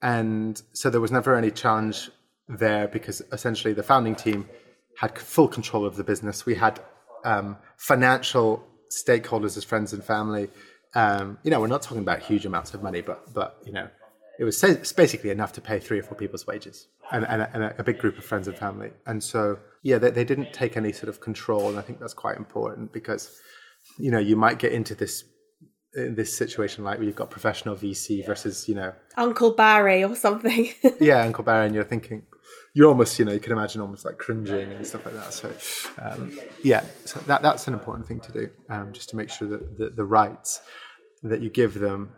and 0.00 0.60
so 0.72 0.90
there 0.90 1.00
was 1.00 1.12
never 1.12 1.36
any 1.36 1.50
challenge 1.50 2.10
there 2.48 2.88
because 2.88 3.22
essentially 3.32 3.72
the 3.72 3.84
founding 3.84 4.16
team 4.16 4.48
had 4.98 5.16
full 5.18 5.48
control 5.48 5.86
of 5.86 5.96
the 5.96 6.04
business. 6.04 6.44
We 6.44 6.56
had 6.56 6.80
um, 7.24 7.56
financial 7.76 8.66
stakeholders 8.90 9.56
as 9.56 9.64
friends 9.64 9.92
and 9.92 10.04
family. 10.04 10.50
Um, 10.94 11.38
you 11.42 11.50
know, 11.50 11.60
we're 11.60 11.68
not 11.68 11.82
talking 11.82 12.02
about 12.02 12.20
huge 12.20 12.44
amounts 12.44 12.74
of 12.74 12.82
money, 12.82 13.00
but 13.00 13.32
but 13.32 13.58
you 13.64 13.72
know, 13.72 13.88
it 14.38 14.44
was 14.44 14.60
basically 14.96 15.30
enough 15.30 15.52
to 15.52 15.60
pay 15.60 15.78
three 15.78 15.98
or 15.98 16.02
four 16.02 16.16
people's 16.16 16.46
wages 16.46 16.88
and, 17.10 17.26
and, 17.26 17.42
a, 17.42 17.50
and 17.54 17.74
a, 17.78 17.84
big 17.84 17.98
group 17.98 18.16
of 18.16 18.24
friends 18.24 18.48
and 18.48 18.56
family. 18.56 18.90
And 19.06 19.22
so, 19.22 19.58
yeah, 19.82 19.98
they, 19.98 20.10
they, 20.10 20.24
didn't 20.24 20.52
take 20.52 20.76
any 20.76 20.92
sort 20.92 21.08
of 21.08 21.20
control. 21.20 21.68
And 21.68 21.78
I 21.78 21.82
think 21.82 22.00
that's 22.00 22.14
quite 22.14 22.36
important 22.36 22.92
because, 22.92 23.38
you 23.98 24.10
know, 24.10 24.18
you 24.18 24.36
might 24.36 24.58
get 24.58 24.72
into 24.72 24.94
this 24.94 25.24
in 25.94 26.14
this 26.14 26.34
situation 26.34 26.84
like 26.84 26.98
where 26.98 27.06
you've 27.06 27.16
got 27.16 27.30
professional 27.30 27.76
VC 27.76 28.24
versus, 28.24 28.66
you 28.68 28.74
know, 28.74 28.94
Uncle 29.16 29.52
Barry 29.52 30.02
or 30.02 30.16
something. 30.16 30.70
yeah, 31.00 31.22
Uncle 31.22 31.44
Barry, 31.44 31.66
and 31.66 31.74
you're 31.74 31.84
thinking, 31.84 32.22
you're 32.74 32.88
almost, 32.88 33.18
you 33.18 33.26
know, 33.26 33.32
you 33.32 33.40
can 33.40 33.52
imagine 33.52 33.82
almost 33.82 34.06
like 34.06 34.16
cringing 34.16 34.72
and 34.72 34.86
stuff 34.86 35.04
like 35.04 35.14
that. 35.14 35.34
So, 35.34 35.52
um, 36.00 36.38
yeah, 36.64 36.84
so 37.04 37.20
that 37.20 37.42
that's 37.42 37.68
an 37.68 37.74
important 37.74 38.06
thing 38.06 38.20
to 38.20 38.32
do, 38.32 38.50
um, 38.70 38.94
just 38.94 39.10
to 39.10 39.16
make 39.16 39.28
sure 39.28 39.48
that 39.48 39.76
the, 39.76 39.90
the 39.90 40.04
rights 40.04 40.62
that 41.22 41.42
you 41.42 41.50
give 41.50 41.74
them 41.74 42.12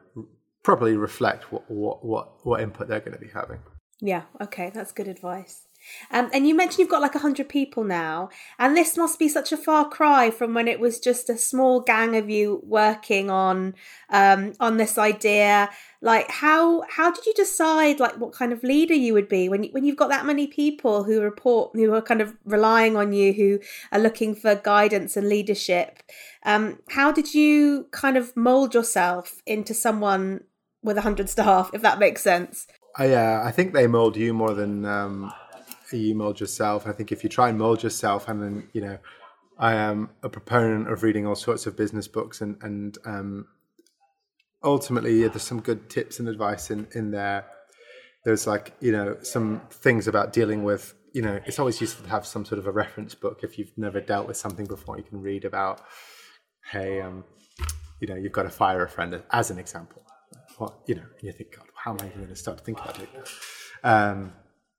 properly 0.64 0.96
reflect 0.96 1.52
what 1.52 1.70
what 1.70 2.04
what, 2.04 2.44
what 2.44 2.60
input 2.60 2.88
they're 2.88 3.00
going 3.00 3.12
to 3.12 3.18
be 3.18 3.30
having. 3.32 3.60
Yeah, 4.00 4.22
okay, 4.40 4.72
that's 4.74 4.90
good 4.90 5.06
advice. 5.06 5.68
Um, 6.10 6.30
and 6.32 6.48
you 6.48 6.54
mentioned 6.54 6.78
you've 6.78 6.88
got 6.88 7.02
like 7.02 7.14
a 7.14 7.20
hundred 7.20 7.48
people 7.48 7.84
now, 7.84 8.30
and 8.58 8.76
this 8.76 8.96
must 8.96 9.18
be 9.18 9.28
such 9.28 9.52
a 9.52 9.56
far 9.56 9.88
cry 9.88 10.30
from 10.30 10.54
when 10.54 10.66
it 10.66 10.80
was 10.80 10.98
just 10.98 11.28
a 11.28 11.36
small 11.36 11.80
gang 11.80 12.16
of 12.16 12.30
you 12.30 12.62
working 12.64 13.30
on 13.30 13.74
um, 14.10 14.54
on 14.60 14.78
this 14.78 14.96
idea. 14.96 15.70
Like, 16.00 16.30
how 16.30 16.82
how 16.88 17.10
did 17.10 17.26
you 17.26 17.34
decide 17.34 18.00
like 18.00 18.18
what 18.18 18.32
kind 18.32 18.52
of 18.52 18.62
leader 18.62 18.94
you 18.94 19.12
would 19.12 19.28
be 19.28 19.48
when 19.48 19.64
you, 19.64 19.70
when 19.72 19.84
you've 19.84 19.96
got 19.96 20.08
that 20.08 20.26
many 20.26 20.46
people 20.46 21.04
who 21.04 21.20
report 21.20 21.72
who 21.74 21.92
are 21.92 22.02
kind 22.02 22.22
of 22.22 22.34
relying 22.44 22.96
on 22.96 23.12
you, 23.12 23.32
who 23.32 23.60
are 23.92 24.00
looking 24.00 24.34
for 24.34 24.54
guidance 24.54 25.16
and 25.16 25.28
leadership? 25.28 26.02
Um, 26.44 26.80
how 26.90 27.12
did 27.12 27.34
you 27.34 27.88
kind 27.90 28.16
of 28.16 28.36
mold 28.36 28.74
yourself 28.74 29.42
into 29.46 29.74
someone 29.74 30.44
with 30.84 30.98
a 30.98 31.00
hundred 31.00 31.28
staff, 31.28 31.70
if 31.72 31.82
that 31.82 31.98
makes 31.98 32.22
sense. 32.22 32.68
Uh, 32.98 33.04
yeah, 33.04 33.42
I 33.44 33.50
think 33.50 33.72
they 33.72 33.88
mold 33.88 34.16
you 34.16 34.32
more 34.32 34.54
than 34.54 34.84
um, 34.84 35.32
you 35.90 36.14
mold 36.14 36.38
yourself. 36.38 36.86
I 36.86 36.92
think 36.92 37.10
if 37.10 37.24
you 37.24 37.30
try 37.30 37.48
and 37.48 37.58
mold 37.58 37.82
yourself, 37.82 38.28
and 38.28 38.40
then 38.40 38.68
you 38.72 38.82
know, 38.82 38.98
I 39.58 39.74
am 39.74 40.10
a 40.22 40.28
proponent 40.28 40.92
of 40.92 41.02
reading 41.02 41.26
all 41.26 41.34
sorts 41.34 41.66
of 41.66 41.76
business 41.76 42.06
books, 42.06 42.40
and 42.40 42.56
and 42.62 42.96
um, 43.04 43.46
ultimately, 44.62 45.22
yeah, 45.22 45.28
there's 45.28 45.42
some 45.42 45.60
good 45.60 45.90
tips 45.90 46.20
and 46.20 46.28
advice 46.28 46.70
in 46.70 46.86
in 46.94 47.10
there. 47.10 47.46
There's 48.24 48.46
like 48.46 48.72
you 48.80 48.92
know 48.92 49.16
some 49.22 49.62
things 49.70 50.06
about 50.06 50.32
dealing 50.32 50.62
with 50.62 50.94
you 51.12 51.22
know 51.22 51.40
it's 51.46 51.58
always 51.58 51.80
useful 51.80 52.04
to 52.04 52.10
have 52.10 52.26
some 52.26 52.44
sort 52.44 52.58
of 52.58 52.66
a 52.66 52.72
reference 52.72 53.14
book 53.14 53.40
if 53.42 53.58
you've 53.58 53.76
never 53.76 54.00
dealt 54.00 54.28
with 54.28 54.36
something 54.36 54.66
before. 54.66 54.98
You 54.98 55.04
can 55.04 55.20
read 55.20 55.44
about 55.44 55.80
hey 56.70 57.00
um, 57.00 57.24
you 58.00 58.06
know 58.06 58.14
you've 58.14 58.32
got 58.32 58.44
to 58.44 58.50
fire 58.50 58.84
a 58.84 58.88
friend 58.88 59.20
as 59.30 59.50
an 59.50 59.58
example 59.58 60.03
what 60.58 60.74
you 60.86 60.96
know, 60.96 61.06
you 61.20 61.32
think, 61.32 61.56
God, 61.56 61.66
how 61.74 61.92
am 61.92 61.98
I 62.00 62.06
even 62.06 62.18
going 62.18 62.28
to 62.28 62.36
start 62.36 62.58
to 62.58 62.64
think 62.64 62.80
about 62.80 63.00
it? 63.00 63.08
Um, 63.82 64.32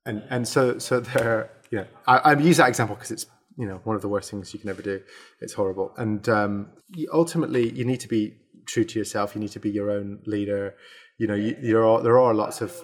and 0.05 0.23
and 0.29 0.47
so 0.47 0.77
so 0.77 0.99
they're 0.99 1.49
you 1.71 1.79
know 1.79 1.87
I, 2.07 2.17
I 2.17 2.33
use 2.37 2.57
that 2.57 2.69
example 2.69 2.95
because 2.95 3.11
it's 3.11 3.25
you 3.57 3.67
know 3.67 3.81
one 3.83 3.95
of 3.95 4.01
the 4.01 4.09
worst 4.09 4.29
things 4.31 4.53
you 4.53 4.59
can 4.59 4.69
ever 4.69 4.81
do. 4.81 5.01
It's 5.41 5.53
horrible, 5.53 5.93
and 5.97 6.27
um, 6.29 6.67
you, 6.95 7.09
ultimately 7.13 7.71
you 7.71 7.85
need 7.85 7.99
to 8.01 8.07
be 8.07 8.35
true 8.65 8.83
to 8.83 8.99
yourself. 8.99 9.35
You 9.35 9.41
need 9.41 9.51
to 9.51 9.59
be 9.59 9.69
your 9.69 9.91
own 9.91 10.19
leader. 10.25 10.75
You 11.17 11.27
know, 11.27 11.35
you, 11.35 11.55
there 11.61 11.85
are 11.85 12.01
there 12.01 12.19
are 12.19 12.33
lots 12.33 12.61
of 12.61 12.83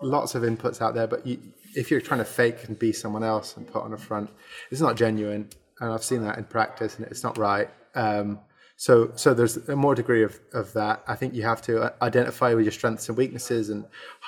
lots 0.00 0.34
of 0.34 0.42
inputs 0.42 0.80
out 0.80 0.94
there, 0.94 1.06
but 1.06 1.26
you, 1.26 1.38
if 1.74 1.90
you're 1.90 2.00
trying 2.00 2.18
to 2.18 2.24
fake 2.24 2.64
and 2.68 2.78
be 2.78 2.92
someone 2.92 3.24
else 3.24 3.56
and 3.56 3.66
put 3.66 3.82
on 3.82 3.92
a 3.92 3.98
front, 3.98 4.30
it's 4.70 4.80
not 4.80 4.96
genuine. 4.96 5.48
And 5.80 5.92
I've 5.92 6.04
seen 6.04 6.22
that 6.24 6.38
in 6.38 6.44
practice, 6.44 6.96
and 6.96 7.06
it's 7.06 7.22
not 7.22 7.38
right. 7.38 7.68
Um, 7.94 8.40
so, 8.80 9.10
so 9.16 9.34
there's 9.34 9.56
a 9.68 9.74
more 9.74 9.96
degree 9.96 10.22
of, 10.22 10.38
of 10.52 10.72
that. 10.74 11.02
I 11.08 11.16
think 11.16 11.34
you 11.34 11.42
have 11.42 11.60
to 11.62 11.92
identify 12.00 12.54
with 12.54 12.64
your 12.64 12.70
strengths 12.70 13.08
and 13.08 13.18
weaknesses, 13.18 13.70
and 13.70 13.84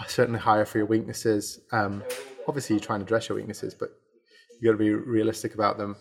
certainly 0.09 0.41
hire 0.41 0.67
for 0.67 0.79
your 0.79 0.89
weaknesses. 0.89 1.61
Um, 1.71 2.03
obviously, 2.49 2.75
you 2.75 2.81
try 2.81 2.97
and 2.97 3.03
address 3.05 3.29
your 3.29 3.37
weaknesses, 3.37 3.75
but 3.75 3.91
you 4.59 4.69
got 4.69 4.73
to 4.73 4.79
be 4.79 4.93
realistic 4.93 5.55
about 5.55 5.79
them. 5.79 5.95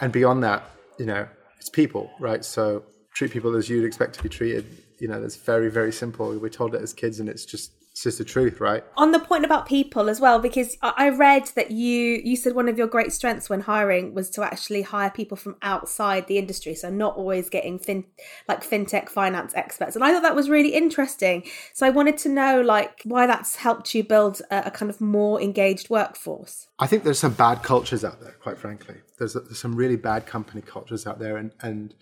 And 0.00 0.12
beyond 0.12 0.44
that, 0.44 0.62
you 0.96 1.06
know, 1.06 1.26
it's 1.58 1.68
people, 1.68 2.08
right? 2.20 2.44
So 2.44 2.84
treat 3.12 3.32
people 3.32 3.56
as 3.56 3.68
you'd 3.68 3.84
expect 3.84 4.14
to 4.14 4.22
be 4.22 4.28
treated. 4.28 4.64
You 5.00 5.08
know, 5.08 5.20
that's 5.20 5.34
very, 5.34 5.68
very 5.68 5.92
simple. 5.92 6.38
We're 6.38 6.48
told 6.48 6.72
it 6.76 6.82
as 6.82 6.92
kids, 6.92 7.18
and 7.18 7.28
it's 7.28 7.44
just 7.44 7.72
it's 7.96 8.02
just 8.02 8.18
the 8.18 8.24
truth, 8.24 8.60
right? 8.60 8.84
On 8.98 9.12
the 9.12 9.18
point 9.18 9.46
about 9.46 9.64
people 9.64 10.10
as 10.10 10.20
well, 10.20 10.38
because 10.38 10.76
I 10.82 11.08
read 11.08 11.46
that 11.54 11.70
you 11.70 12.20
you 12.22 12.36
said 12.36 12.54
one 12.54 12.68
of 12.68 12.76
your 12.76 12.86
great 12.86 13.10
strengths 13.10 13.48
when 13.48 13.62
hiring 13.62 14.12
was 14.12 14.28
to 14.32 14.42
actually 14.42 14.82
hire 14.82 15.08
people 15.08 15.34
from 15.38 15.56
outside 15.62 16.26
the 16.26 16.36
industry, 16.36 16.74
so 16.74 16.90
not 16.90 17.16
always 17.16 17.48
getting 17.48 17.78
fin 17.78 18.04
like 18.48 18.62
fintech 18.62 19.08
finance 19.08 19.54
experts. 19.54 19.96
And 19.96 20.04
I 20.04 20.12
thought 20.12 20.24
that 20.24 20.36
was 20.36 20.50
really 20.50 20.74
interesting. 20.74 21.44
So 21.72 21.86
I 21.86 21.90
wanted 21.90 22.18
to 22.18 22.28
know 22.28 22.60
like 22.60 23.00
why 23.04 23.26
that's 23.26 23.56
helped 23.56 23.94
you 23.94 24.04
build 24.04 24.42
a, 24.50 24.64
a 24.66 24.70
kind 24.70 24.90
of 24.90 25.00
more 25.00 25.40
engaged 25.40 25.88
workforce. 25.88 26.68
I 26.78 26.86
think 26.86 27.02
there's 27.02 27.18
some 27.18 27.32
bad 27.32 27.62
cultures 27.62 28.04
out 28.04 28.20
there, 28.20 28.36
quite 28.42 28.58
frankly. 28.58 28.96
There's, 29.18 29.32
there's 29.32 29.58
some 29.58 29.74
really 29.74 29.96
bad 29.96 30.26
company 30.26 30.60
cultures 30.60 31.06
out 31.06 31.18
there, 31.18 31.38
and 31.38 31.50
and 31.62 31.94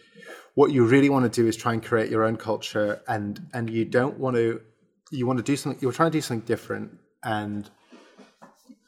what 0.55 0.73
you 0.73 0.85
really 0.85 1.09
want 1.09 1.33
to 1.33 1.43
do 1.43 1.47
is 1.47 1.57
try 1.57 1.73
and 1.73 1.85
create 1.85 2.11
your 2.11 2.25
own 2.25 2.37
culture, 2.37 3.01
and 3.07 3.47
and 3.53 3.71
you 3.71 3.85
don't 3.85 4.19
want 4.19 4.35
to 4.35 4.61
you 5.15 5.27
want 5.27 5.39
to 5.39 5.43
do 5.43 5.57
something 5.57 5.81
you're 5.81 5.93
trying 5.93 6.11
to 6.11 6.19
do 6.19 6.23
something 6.23 6.47
different 6.47 6.99
and 7.23 7.71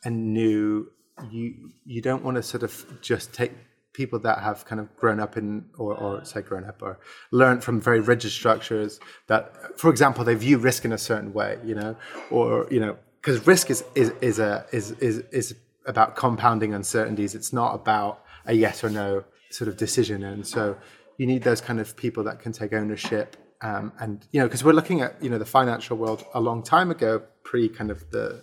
and 0.05 0.33
new 0.33 0.91
you 1.31 1.71
you 1.85 2.01
don't 2.03 2.23
want 2.25 2.37
to 2.37 2.43
sort 2.43 2.63
of 2.63 2.73
just 3.01 3.33
take 3.33 3.53
people 3.93 4.19
that 4.19 4.39
have 4.41 4.67
kind 4.67 4.79
of 4.79 4.95
grown 4.97 5.19
up 5.19 5.39
in 5.39 5.65
or, 5.79 5.95
or 5.97 6.25
say 6.25 6.43
grown 6.43 6.65
up 6.65 6.83
or 6.83 6.99
learned 7.31 7.65
from 7.65 7.81
very 7.81 8.01
rigid 8.01 8.31
structures 8.31 9.01
that 9.27 9.79
for 9.79 9.91
example 9.91 10.23
they 10.23 10.35
view 10.35 10.59
risk 10.59 10.85
in 10.85 10.93
a 10.93 10.99
certain 10.99 11.33
way 11.33 11.59
you 11.65 11.75
know? 11.75 11.97
Or 12.31 12.67
you 12.71 12.81
know 12.81 12.97
because 13.27 13.47
risk 13.47 13.71
is 13.71 13.83
is 13.95 14.13
is 14.21 14.39
a 14.39 14.67
is 14.73 14.93
is 14.93 15.19
is 15.33 15.55
about 15.87 16.17
compounding 16.17 16.75
uncertainties. 16.75 17.35
It's 17.35 17.53
not 17.53 17.75
about 17.75 18.23
a 18.45 18.53
yes 18.53 18.85
or 18.85 18.91
no 18.91 19.25
sort 19.51 19.69
of 19.69 19.77
decision. 19.77 20.23
And 20.23 20.47
so 20.47 20.77
you 21.17 21.27
need 21.27 21.43
those 21.43 21.61
kind 21.61 21.81
of 21.81 21.97
people 21.97 22.25
that 22.25 22.41
can 22.41 22.53
take 22.53 22.73
ownership 22.73 23.37
um, 23.63 23.93
and 23.99 24.27
you 24.33 24.41
know, 24.41 24.47
because 24.47 24.65
we're 24.65 24.73
looking 24.73 25.01
at 25.01 25.23
you 25.23 25.31
know 25.31 25.39
the 25.39 25.47
financial 25.47 25.97
world 25.97 26.25
a 26.35 26.41
long 26.41 26.63
time 26.63 26.91
ago, 26.91 27.23
pre 27.43 27.69
kind 27.69 27.91
of 27.91 28.11
the 28.11 28.43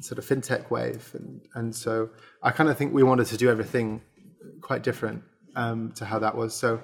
sort 0.00 0.18
of 0.18 0.26
fintech 0.26 0.70
wave, 0.70 1.10
and 1.14 1.40
and 1.54 1.74
so 1.74 2.10
I 2.42 2.50
kind 2.50 2.68
of 2.68 2.76
think 2.76 2.92
we 2.92 3.02
wanted 3.02 3.26
to 3.28 3.36
do 3.36 3.50
everything 3.50 4.02
quite 4.60 4.82
different 4.82 5.22
um, 5.56 5.92
to 5.92 6.04
how 6.04 6.18
that 6.18 6.36
was. 6.36 6.54
So 6.54 6.82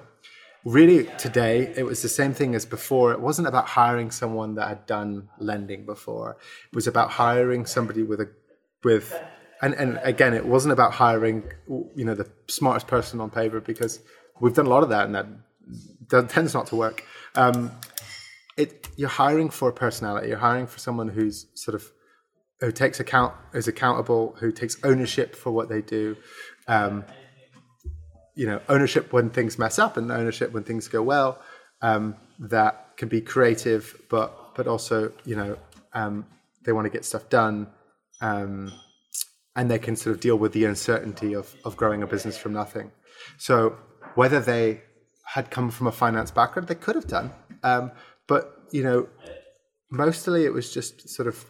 really, 0.65 1.05
today 1.17 1.73
it 1.75 1.83
was 1.83 2.01
the 2.01 2.09
same 2.09 2.33
thing 2.33 2.55
as 2.55 2.65
before. 2.65 3.11
It 3.11 3.19
wasn't 3.19 3.47
about 3.47 3.67
hiring 3.67 4.11
someone 4.11 4.55
that 4.55 4.67
had 4.67 4.85
done 4.85 5.29
lending 5.39 5.85
before. 5.85 6.37
It 6.71 6.75
was 6.75 6.87
about 6.87 7.11
hiring 7.11 7.65
somebody 7.65 8.03
with 8.03 8.21
a 8.21 8.29
with 8.83 9.13
and, 9.61 9.73
and 9.75 9.99
again, 10.03 10.33
it 10.33 10.45
wasn't 10.45 10.73
about 10.73 10.93
hiring, 10.93 11.43
you 11.67 12.05
know, 12.05 12.13
the 12.13 12.29
smartest 12.47 12.87
person 12.87 13.21
on 13.21 13.29
paper 13.29 13.59
because 13.59 13.99
we've 14.39 14.53
done 14.53 14.65
a 14.65 14.69
lot 14.69 14.83
of 14.83 14.89
that 14.89 15.05
and 15.05 15.15
that, 15.15 15.25
that 16.09 16.29
tends 16.29 16.53
not 16.53 16.67
to 16.67 16.75
work 16.75 17.03
um, 17.35 17.71
it 18.57 18.87
you're 18.95 19.09
hiring 19.09 19.49
for 19.49 19.69
a 19.69 19.73
personality. 19.73 20.29
You're 20.29 20.37
hiring 20.37 20.67
for 20.67 20.79
someone 20.79 21.09
who's 21.09 21.47
sort 21.55 21.75
of 21.75 21.91
who 22.61 22.71
takes 22.71 22.99
account 22.99 23.33
is 23.53 23.67
accountable, 23.67 24.35
who 24.39 24.51
takes 24.51 24.77
ownership 24.83 25.35
for 25.35 25.51
what 25.51 25.67
they 25.67 25.81
do. 25.81 26.15
Um, 26.67 27.03
you 28.33 28.47
know, 28.47 28.61
ownership 28.69 29.13
when 29.13 29.29
things 29.29 29.57
mess 29.59 29.79
up 29.79 29.97
and 29.97 30.11
ownership 30.11 30.51
when 30.51 30.63
things 30.63 30.87
go 30.87 31.01
well. 31.01 31.41
Um, 31.81 32.15
that 32.39 32.97
can 32.97 33.09
be 33.09 33.21
creative, 33.21 34.01
but 34.09 34.55
but 34.55 34.67
also 34.67 35.11
you 35.25 35.35
know 35.35 35.57
um, 35.93 36.25
they 36.63 36.71
want 36.71 36.85
to 36.85 36.89
get 36.89 37.03
stuff 37.03 37.29
done, 37.29 37.67
um, 38.21 38.71
and 39.55 39.69
they 39.69 39.79
can 39.79 39.95
sort 39.95 40.15
of 40.15 40.21
deal 40.21 40.37
with 40.37 40.53
the 40.53 40.63
uncertainty 40.65 41.33
of 41.33 41.53
of 41.65 41.75
growing 41.75 42.01
a 42.03 42.07
business 42.07 42.37
from 42.37 42.53
nothing. 42.53 42.91
So 43.37 43.77
whether 44.15 44.39
they 44.39 44.81
had 45.25 45.49
come 45.51 45.69
from 45.71 45.87
a 45.87 45.91
finance 45.91 46.31
background, 46.31 46.67
they 46.67 46.75
could 46.75 46.95
have 46.95 47.07
done. 47.07 47.31
Um, 47.63 47.91
but 48.27 48.51
you 48.71 48.83
know, 48.83 49.07
mostly 49.91 50.45
it 50.45 50.53
was 50.53 50.73
just 50.73 51.09
sort 51.09 51.27
of 51.27 51.43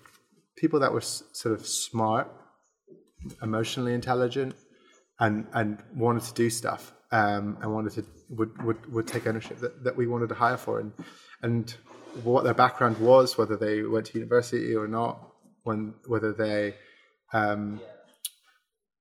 people 0.58 0.80
that 0.80 0.92
were 0.92 1.00
s- 1.00 1.24
sort 1.34 1.54
of 1.58 1.66
smart, 1.66 2.32
emotionally 3.42 3.94
intelligent, 3.94 4.56
and 5.20 5.48
and 5.54 5.82
wanted 5.94 6.24
to 6.24 6.34
do 6.34 6.50
stuff 6.50 6.94
um, 7.12 7.58
and 7.62 7.74
wanted 7.74 7.94
to 7.94 8.06
would, 8.30 8.62
would 8.64 8.92
would 8.92 9.08
take 9.08 9.28
ownership 9.28 9.60
that, 9.60 9.84
that 9.84 9.96
we 9.96 10.08
wanted 10.08 10.30
to 10.30 10.36
hire 10.36 10.58
for 10.58 10.80
and 10.80 10.92
and 11.42 11.76
what 12.24 12.44
their 12.44 12.54
background 12.54 12.98
was, 12.98 13.38
whether 13.38 13.58
they 13.58 13.84
went 13.84 14.06
to 14.08 14.18
university 14.18 14.74
or 14.74 14.88
not, 14.88 15.20
when 15.64 15.94
whether 16.08 16.32
they 16.34 16.76
um, 17.34 17.82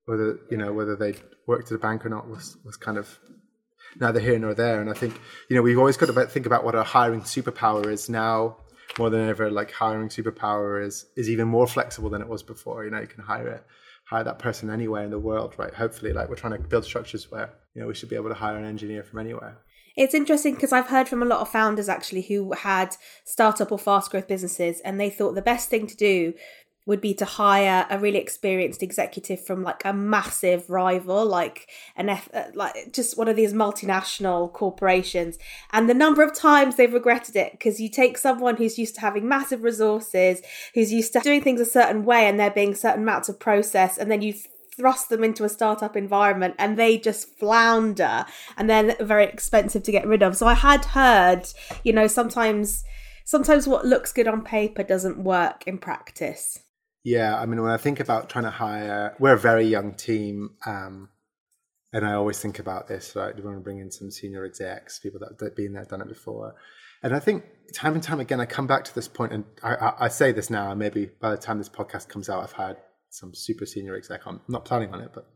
whether 0.06 0.38
you 0.50 0.56
know 0.56 0.72
whether 0.72 0.96
they 0.96 1.14
worked 1.46 1.70
at 1.70 1.76
a 1.76 1.78
bank 1.78 2.04
or 2.04 2.08
not 2.08 2.28
was 2.28 2.56
was 2.64 2.76
kind 2.76 2.98
of 2.98 3.18
neither 4.00 4.20
here 4.20 4.38
nor 4.38 4.54
there. 4.54 4.80
And 4.80 4.90
I 4.90 4.94
think 4.94 5.20
you 5.48 5.57
know 5.57 5.62
we've 5.62 5.78
always 5.78 5.96
got 5.96 6.07
to 6.07 6.26
think 6.26 6.46
about 6.46 6.64
what 6.64 6.74
our 6.74 6.85
hiring 6.85 7.22
superpower 7.22 7.87
is 7.87 8.09
now 8.09 8.57
more 8.98 9.11
than 9.11 9.28
ever. 9.28 9.50
Like 9.50 9.72
hiring 9.72 10.09
superpower 10.09 10.85
is 10.85 11.07
is 11.16 11.28
even 11.28 11.48
more 11.48 11.66
flexible 11.66 12.11
than 12.11 12.22
it 12.22 12.28
was 12.28 12.42
before. 12.42 12.85
You 12.85 12.90
know, 12.90 13.00
you 13.00 13.07
can 13.07 13.24
hire 13.24 13.48
it 13.48 13.64
hire 14.04 14.24
that 14.24 14.38
person 14.38 14.70
anywhere 14.70 15.02
in 15.02 15.11
the 15.11 15.18
world, 15.18 15.54
right? 15.59 15.74
Hopefully, 15.74 16.12
like 16.12 16.28
we're 16.28 16.37
trying 16.37 16.61
to 16.61 16.68
build 16.68 16.85
structures 16.85 17.30
where 17.30 17.50
you 17.74 17.83
know 17.83 17.88
we 17.88 17.94
should 17.94 18.09
be 18.09 18.16
able 18.16 18.28
to 18.28 18.35
hire 18.35 18.57
an 18.57 18.64
engineer 18.64 19.02
from 19.02 19.18
anywhere. 19.18 19.59
It's 19.96 20.14
interesting 20.14 20.54
because 20.54 20.72
I've 20.72 20.88
heard 20.88 21.09
from 21.09 21.22
a 21.22 21.26
lot 21.26 21.40
of 21.40 21.48
founders 21.48 21.88
actually 21.88 22.22
who 22.22 22.52
had 22.52 22.96
startup 23.24 23.70
or 23.70 23.78
fast 23.78 24.11
growth 24.11 24.26
businesses, 24.26 24.80
and 24.80 25.00
they 25.00 25.11
thought 25.11 25.35
the 25.35 25.42
best 25.42 25.68
thing 25.68 25.87
to 25.87 25.96
do 25.96 26.35
would 26.87 27.01
be 27.01 27.14
to 27.14 27.25
hire 27.25 27.87
a 27.88 27.99
really 27.99 28.18
experienced 28.18 28.83
executive 28.83 29.44
from 29.44 29.62
like 29.62 29.83
a 29.85 29.92
massive 29.92 30.68
rival 30.68 31.25
like 31.25 31.70
an 31.97 32.09
F, 32.11 32.29
uh, 32.35 32.44
like 32.55 32.92
just 32.92 33.16
one 33.16 33.29
of 33.29 33.37
these 33.37 33.55
multinational 33.55 34.53
corporations. 34.53 35.38
And 35.73 35.88
the 35.88 35.94
number 35.94 36.23
of 36.23 36.35
times 36.35 36.77
they've 36.77 36.92
regretted 36.92 37.37
it 37.37 37.53
because 37.53 37.81
you 37.81 37.88
take 37.88 38.18
someone 38.18 38.57
who's 38.57 38.79
used 38.79 38.97
to 38.97 39.01
having 39.01 39.29
massive 39.29 39.62
resources 39.62 40.42
who's 40.75 40.92
used 40.92 41.12
to 41.14 41.20
doing 41.20 41.42
things 41.42 41.61
a 41.61 41.64
certain 41.64 42.05
way 42.05 42.29
and 42.29 42.38
there 42.38 42.51
being 42.51 42.75
certain 42.75 43.03
amounts 43.03 43.29
of 43.29 43.40
process 43.40 43.97
and 43.97 44.11
then 44.11 44.20
you 44.20 44.35
thrust 44.77 45.09
them 45.09 45.23
into 45.23 45.44
a 45.44 45.49
startup 45.49 45.97
environment 45.97 46.55
and 46.59 46.77
they 46.77 46.99
just 46.99 47.29
flounder 47.38 48.27
and 48.57 48.68
they're 48.68 48.97
very 49.01 49.25
expensive 49.25 49.83
to 49.85 49.92
get 49.92 50.07
rid 50.07 50.23
of. 50.23 50.37
So 50.37 50.47
i 50.47 50.55
had 50.55 50.85
heard 50.85 51.47
you 51.83 51.92
know 51.92 52.07
sometimes 52.07 52.85
sometimes 53.25 53.66
what 53.66 53.87
looks 53.87 54.12
good 54.12 54.29
on 54.29 54.42
paper 54.42 54.83
doesn't 54.83 55.18
work 55.18 55.64
in 55.66 55.79
practice 55.79 56.63
yeah, 57.05 57.38
I 57.38 57.45
mean, 57.45 57.62
when 57.62 57.71
I 57.71 57.77
think 57.77 58.01
about 58.01 58.31
trying 58.31 58.45
to 58.45 58.51
hire, 58.51 59.14
we're 59.19 59.35
a 59.35 59.38
very 59.38 59.67
young 59.67 59.93
team, 59.93 60.55
um, 60.64 61.11
and 61.93 62.05
I 62.05 62.14
always 62.14 62.40
think 62.40 62.59
about 62.59 62.88
this. 62.88 63.14
Right, 63.14 63.37
Do 63.37 63.43
we 63.43 63.47
want 63.47 63.59
to 63.59 63.62
bring 63.62 63.79
in 63.79 63.90
some 63.90 64.11
senior 64.11 64.45
execs, 64.47 64.99
people 64.99 65.21
that 65.21 65.38
have 65.38 65.55
been 65.55 65.75
there, 65.75 65.85
done 65.85 66.01
it 66.01 66.09
before. 66.09 66.55
And 67.03 67.14
I 67.14 67.21
think 67.21 67.45
time 67.75 67.93
and 67.93 68.03
time 68.03 68.21
again, 68.21 68.40
I 68.40 68.47
come 68.47 68.67
back 68.67 68.85
to 68.85 68.95
this 68.95 69.07
point, 69.07 69.33
and 69.33 69.45
I, 69.62 69.75
I, 69.75 69.95
I 70.07 70.09
say 70.09 70.33
this 70.33 70.49
now, 70.49 70.71
and 70.71 70.79
maybe 70.79 71.11
by 71.21 71.31
the 71.31 71.37
time 71.37 71.59
this 71.59 71.69
podcast 71.69 72.09
comes 72.09 72.31
out, 72.31 72.43
I've 72.43 72.53
had 72.53 72.79
some 73.11 73.35
super 73.35 73.67
senior 73.67 73.97
exec. 73.97 74.27
I'm 74.27 74.40
not 74.49 74.64
planning 74.64 74.93
on 74.95 75.03
it, 75.03 75.11
but 75.14 75.27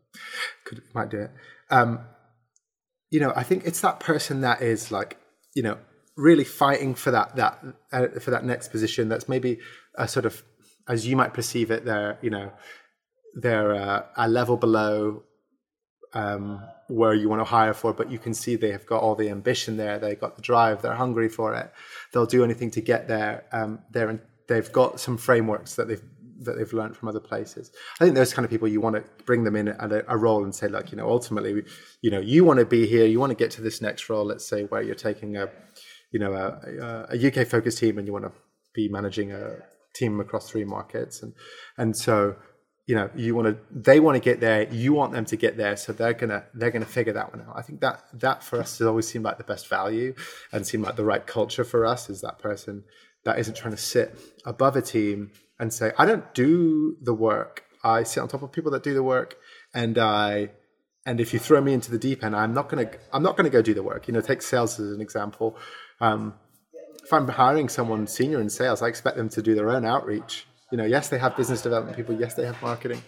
could 0.65 0.83
might 0.95 1.11
do 1.11 1.21
it. 1.21 1.31
Um, 1.71 2.01
you 3.11 3.21
know, 3.21 3.33
I 3.37 3.43
think 3.43 3.67
it's 3.67 3.83
that 3.83 4.01
person 4.01 4.41
that 4.41 4.63
is 4.63 4.91
like, 4.91 5.19
you 5.55 5.63
know, 5.63 5.77
really 6.17 6.45
fighting 6.45 6.95
for 6.95 7.11
that 7.11 7.37
that 7.37 7.63
uh, 7.93 8.09
for 8.21 8.31
that 8.31 8.45
next 8.45 8.69
position. 8.69 9.11
That's 9.11 9.29
maybe 9.29 9.59
a 9.97 10.09
sort 10.09 10.25
of 10.25 10.43
as 10.89 11.07
you 11.07 11.17
might 11.17 11.35
perceive 11.35 11.71
it, 11.71 11.85
they're 11.85 12.19
you 12.23 12.31
know 12.31 12.53
they're 13.35 13.75
uh, 13.75 14.07
a 14.17 14.29
level 14.29 14.57
below 14.57 15.23
um, 16.15 16.63
where 16.89 17.15
you 17.15 17.29
want 17.29 17.41
to 17.41 17.45
hire 17.45 17.75
for, 17.75 17.93
but 17.93 18.11
you 18.11 18.19
can 18.19 18.35
see 18.35 18.57
they 18.57 18.73
have 18.73 18.87
got 18.87 19.03
all 19.03 19.15
the 19.15 19.29
ambition 19.29 19.77
there. 19.77 19.99
They've 19.99 20.19
got 20.19 20.37
the 20.37 20.43
drive. 20.43 20.83
They're 20.83 20.95
hungry 20.95 21.29
for 21.29 21.55
it. 21.55 21.71
They'll 22.13 22.27
do 22.27 22.43
anything 22.45 22.71
to 22.73 22.81
get 22.81 23.09
there. 23.09 23.45
Um, 23.53 23.81
they're 23.91 24.21
they've 24.49 24.73
got 24.73 24.99
some 25.01 25.19
frameworks 25.19 25.75
that 25.77 25.89
they've 25.89 26.03
that 26.41 26.57
they've 26.57 26.73
learned 26.73 26.97
from 26.97 27.09
other 27.09 27.21
places. 27.21 27.73
I 28.01 28.05
think 28.05 28.15
those 28.15 28.33
kind 28.33 28.45
of 28.45 28.51
people 28.51 28.69
you 28.69 28.81
want 28.81 28.97
to 28.97 29.05
bring 29.25 29.45
them 29.45 29.57
in 29.57 29.69
at 29.69 29.93
a, 29.93 30.05
a 30.13 30.17
role 30.17 30.45
and 30.45 30.55
say, 30.55 30.69
like, 30.69 30.93
you 30.93 30.97
know, 30.97 31.09
ultimately, 31.09 31.65
you 32.01 32.11
know, 32.11 32.21
you 32.21 32.45
want 32.45 32.61
to 32.61 32.65
be 32.65 32.87
here. 32.87 33.07
You 33.07 33.19
want 33.19 33.31
to 33.31 33.37
get 33.37 33.51
to 33.53 33.61
this 33.61 33.81
next 33.81 34.09
role. 34.09 34.25
Let's 34.25 34.47
say 34.47 34.65
where 34.65 34.81
you're 34.81 34.95
taking 34.95 35.37
a, 35.37 35.49
you 36.13 36.21
know, 36.21 36.35
a, 36.35 37.09
a 37.11 37.27
UK 37.27 37.47
focused 37.47 37.79
team 37.79 37.99
and 37.99 38.07
you 38.07 38.13
want 38.13 38.25
to 38.25 38.33
be 38.73 38.89
managing 38.89 39.33
a 39.33 39.57
team 39.99 40.21
across 40.21 40.51
three 40.51 40.65
markets, 40.65 41.23
and 41.23 41.35
and 41.77 41.97
so 41.97 42.37
you 42.89 42.95
know 42.95 43.11
you 43.15 43.35
want 43.35 43.47
to 43.47 43.57
they 43.71 44.01
want 44.01 44.17
to 44.17 44.21
get 44.21 44.41
there 44.41 44.63
you 44.73 44.95
want 44.95 45.13
them 45.13 45.27
to 45.27 45.37
get 45.37 45.59
there 45.59 45.77
so 45.77 45.93
they're 45.93 46.15
gonna 46.15 46.45
they're 46.55 46.71
gonna 46.71 46.87
figure 46.87 47.13
that 47.13 47.31
one 47.33 47.47
out. 47.47 47.55
I 47.55 47.63
think 47.63 47.81
that 47.83 48.03
that 48.15 48.43
for 48.43 48.59
us 48.59 48.79
has 48.79 48.87
always 48.87 49.07
seemed 49.07 49.27
like 49.27 49.37
the 49.37 49.45
best 49.45 49.69
value 49.69 50.15
and 50.51 50.67
seemed 50.67 50.85
like 50.85 50.97
the 50.97 51.05
right 51.05 51.25
culture 51.25 51.65
for 51.65 51.85
us 51.85 52.09
is 52.09 52.23
that 52.23 52.39
person 52.39 52.85
that 53.25 53.39
isn't 53.39 53.57
trying 53.57 53.75
to 53.75 53.81
sit 53.81 54.19
above 54.47 54.75
a 54.75 54.83
team 54.83 55.31
and 55.61 55.73
say 55.73 55.93
i 55.99 56.05
don't 56.07 56.35
do 56.35 56.97
the 57.03 57.15
work. 57.15 57.65
I 57.85 58.03
sit 58.03 58.21
on 58.21 58.29
top 58.29 58.43
of 58.43 58.51
people 58.51 58.73
that 58.73 58.83
do 58.83 58.95
the 58.95 59.03
work 59.03 59.37
and 59.75 59.99
i 59.99 60.51
and 61.05 61.21
if 61.21 61.33
you 61.35 61.39
throw 61.39 61.61
me 61.61 61.75
into 61.75 61.91
the 61.91 61.99
deep 61.99 62.25
end 62.25 62.35
i'm 62.35 62.55
not 62.55 62.71
gonna 62.71 62.91
i'm 63.13 63.23
not 63.23 63.37
gonna 63.37 63.51
go 63.51 63.61
do 63.61 63.75
the 63.75 63.83
work. 63.83 64.09
You 64.09 64.15
know 64.15 64.23
take 64.23 64.41
sales 64.41 64.81
as 64.81 64.93
an 64.93 65.03
example. 65.03 65.59
Um, 66.01 66.35
if 67.09 67.13
i'm 67.13 67.27
hiring 67.27 67.69
someone 67.69 68.07
senior 68.07 68.41
in 68.41 68.51
sales 68.51 68.83
i 68.83 68.87
expect 68.87 69.17
them 69.17 69.29
to 69.29 69.43
do 69.43 69.55
their 69.55 69.71
own 69.71 69.85
outreach 69.85 70.47
you 70.71 70.77
know, 70.77 70.85
yes, 70.85 71.09
they 71.09 71.19
have 71.19 71.37
business 71.37 71.63
development 71.63 71.97
people. 71.97 72.15
Yes, 72.15 72.35
they 72.35 72.45
have 72.45 72.61
marketing, 72.63 73.03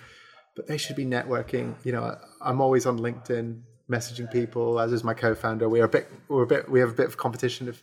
but 0.56 0.66
they 0.66 0.78
should 0.78 0.96
be 0.96 1.04
networking. 1.04 1.74
You 1.84 1.92
know, 1.92 2.16
I'm 2.40 2.60
always 2.60 2.86
on 2.86 2.98
LinkedIn 2.98 3.60
messaging 3.90 4.30
people, 4.30 4.80
as 4.80 4.92
is 4.92 5.04
my 5.04 5.14
co-founder. 5.14 5.68
We're 5.68 5.84
a 5.84 5.88
bit, 5.88 6.10
we're 6.28 6.44
a 6.44 6.46
bit, 6.46 6.70
we 6.70 6.80
have 6.80 6.90
a 6.90 6.94
bit 6.94 7.06
of 7.06 7.16
competition 7.16 7.68
of 7.68 7.82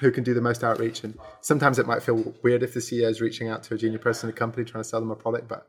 who 0.00 0.10
can 0.10 0.24
do 0.24 0.34
the 0.34 0.40
most 0.40 0.64
outreach. 0.64 1.04
And 1.04 1.16
sometimes 1.40 1.78
it 1.78 1.86
might 1.86 2.02
feel 2.02 2.34
weird 2.42 2.62
if 2.62 2.74
the 2.74 2.80
CEO 2.80 3.08
is 3.08 3.20
reaching 3.20 3.48
out 3.48 3.62
to 3.64 3.74
a 3.74 3.78
junior 3.78 3.98
person 3.98 4.28
in 4.28 4.34
a 4.34 4.36
company 4.36 4.64
trying 4.64 4.82
to 4.82 4.88
sell 4.88 5.00
them 5.00 5.10
a 5.10 5.16
product, 5.16 5.46
but 5.46 5.68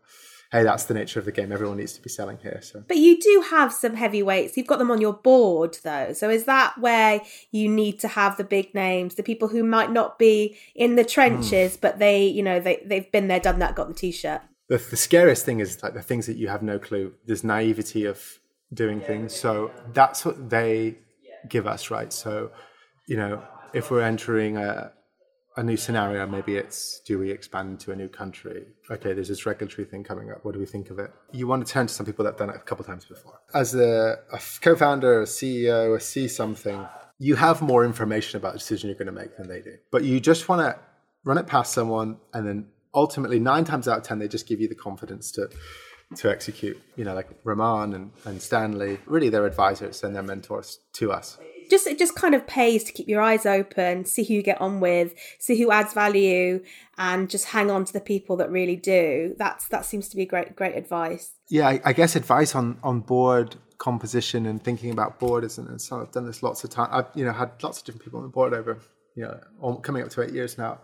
hey, 0.54 0.64
that's 0.64 0.84
the 0.84 0.93
nature 0.93 1.18
of 1.18 1.26
the 1.26 1.32
game. 1.32 1.51
Everyone 1.51 1.78
needs 1.78 1.93
to 1.93 2.01
be 2.01 2.10
selling 2.10 2.38
here. 2.38 2.60
So, 2.62 2.84
but 2.88 2.97
you 2.97 3.20
do 3.20 3.43
have 3.49 3.74
some 3.74 3.95
heavyweights. 3.95 4.56
You've 4.56 4.68
got 4.68 4.78
them 4.78 4.91
on 4.91 5.01
your 5.01 5.14
board, 5.14 5.80
though. 5.84 6.14
So, 6.14 6.30
is 6.30 6.45
that 6.45 6.78
where 6.78 7.22
you 7.51 7.68
need 7.68 7.99
to 8.01 8.08
have 8.08 8.38
the 8.38 8.43
big 8.43 8.74
names, 8.76 9.16
the 9.16 9.24
people 9.24 9.47
who 9.47 9.64
might 9.64 9.91
not 9.91 10.20
be 10.20 10.56
in 10.76 10.95
the 10.95 11.04
trenches, 11.04 11.76
mm. 11.76 11.82
but 11.82 11.99
they, 11.99 12.26
you 12.26 12.43
know, 12.43 12.60
they 12.60 12.82
they've 12.86 13.12
been 13.12 13.28
there, 13.28 13.39
done 13.39 13.60
that, 13.60 13.76
got 13.76 13.88
the 13.88 13.93
t-shirt. 13.95 14.41
The, 14.70 14.78
the 14.78 14.95
scariest 14.95 15.43
thing 15.43 15.60
is 15.60 15.82
like 15.84 15.95
the 15.95 16.01
things 16.04 16.28
that 16.28 16.38
you 16.38 16.47
have 16.47 16.62
no 16.62 16.80
clue. 16.80 17.14
There's 17.26 17.43
naivety 17.43 18.06
of 18.06 18.39
doing 18.74 19.01
things. 19.01 19.36
So 19.36 19.72
that's 19.91 20.24
what 20.24 20.49
they 20.49 20.97
give 21.49 21.68
us, 21.68 21.91
right? 21.91 22.14
So, 22.14 22.51
you 23.08 23.18
know, 23.18 23.43
if 23.74 23.91
we're 23.91 24.01
entering 24.01 24.58
a 24.58 24.93
a 25.56 25.64
new 25.64 25.78
scenario, 25.78 26.26
maybe 26.26 26.56
it's 26.56 26.99
do 27.01 27.20
we 27.20 27.32
expand 27.32 27.72
into 27.72 27.91
a 27.91 27.95
new 27.95 28.08
country? 28.08 28.66
Okay, 28.89 29.14
there's 29.14 29.28
this 29.28 29.45
regulatory 29.45 29.86
thing 29.86 30.04
coming 30.04 30.32
up. 30.32 30.43
What 30.43 30.54
do 30.54 30.60
we 30.60 30.66
think 30.66 30.89
of 30.89 30.99
it? 30.99 31.12
You 31.32 31.47
want 31.47 31.66
to 31.66 31.72
turn 31.72 31.88
to 31.88 31.93
some 31.93 32.06
people 32.06 32.24
that 32.26 32.32
have 32.32 32.39
done 32.39 32.49
it 32.49 32.56
a 32.56 32.60
couple 32.60 32.84
times 32.86 33.06
before. 33.06 33.39
As 33.54 33.76
a, 33.76 34.20
a 34.32 34.39
co 34.62 34.76
founder, 34.76 35.22
a 35.22 35.26
CEO, 35.26 35.95
a 35.95 35.99
C 35.99 36.28
something, 36.28 36.86
you 37.20 37.36
have 37.36 37.62
more 37.62 37.86
information 37.86 38.38
about 38.38 38.54
the 38.54 38.60
decision 38.60 38.89
you're 38.89 38.97
going 38.97 39.06
to 39.08 39.12
make 39.12 39.38
than 39.38 39.47
they 39.47 39.62
do. 39.62 39.78
But 39.91 40.04
you 40.04 40.20
just 40.20 40.49
want 40.49 40.62
to 40.62 40.80
run 41.24 41.38
it 41.38 41.47
past 41.47 41.74
someone 41.74 42.18
and 42.34 42.47
then 42.47 42.68
ultimately, 42.93 43.39
nine 43.39 43.64
times 43.64 43.88
out 43.88 43.99
of 43.99 44.04
10, 44.04 44.20
they 44.20 44.28
just 44.28 44.47
give 44.47 44.60
you 44.60 44.68
the 44.68 44.76
confidence 44.76 45.32
to. 45.32 45.49
To 46.18 46.30
execute, 46.30 46.80
you 46.95 47.06
know, 47.06 47.16
like 47.16 47.28
Raman 47.43 47.95
and, 47.95 48.12
and 48.26 48.39
Stanley, 48.39 48.99
really 49.08 49.30
they're 49.30 49.47
advisors 49.47 50.04
and 50.04 50.16
they're 50.16 50.22
mentors 50.22 50.78
to 50.95 51.12
us 51.12 51.39
just 51.74 51.88
it 51.88 51.97
just 51.97 52.15
kind 52.15 52.36
of 52.36 52.45
pays 52.45 52.84
to 52.84 52.91
keep 52.91 53.07
your 53.07 53.19
eyes 53.19 53.47
open, 53.47 54.05
see 54.05 54.24
who 54.24 54.36
you 54.36 54.43
get 54.43 54.61
on 54.61 54.80
with, 54.80 55.15
see 55.39 55.57
who 55.59 55.71
adds 55.71 55.91
value, 55.93 56.63
and 56.99 57.30
just 57.32 57.45
hang 57.45 57.71
on 57.71 57.84
to 57.84 57.91
the 57.91 57.99
people 57.99 58.38
that 58.38 58.51
really 58.51 58.76
do. 58.76 59.34
That's 59.39 59.67
that 59.69 59.84
seems 59.84 60.07
to 60.09 60.15
be 60.15 60.26
great 60.26 60.55
great 60.55 60.76
advice. 60.76 61.34
Yeah, 61.49 61.67
I, 61.67 61.82
I 61.84 61.93
guess 61.93 62.15
advice 62.15 62.53
on 62.53 62.78
on 62.84 62.99
board 62.99 63.55
composition 63.80 64.45
and 64.45 64.63
thinking 64.63 64.91
about 64.91 65.19
board 65.19 65.43
isn't. 65.43 65.67
And 65.67 65.82
so 65.82 65.99
I've 65.99 66.11
done 66.11 66.28
this 66.28 66.43
lots 66.43 66.63
of 66.63 66.69
time. 66.69 66.89
I've 66.91 67.07
you 67.15 67.26
know 67.26 67.34
had 67.34 67.51
lots 67.63 67.80
of 67.80 67.86
different 67.86 68.03
people 68.03 68.19
on 68.19 68.26
the 68.26 68.32
board 68.32 68.53
over 68.53 68.80
you 69.15 69.24
know 69.24 69.76
coming 69.82 70.03
up 70.03 70.09
to 70.09 70.21
eight 70.21 70.34
years 70.34 70.59
now. 70.59 70.80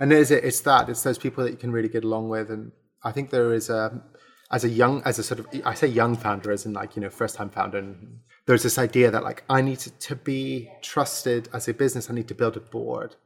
And 0.00 0.10
is 0.10 0.30
it? 0.30 0.42
It's 0.42 0.60
that. 0.60 0.88
It's 0.88 1.02
those 1.02 1.18
people 1.18 1.44
that 1.44 1.50
you 1.50 1.58
can 1.58 1.70
really 1.70 1.90
get 1.90 2.02
along 2.02 2.30
with. 2.30 2.50
And 2.50 2.72
I 3.02 3.12
think 3.12 3.28
there 3.28 3.52
is 3.52 3.68
a 3.68 4.02
as 4.50 4.64
a 4.64 4.70
young 4.70 5.02
as 5.04 5.18
a 5.18 5.22
sort 5.22 5.40
of 5.40 5.46
I 5.66 5.74
say 5.74 5.88
young 5.88 6.16
founder 6.16 6.50
as 6.50 6.64
in 6.64 6.72
like 6.72 6.96
you 6.96 7.02
know 7.02 7.10
first 7.10 7.36
time 7.36 7.50
founder 7.50 7.78
and 7.78 8.20
there's 8.46 8.62
this 8.62 8.78
idea 8.78 9.10
that 9.10 9.22
like 9.22 9.44
I 9.48 9.62
need 9.62 9.78
to, 9.80 9.90
to 9.90 10.16
be 10.16 10.70
trusted 10.82 11.48
as 11.52 11.68
a 11.68 11.74
business. 11.74 12.10
I 12.10 12.14
need 12.14 12.28
to 12.28 12.34
build 12.34 12.56
a 12.56 12.60
board. 12.60 13.16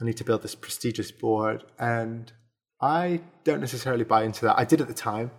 I 0.00 0.04
need 0.04 0.16
to 0.16 0.24
build 0.24 0.42
this 0.42 0.54
prestigious 0.54 1.10
board, 1.10 1.64
and 1.78 2.32
I 2.80 3.20
don't 3.44 3.60
necessarily 3.60 4.04
buy 4.04 4.24
into 4.24 4.44
that. 4.46 4.58
I 4.58 4.64
did 4.64 4.80
at 4.80 4.88
the 4.88 4.94
time, 4.94 5.30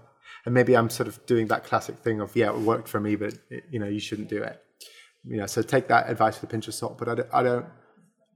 and 0.45 0.53
maybe 0.53 0.75
I'm 0.75 0.89
sort 0.89 1.07
of 1.07 1.25
doing 1.25 1.47
that 1.47 1.63
classic 1.63 1.97
thing 1.99 2.21
of 2.21 2.35
yeah, 2.35 2.49
it 2.49 2.59
worked 2.59 2.87
for 2.87 2.99
me, 2.99 3.15
but 3.15 3.33
it, 3.49 3.63
you 3.69 3.79
know 3.79 3.87
you 3.87 3.99
shouldn't 3.99 4.29
do 4.29 4.41
it. 4.43 4.61
You 5.23 5.37
know, 5.37 5.45
so 5.45 5.61
take 5.61 5.87
that 5.87 6.09
advice 6.09 6.35
with 6.35 6.49
a 6.49 6.51
pinch 6.51 6.67
of 6.67 6.73
salt. 6.73 6.97
But 6.97 7.07
I 7.07 7.15
don't, 7.15 7.29
I 7.33 7.43
don't, 7.43 7.65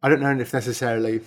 I 0.04 0.10
don't 0.10 0.22
know 0.22 0.40
if 0.40 0.54
necessarily, 0.54 1.22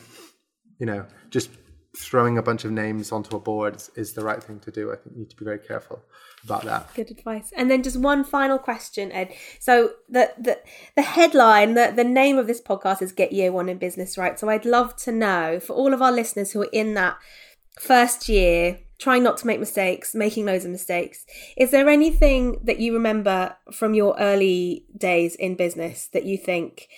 you 0.79 0.87
know, 0.87 1.05
just 1.31 1.51
throwing 1.99 2.39
a 2.39 2.43
bunch 2.43 2.65
of 2.65 2.71
names 2.71 3.11
onto 3.11 3.37
a 3.37 3.41
board 3.41 3.77
is, 3.77 3.91
is, 3.97 4.13
the 4.13 4.25
right 4.25 4.43
thing 4.43 4.61
to 4.61 4.71
do. 4.71 4.93
I 4.93 4.97
think 4.97 5.15
you 5.15 5.21
need 5.21 5.31
to 5.31 5.37
be 5.37 5.45
very 5.45 5.59
careful 5.59 6.03
about 6.45 6.65
that. 6.65 6.95
Good 6.95 7.11
advice. 7.11 7.53
And 7.57 7.71
then 7.71 7.83
just 7.83 7.97
one 7.97 8.25
final 8.25 8.59
question, 8.59 9.11
Ed. 9.11 9.33
So 9.59 9.93
the 10.09 10.33
the, 10.39 10.61
the 10.95 11.03
headline, 11.03 11.75
the, 11.75 11.93
the 11.95 12.05
name 12.05 12.39
of 12.39 12.47
this 12.47 12.61
podcast 12.61 13.03
is 13.03 13.13
Get 13.13 13.33
Year 13.33 13.51
One 13.51 13.69
in 13.69 13.79
Business, 13.79 14.17
right? 14.17 14.39
So 14.39 14.49
I'd 14.49 14.65
love 14.65 14.97
to 14.97 15.13
know 15.13 15.59
for 15.61 15.75
all 15.75 15.93
of 15.93 16.01
our 16.01 16.13
listeners 16.13 16.53
who 16.53 16.63
are 16.63 16.71
in 16.73 16.95
that 16.95 17.19
first 17.81 18.29
year, 18.29 18.81
trying 18.99 19.23
not 19.23 19.37
to 19.39 19.47
make 19.47 19.61
mistakes, 19.61 20.15
making 20.15 20.47
loads 20.47 20.65
of 20.65 20.71
mistakes. 20.71 21.25
Is 21.57 21.71
there 21.71 21.89
anything 21.89 22.59
that 22.65 22.81
you 22.81 22.93
remember 22.93 23.57
from 23.73 23.95
your 23.95 24.17
early 24.19 24.87
days 24.97 25.35
in 25.37 25.55
business 25.55 26.09
that 26.13 26.25
you 26.25 26.37
think, 26.37 26.89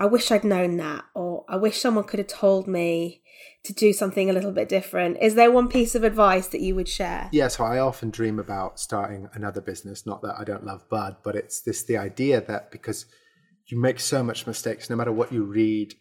I 0.00 0.06
wish 0.06 0.30
I'd 0.30 0.44
known 0.44 0.78
that, 0.78 1.04
or 1.14 1.44
I 1.46 1.56
wish 1.56 1.78
someone 1.78 2.04
could 2.04 2.18
have 2.18 2.28
told 2.28 2.66
me 2.66 3.22
to 3.64 3.74
do 3.74 3.92
something 3.92 4.30
a 4.30 4.32
little 4.32 4.50
bit 4.50 4.66
different. 4.66 5.18
Is 5.20 5.34
there 5.34 5.50
one 5.50 5.68
piece 5.68 5.94
of 5.94 6.04
advice 6.04 6.46
that 6.48 6.62
you 6.62 6.74
would 6.74 6.88
share? 6.88 7.28
Yeah, 7.32 7.48
so 7.48 7.64
I 7.64 7.78
often 7.78 8.08
dream 8.08 8.38
about 8.38 8.80
starting 8.80 9.28
another 9.34 9.60
business. 9.60 10.06
Not 10.06 10.22
that 10.22 10.36
I 10.38 10.44
don't 10.44 10.64
love 10.64 10.88
Bud, 10.88 11.16
but 11.22 11.36
it's 11.36 11.60
this 11.60 11.84
the 11.84 11.98
idea 11.98 12.40
that 12.40 12.70
because 12.70 13.04
you 13.66 13.78
make 13.78 14.00
so 14.00 14.22
much 14.22 14.46
mistakes, 14.46 14.88
no 14.88 14.96
matter 14.96 15.12
what 15.12 15.32
you 15.32 15.44
read, 15.44 15.94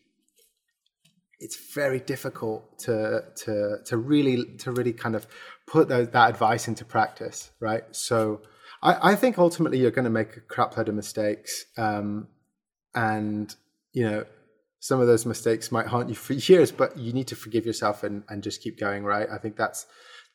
it's 1.40 1.74
very 1.74 2.00
difficult 2.00 2.80
to 2.80 3.24
to 3.44 3.78
to 3.86 3.98
really 3.98 4.46
to 4.60 4.72
really 4.72 4.94
kind 4.94 5.16
of 5.16 5.28
put 5.68 5.90
that, 5.90 6.14
that 6.14 6.30
advice 6.30 6.70
into 6.70 6.86
practice, 6.86 7.52
right? 7.60 7.84
So 7.92 8.44
I, 8.82 9.12
I 9.12 9.16
think 9.16 9.38
ultimately 9.38 9.80
you're 9.80 9.92
going 9.92 10.06
to 10.06 10.10
make 10.10 10.38
a 10.38 10.42
crap 10.42 10.78
load 10.78 10.88
of 10.88 10.96
mistakes, 10.96 11.66
um, 11.78 12.30
and 12.96 13.54
you 13.94 14.10
know 14.10 14.26
some 14.80 15.02
of 15.02 15.08
those 15.08 15.26
mistakes 15.26 15.72
might 15.72 15.88
haunt 15.88 16.10
you 16.10 16.16
for 16.16 16.34
years, 16.52 16.72
but 16.72 16.98
you 16.98 17.14
need 17.14 17.28
to 17.28 17.36
forgive 17.36 17.66
yourself 17.66 18.04
and, 18.04 18.24
and 18.30 18.42
just 18.44 18.62
keep 18.62 18.80
going, 18.80 19.04
right? 19.04 19.28
I 19.32 19.38
think 19.38 19.56
that's 19.56 19.86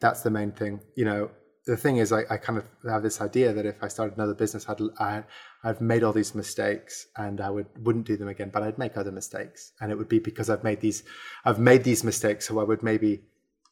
that's 0.00 0.22
the 0.22 0.30
main 0.30 0.52
thing. 0.52 0.80
You 0.96 1.04
know, 1.04 1.30
the 1.66 1.76
thing 1.76 1.96
is, 1.96 2.12
I, 2.12 2.24
I 2.28 2.36
kind 2.36 2.58
of 2.58 2.64
have 2.90 3.02
this 3.02 3.20
idea 3.20 3.52
that 3.52 3.64
if 3.64 3.82
I 3.82 3.88
started 3.88 4.16
another 4.16 4.34
business, 4.34 4.68
I'd 4.68 4.80
I, 4.98 5.24
I've 5.62 5.80
made 5.80 6.04
all 6.04 6.12
these 6.12 6.34
mistakes 6.34 7.06
and 7.16 7.40
I 7.40 7.50
would 7.50 7.66
wouldn't 7.84 8.06
do 8.06 8.16
them 8.16 8.28
again, 8.28 8.50
but 8.52 8.62
I'd 8.62 8.78
make 8.78 8.96
other 8.96 9.12
mistakes, 9.12 9.72
and 9.80 9.90
it 9.90 9.96
would 9.96 10.08
be 10.08 10.18
because 10.18 10.50
I've 10.50 10.64
made 10.64 10.80
these 10.80 11.02
I've 11.44 11.58
made 11.58 11.84
these 11.84 12.04
mistakes, 12.04 12.46
so 12.46 12.60
I 12.60 12.64
would 12.64 12.82
maybe 12.82 13.22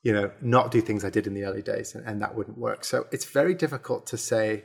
you 0.03 0.13
know 0.13 0.31
not 0.41 0.71
do 0.71 0.81
things 0.81 1.05
I 1.05 1.11
did 1.11 1.27
in 1.27 1.35
the 1.35 1.45
early 1.45 1.63
days, 1.63 1.95
and, 1.95 2.07
and 2.07 2.23
that 2.23 2.35
wouldn't 2.35 2.57
work. 2.57 2.85
So 2.85 3.07
it's 3.13 3.27
very 3.27 3.55
difficult 3.55 4.07
to 4.07 4.17
say 4.17 4.65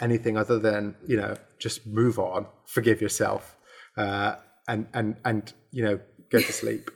anything 0.00 0.38
other 0.38 0.58
than 0.58 0.96
you 1.06 1.18
know 1.18 1.36
just 1.58 1.86
move 1.86 2.18
on, 2.18 2.46
forgive 2.64 3.02
yourself. 3.02 3.56
Uh, 3.98 4.36
and 4.68 4.86
and 4.94 5.16
and 5.24 5.52
you 5.70 5.82
know 5.84 5.98
go 6.30 6.40
to 6.40 6.52
sleep 6.52 6.90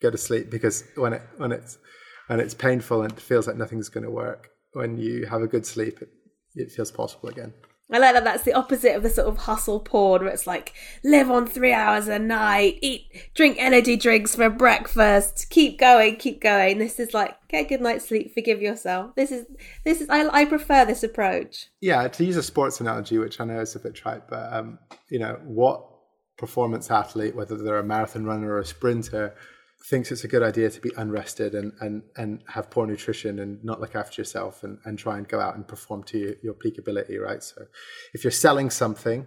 go 0.00 0.10
to 0.10 0.18
sleep 0.18 0.50
because 0.50 0.84
when 0.96 1.12
it 1.12 1.22
when 1.36 1.52
it's 1.52 1.78
when 2.28 2.40
it's 2.40 2.54
painful 2.54 3.02
and 3.02 3.12
it 3.12 3.20
feels 3.20 3.46
like 3.46 3.56
nothing's 3.56 3.88
going 3.88 4.04
to 4.04 4.10
work 4.10 4.50
when 4.72 4.98
you 4.98 5.26
have 5.26 5.42
a 5.42 5.46
good 5.46 5.66
sleep 5.66 6.00
it, 6.02 6.08
it 6.54 6.70
feels 6.70 6.90
possible 6.90 7.28
again 7.28 7.52
I 7.90 7.98
like 7.98 8.12
that 8.14 8.24
that's 8.24 8.42
the 8.42 8.52
opposite 8.52 8.94
of 8.94 9.02
the 9.02 9.08
sort 9.08 9.28
of 9.28 9.38
hustle 9.38 9.80
porn 9.80 10.22
where 10.22 10.32
it's 10.32 10.46
like 10.46 10.74
live 11.02 11.30
on 11.30 11.46
three 11.46 11.72
hours 11.72 12.06
a 12.06 12.18
night, 12.18 12.78
eat, 12.82 13.06
drink 13.34 13.56
energy 13.58 13.96
drinks 13.96 14.34
for 14.34 14.50
breakfast, 14.50 15.46
keep 15.48 15.78
going, 15.78 16.16
keep 16.16 16.38
going. 16.42 16.76
This 16.78 17.00
is 17.00 17.14
like 17.14 17.34
get 17.48 17.64
a 17.64 17.68
good 17.68 17.80
night's 17.80 18.06
sleep, 18.06 18.34
forgive 18.34 18.60
yourself. 18.60 19.14
This 19.16 19.32
is 19.32 19.46
this 19.86 20.02
is 20.02 20.10
I, 20.10 20.28
I 20.28 20.44
prefer 20.44 20.84
this 20.84 21.02
approach. 21.02 21.68
Yeah, 21.80 22.06
to 22.08 22.24
use 22.24 22.36
a 22.36 22.42
sports 22.42 22.78
analogy, 22.80 23.16
which 23.16 23.40
I 23.40 23.46
know 23.46 23.60
is 23.60 23.74
a 23.74 23.80
bit 23.80 23.94
trite, 23.94 24.28
but 24.28 24.52
um, 24.52 24.78
you 25.10 25.18
know 25.18 25.40
what 25.44 25.87
performance 26.38 26.90
athlete, 26.90 27.34
whether 27.34 27.56
they're 27.56 27.78
a 27.78 27.84
marathon 27.84 28.24
runner 28.24 28.52
or 28.52 28.60
a 28.60 28.64
sprinter, 28.64 29.34
thinks 29.86 30.10
it's 30.10 30.24
a 30.24 30.28
good 30.28 30.42
idea 30.42 30.70
to 30.70 30.80
be 30.80 30.90
unrested 30.96 31.54
and, 31.54 31.72
and, 31.80 32.02
and 32.16 32.42
have 32.48 32.70
poor 32.70 32.86
nutrition 32.86 33.38
and 33.38 33.62
not 33.64 33.80
look 33.80 33.94
after 33.94 34.20
yourself 34.20 34.62
and, 34.64 34.78
and 34.84 34.98
try 34.98 35.16
and 35.18 35.28
go 35.28 35.40
out 35.40 35.54
and 35.54 35.66
perform 35.68 36.02
to 36.02 36.18
your, 36.18 36.34
your 36.42 36.54
peak 36.54 36.78
ability, 36.78 37.16
right? 37.18 37.42
So 37.42 37.62
if 38.12 38.24
you're 38.24 38.30
selling 38.30 38.70
something, 38.70 39.26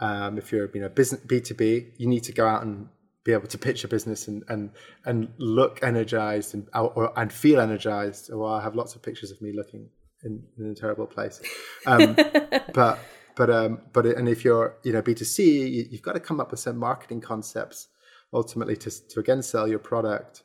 um, 0.00 0.38
if 0.38 0.52
you're 0.52 0.70
you 0.74 0.80
know 0.80 0.88
business 0.88 1.20
B2B, 1.26 1.92
you 1.98 2.08
need 2.08 2.24
to 2.24 2.32
go 2.32 2.46
out 2.46 2.62
and 2.62 2.88
be 3.24 3.32
able 3.32 3.46
to 3.48 3.58
pitch 3.58 3.84
a 3.84 3.88
business 3.88 4.28
and 4.28 4.42
and 4.48 4.70
and 5.04 5.32
look 5.38 5.82
energized 5.82 6.54
and 6.54 6.68
or, 6.74 7.18
and 7.18 7.32
feel 7.32 7.60
energized. 7.60 8.30
Well, 8.32 8.52
I 8.52 8.62
have 8.62 8.74
lots 8.74 8.94
of 8.94 9.02
pictures 9.02 9.30
of 9.30 9.40
me 9.40 9.52
looking 9.54 9.88
in, 10.24 10.42
in 10.58 10.70
a 10.70 10.74
terrible 10.74 11.06
place, 11.06 11.40
um, 11.86 12.16
but 12.74 12.98
but 13.36 13.50
um, 13.50 13.82
but 13.92 14.06
and 14.06 14.28
if 14.28 14.44
you're 14.44 14.76
you 14.84 14.92
know 14.92 15.02
B 15.02 15.14
two 15.14 15.24
C, 15.24 15.66
you, 15.68 15.86
you've 15.90 16.02
got 16.02 16.12
to 16.12 16.20
come 16.20 16.40
up 16.40 16.50
with 16.50 16.60
some 16.60 16.78
marketing 16.78 17.20
concepts 17.20 17.88
ultimately 18.32 18.76
to 18.76 18.90
to 19.08 19.20
again 19.20 19.42
sell 19.42 19.68
your 19.68 19.78
product. 19.78 20.42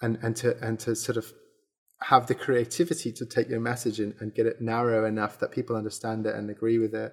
and 0.00 0.18
and 0.22 0.36
to 0.36 0.56
and 0.62 0.78
to 0.78 0.94
sort 0.94 1.16
of 1.16 1.32
have 2.02 2.26
the 2.28 2.34
creativity 2.34 3.10
to 3.12 3.26
take 3.26 3.48
your 3.48 3.60
message 3.60 3.98
and, 3.98 4.14
and 4.20 4.34
get 4.34 4.46
it 4.46 4.60
narrow 4.60 5.04
enough 5.04 5.40
that 5.40 5.50
people 5.50 5.74
understand 5.74 6.26
it 6.26 6.34
and 6.34 6.48
agree 6.48 6.78
with 6.78 6.94
it. 6.94 7.12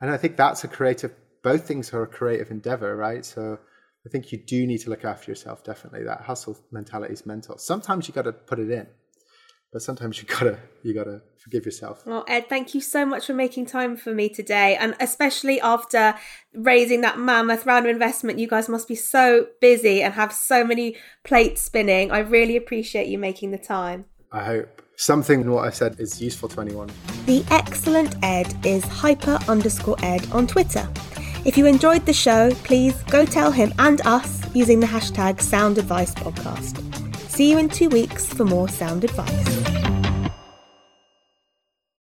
And 0.00 0.10
I 0.10 0.16
think 0.16 0.36
that's 0.36 0.64
a 0.64 0.68
creative. 0.68 1.12
Both 1.42 1.68
things 1.68 1.92
are 1.92 2.02
a 2.02 2.08
creative 2.08 2.50
endeavor, 2.50 2.96
right? 2.96 3.24
So 3.24 3.58
I 4.04 4.08
think 4.10 4.32
you 4.32 4.38
do 4.38 4.66
need 4.66 4.78
to 4.78 4.90
look 4.90 5.04
after 5.04 5.30
yourself. 5.30 5.62
Definitely, 5.62 6.04
that 6.04 6.22
hustle 6.22 6.58
mentality 6.72 7.14
is 7.14 7.24
mental. 7.24 7.58
Sometimes 7.58 8.08
you 8.08 8.14
got 8.14 8.22
to 8.22 8.32
put 8.32 8.58
it 8.58 8.70
in, 8.70 8.88
but 9.74 9.82
sometimes 9.82 10.22
you 10.22 10.24
gotta 10.28 10.56
you 10.84 10.94
gotta 10.94 11.20
forgive 11.36 11.66
yourself. 11.66 12.06
Well, 12.06 12.24
Ed, 12.28 12.48
thank 12.48 12.74
you 12.74 12.80
so 12.80 13.04
much 13.04 13.26
for 13.26 13.34
making 13.34 13.66
time 13.66 13.96
for 13.96 14.14
me 14.14 14.28
today, 14.28 14.76
and 14.76 14.94
especially 15.00 15.60
after 15.60 16.14
raising 16.54 17.00
that 17.02 17.18
mammoth 17.18 17.66
round 17.66 17.84
of 17.84 17.90
investment. 17.90 18.38
You 18.38 18.46
guys 18.46 18.68
must 18.68 18.86
be 18.86 18.94
so 18.94 19.48
busy 19.60 20.00
and 20.00 20.14
have 20.14 20.32
so 20.32 20.64
many 20.64 20.96
plates 21.24 21.60
spinning. 21.60 22.12
I 22.12 22.20
really 22.20 22.56
appreciate 22.56 23.08
you 23.08 23.18
making 23.18 23.50
the 23.50 23.58
time. 23.58 24.04
I 24.30 24.44
hope 24.44 24.80
something 24.96 25.40
in 25.40 25.50
what 25.50 25.66
I 25.66 25.70
said 25.70 25.98
is 25.98 26.22
useful 26.22 26.48
to 26.50 26.60
anyone. 26.60 26.88
The 27.26 27.44
excellent 27.50 28.14
Ed 28.22 28.54
is 28.64 28.84
hyper 28.84 29.38
underscore 29.48 29.96
Ed 30.04 30.30
on 30.30 30.46
Twitter. 30.46 30.88
If 31.44 31.58
you 31.58 31.66
enjoyed 31.66 32.06
the 32.06 32.12
show, 32.12 32.52
please 32.62 32.94
go 33.10 33.26
tell 33.26 33.50
him 33.50 33.74
and 33.80 34.00
us 34.06 34.40
using 34.54 34.78
the 34.78 34.86
hashtag 34.86 35.40
Sound 35.40 35.78
Advice 35.78 36.14
Podcast. 36.14 36.93
See 37.34 37.50
you 37.50 37.58
in 37.58 37.68
two 37.68 37.88
weeks 37.88 38.32
for 38.32 38.44
more 38.44 38.68
sound 38.68 39.02
advice. 39.02 39.83